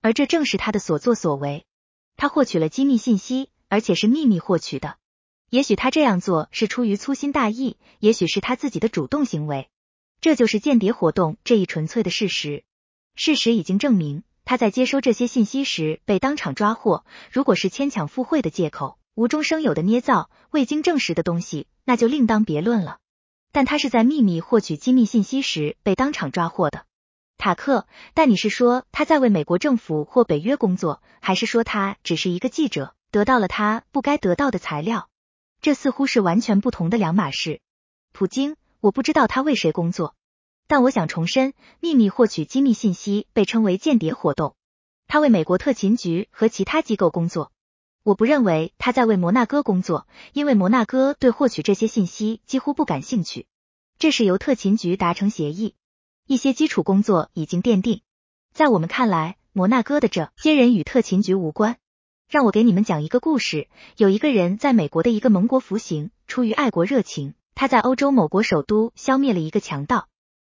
[0.00, 1.66] 而这正是他的所作所为。
[2.14, 4.96] 他获取了机密信息，而且是秘密获取的。
[5.54, 9.68] 也许他这样做是出于粗心大意，也许是他自己的主动行为。
[10.20, 12.64] 这就是间谍活动这一纯粹的事实。
[13.14, 17.04] 事实已经证明，他在接收这些信息时被当场抓获。
[17.30, 22.98] 如果是牵强附会的借口、无中生有的捏造、未经证实的东西，那就另当别论了。
[23.52, 26.84] 但他是在秘密获取机密信息时被当场抓获的，
[27.38, 27.86] 塔克。
[28.12, 35.08] 但你是说他在为美国政府或北约工作，还是说他只是一个记者，得到了他不该得到的材料？
[35.64, 37.62] 这似乎是完全不同的两码事。
[38.12, 40.14] 普京，我不知道他为谁工作，
[40.66, 44.56] 但我想重申，秘密获取机密信息被称为间谍活动。
[45.06, 47.50] 他为美国特勤局和其他机构工作。
[48.02, 53.46] 我不认为他在为摩纳哥工作，因为摩纳哥对获取这些信息几乎不感兴趣。
[53.98, 55.74] 这是由特勤局达成协议，
[56.26, 58.02] 一些基础工作已经奠定。
[58.52, 61.78] 在我们看来，摩纳哥的这些人与特勤局无关。
[62.34, 63.68] 让我给你们讲一个故事。
[63.96, 70.08] 有一个人在美国的一个盟国服刑，出于爱国热情，他在欧洲某国首都消灭了一个强盗。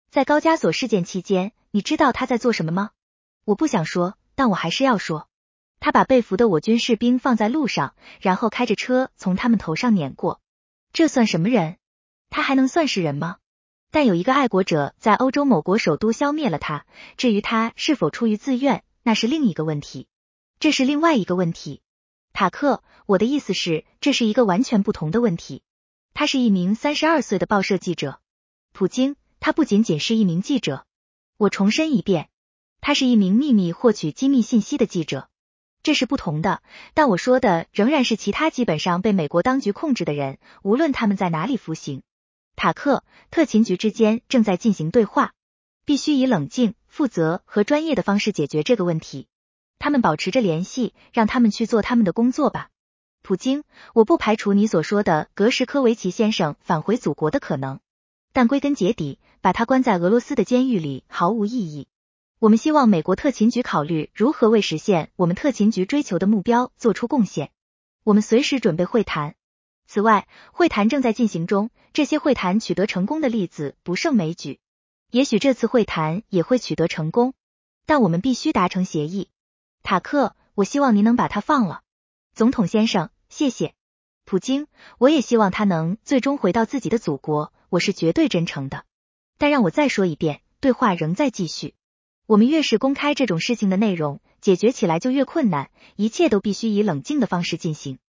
[0.09, 2.91] 在高加索事件期间，你知道他在做什么吗？
[3.43, 5.27] 我不想说，但我还是要说。
[5.81, 10.39] 他把被俘的我军士兵放在路上，然后开着车从他们头上碾过。
[10.93, 11.75] 这算什么人？
[12.29, 13.39] 他还能算是人吗？
[13.91, 16.85] 但有一个爱国者在欧洲某国首都消灭了他。
[17.17, 20.07] 至于他是否出于自愿，那是另一个问题。
[20.63, 21.81] 这是另外一个问题，
[22.31, 22.81] 塔克。
[23.05, 25.61] 我的意思是，这是一个完全不同的问题。
[26.13, 28.21] 他是一名三十二岁的报社记者。
[28.71, 30.85] 普京，他不仅仅是一名记者。
[31.35, 32.29] 我重申一遍，
[32.79, 35.27] 他是一名秘密获取机密信息的记者。
[35.81, 36.63] 这是不同的。
[36.93, 42.03] 但我说的仍然是其他基本上被美国当局控制的人，无论他们在哪里服刑。
[42.55, 45.33] 塔克，特勤局之间正在进行对话，
[45.83, 49.27] 必须以冷静、负责和专业的方式解决这个问题。
[49.83, 52.69] 他们保持着联系，让他们去做他们的工作吧。
[53.21, 57.81] 普京，我不排除你所说的格什科维奇先生返回祖国的可能，
[58.31, 61.89] 但归根结底，把他关在俄罗斯的监狱里毫无意义。
[62.39, 67.51] 我们希望美国特勤局考虑如何为实现我们特勤局追求的目标做出贡献。
[68.05, 69.35] 我们随时准备会谈。
[69.85, 74.61] 此外，会谈正在进行中，这些会谈取得成功的例子不胜枚举。
[75.11, 77.33] 也许这次会谈也会取得成功，
[77.85, 79.27] 但我们必须达成协议。
[79.83, 81.81] 塔克，我希望您能把他放了。
[82.33, 83.73] 总统先生，谢谢。
[84.23, 88.85] 普京，我也希望他能最终回到自己的祖国，我是绝对真诚的。
[89.37, 91.75] 但让我再说一遍，对话仍在继续。
[92.25, 97.99] 我们越是公开这种事情的内容，解决起来就越困难，一切都必须以冷静的方式进行。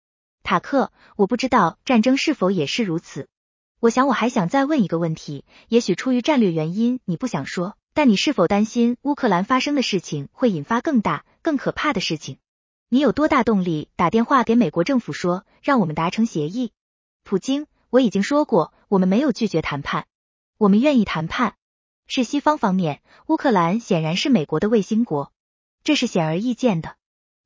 [0.45, 3.27] 塔克，我不知道战争是否也是如此。
[3.81, 12.39] 我想我还想再问一个问题，也许出于战略原因你不想说，但你是否担心乌克兰发生的事情会引发更大、更可怕的事情？
[12.89, 16.73] 你有多大动力打电话给美国政府说让我们达成协议？
[17.23, 20.07] 普京，我已经说过，我们没有拒绝谈判，
[20.57, 21.57] 我们愿意谈判。
[22.07, 25.35] 是西方方面，乌克兰显然是美国的卫星国，
[25.83, 26.97] 这是显而易见的。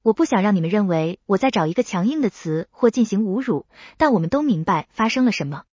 [0.04, 3.66] 我不想让你们认为我在找一个强硬的词或进行侮辱，
[3.96, 5.64] 但我们都明白发生了什么。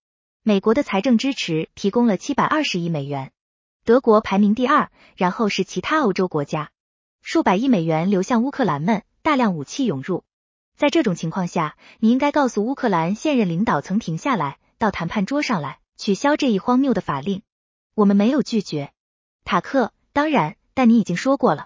[0.41, 3.31] 美国的财政支持提供了七百二十亿美元，
[3.83, 6.71] 德国排名第二，然后是其他欧洲国家。
[7.27, 10.23] 数百亿美元流向乌克兰们，大量武器涌入。
[10.77, 17.41] 在这种情况下，你应该告诉乌克兰现任领导层停下来，到谈判桌上来，取消这一荒谬的法令。
[17.95, 18.91] 我们没有拒绝，
[19.43, 19.91] 塔克。
[20.13, 21.65] 当然，但你已经说过了。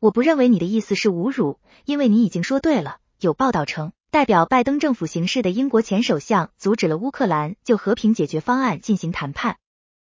[0.00, 2.96] 我不认为你的意思是侮辱，因为你已经说对了。
[3.20, 3.92] 有报道称。
[4.10, 9.58] 代表拜登政府行事的英国前首相阻止了乌克兰就和平解决方案进行谈判，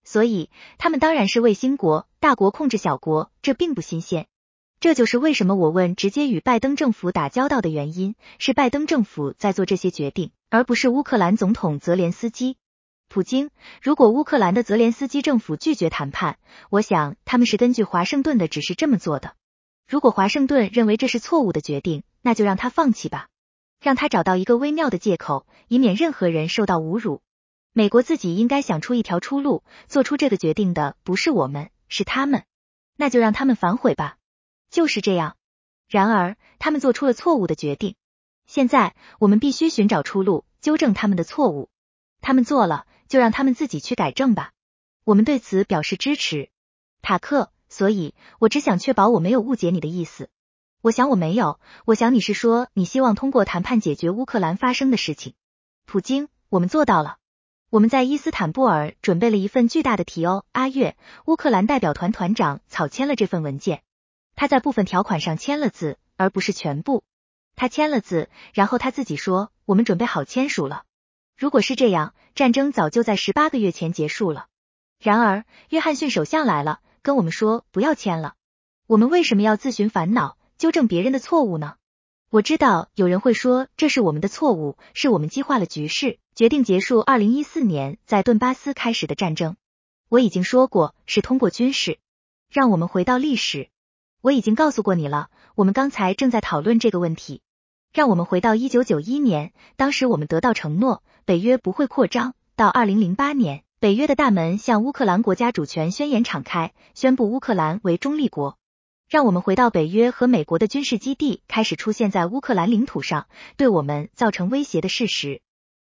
[0.02, 4.26] 所以他们当然是卫星国，大国控制小国，这并不新鲜。
[4.80, 12.56] 这就是为什么我问直接与拜登政府打交道的原因，是拜登政府在做这些决定，而不是乌克兰总统泽连斯基。
[13.08, 13.50] 普京，
[13.82, 16.38] 如果乌克兰的泽连斯基政府拒绝谈判，
[16.70, 19.34] 我想他们是根据华盛顿的指示这么做的。
[19.88, 23.26] 如果华盛顿认为这是错误的决定，那就让他放弃吧。
[23.80, 27.20] 让他找到一个微妙的借口，以免任何人受到侮辱。
[27.72, 29.64] 美国自己应该想出一条出路。
[29.88, 32.44] 做出这个决定的不是我们，是他们。
[32.96, 34.17] 那就让他们反悔吧。
[34.70, 35.36] 就是这样。
[35.88, 37.94] 然而，他们做出了错误的决定。
[38.46, 41.68] 现在，我们必须寻找出路，纠正他们的错误。
[42.20, 44.52] 他们做了，就让他们自己去改正吧。
[45.04, 46.50] 我们对此表示支持，
[47.02, 47.50] 塔克。
[47.70, 50.30] 所以，我只想确保我没有误解你的意思。
[50.80, 55.34] 我想我没有，我想你是说你希望通过谈判解决乌克兰发生的事情。
[55.84, 57.18] 普京，我们做到了。
[57.68, 60.46] 我们在伊斯坦布尔准备了一份巨大的提欧。
[60.52, 60.96] 阿月，
[61.26, 63.82] 乌克兰代表团团长草签了这份文件，
[64.38, 67.02] 他在部分条款上签了字，而不是全部。
[67.56, 70.84] 他签了字，然后他自己说我们准备好签署了。
[71.36, 74.46] 如果是这样，战争早就在十八个月前结束了。
[75.00, 78.34] 然而，约翰逊首相来了，跟我们说不要签了。
[78.86, 80.36] 我们为什么要自寻烦恼？
[80.56, 81.74] 纠正别人的错误呢？
[82.30, 89.56] 我知道有人会说这是我们的错误，是我们激化了局势，决定结束二零一四年在顿巴斯开始的战争。
[90.08, 91.98] 我已经说过是通过军事。
[92.48, 93.68] 让我们回到历史。
[94.20, 97.40] 我已经告诉过你了，我们刚才正在讨论这个问题。
[97.92, 102.34] 让我们回到一九九一年，当时我们得到承诺，北约不会扩张。
[102.56, 108.58] 到二零零八年，北约的大门向乌克兰国家主权宣言敞开，宣布乌克兰为中立国。
[109.08, 115.40] 让我们回到北约和美国的军事基地开始出现在乌克兰领土上，对我们造成威胁的事实。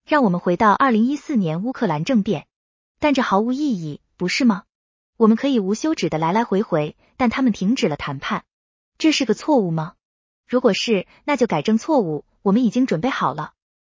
[0.08, 2.48] 让我们回到二零一四年乌克兰政变，
[3.00, 4.64] 但这毫无意义，不是吗？
[5.22, 8.42] 我们可以无休止的来来回回，但他们停止了谈判，
[8.98, 9.94] 这是个错误吗？
[10.48, 12.26] 如果是，那就改正错误。
[12.42, 13.54] 我们已经准备好了，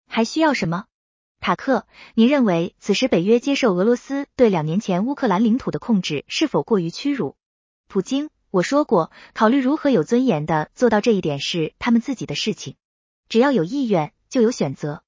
[0.06, 0.84] 还需要什么？
[1.40, 7.36] 塔克，您认为此时北约接受俄罗斯对两年前乌克兰领土的控制是否过于屈辱？
[7.88, 8.28] 普京。
[8.50, 12.76] 我说过，考虑如何有尊严的做到这一点是他们自己的事情。
[13.30, 15.02] 只要有意愿，就有选择。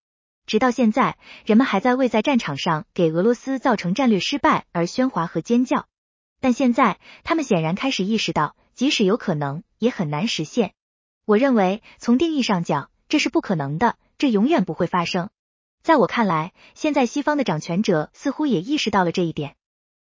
[0.46, 5.86] 直到现在，人们还在为在战场上给俄罗斯造成战略失败而喧哗和尖叫。
[6.40, 10.74] 但现在，他们显然开始意识到，即使有可能，也很难实现。
[11.24, 15.30] 我认为，从定义上讲，这是不可能的，这永远不会发生。
[15.82, 19.56] 在我看来，现在西方的掌权者似乎也意识到了这一点。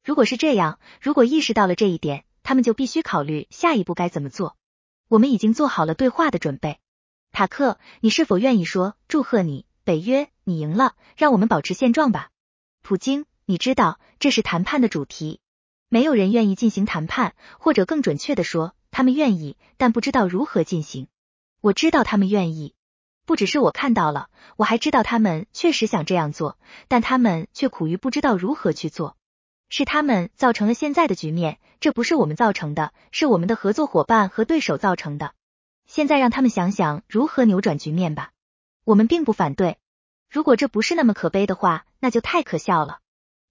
[0.05, 4.57] 如果是这样，如果意识到了这一点，他们就必须考虑下一步该怎么做。
[5.09, 6.79] 我们已经做好了对话的准备。
[7.31, 12.31] 塔克，你是否愿意说祝贺你，北约，你赢了，让我们保持现状吧？
[12.83, 15.41] 普京，你知道这是谈判的主题。
[15.93, 21.07] 没有人愿意进行谈判，或者更准确的说，他们愿意，但不知道如何进行。
[21.61, 22.75] 我知道他们愿意。
[23.27, 26.57] 不只是我看到了，我还知道他们确实想这样做，
[26.89, 29.19] 但他们却苦于不知道如何去做。
[29.69, 35.35] 是他们造成了现在的局面，这不是我们造成的，是我们的合作伙伴和对手造成的。
[35.87, 38.31] 现在让他们想想如何扭转局面吧。
[38.85, 39.77] 我们并不反对。
[40.31, 43.01] 如果这不是那么可悲的话，那就太可笑了。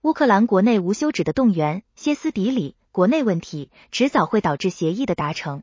[0.03, 5.61] 乌克兰国内无休止的动员、歇斯底里，国内问题迟早会导致协议的达成。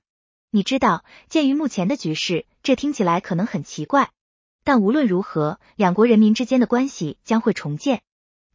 [0.52, 4.12] 你知道，鉴于目前的局势，这听起来可能很奇怪，
[4.62, 8.00] 但无论如何，两国人民之间的关系将会重建。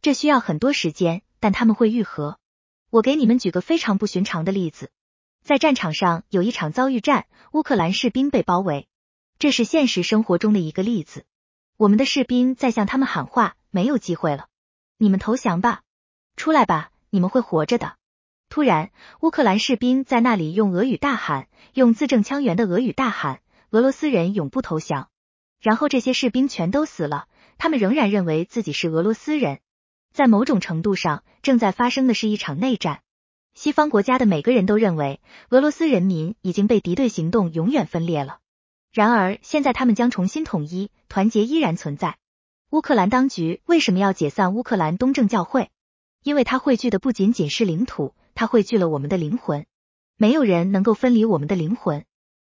[0.00, 2.38] 这需要很多时间，但他们会愈合。
[2.88, 4.90] 我给你们举个非常不寻常的例子，
[5.44, 8.88] 在战场上有一场遭遇战，乌克兰士兵被包围，
[9.38, 11.26] 这是现实生活中的一个例子。
[11.76, 14.46] 我们的士兵在向他们喊话，没有机会了，
[14.98, 15.82] 你们投降吧，
[16.36, 17.96] 出来吧，你们会活着的。
[18.48, 18.90] 突然，
[19.20, 23.40] 乌克兰士兵在那里用俄语大喊，用字正腔圆的俄语大喊
[23.70, 25.08] ：“俄罗斯人永不投降。”
[25.60, 27.26] 然后这些士兵全都死了。
[27.58, 29.58] 他们仍然认为自己是俄罗斯人。
[30.12, 33.00] 在某种程度上，正在发生的是一场内战。
[33.54, 38.38] 西方国家的每个人都认为，俄罗斯人民已经被敌对行动永远分裂了。
[38.92, 42.16] 然而，现在他们将重新统一，团结依然存在。
[42.70, 45.70] 乌克兰当局为什么要解散乌克兰东正教会？
[46.22, 48.14] 因为它汇聚的不仅仅是领土。
[48.36, 49.64] 它汇聚了我们的灵魂，
[50.16, 52.04] 没有人能够分离我们的灵魂。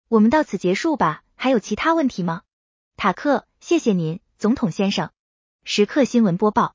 [0.08, 2.42] 我们到此结束吧，还有其他问题吗？
[2.98, 5.12] 塔克，谢谢您，总统先生。
[5.64, 6.64] 时刻新闻播报。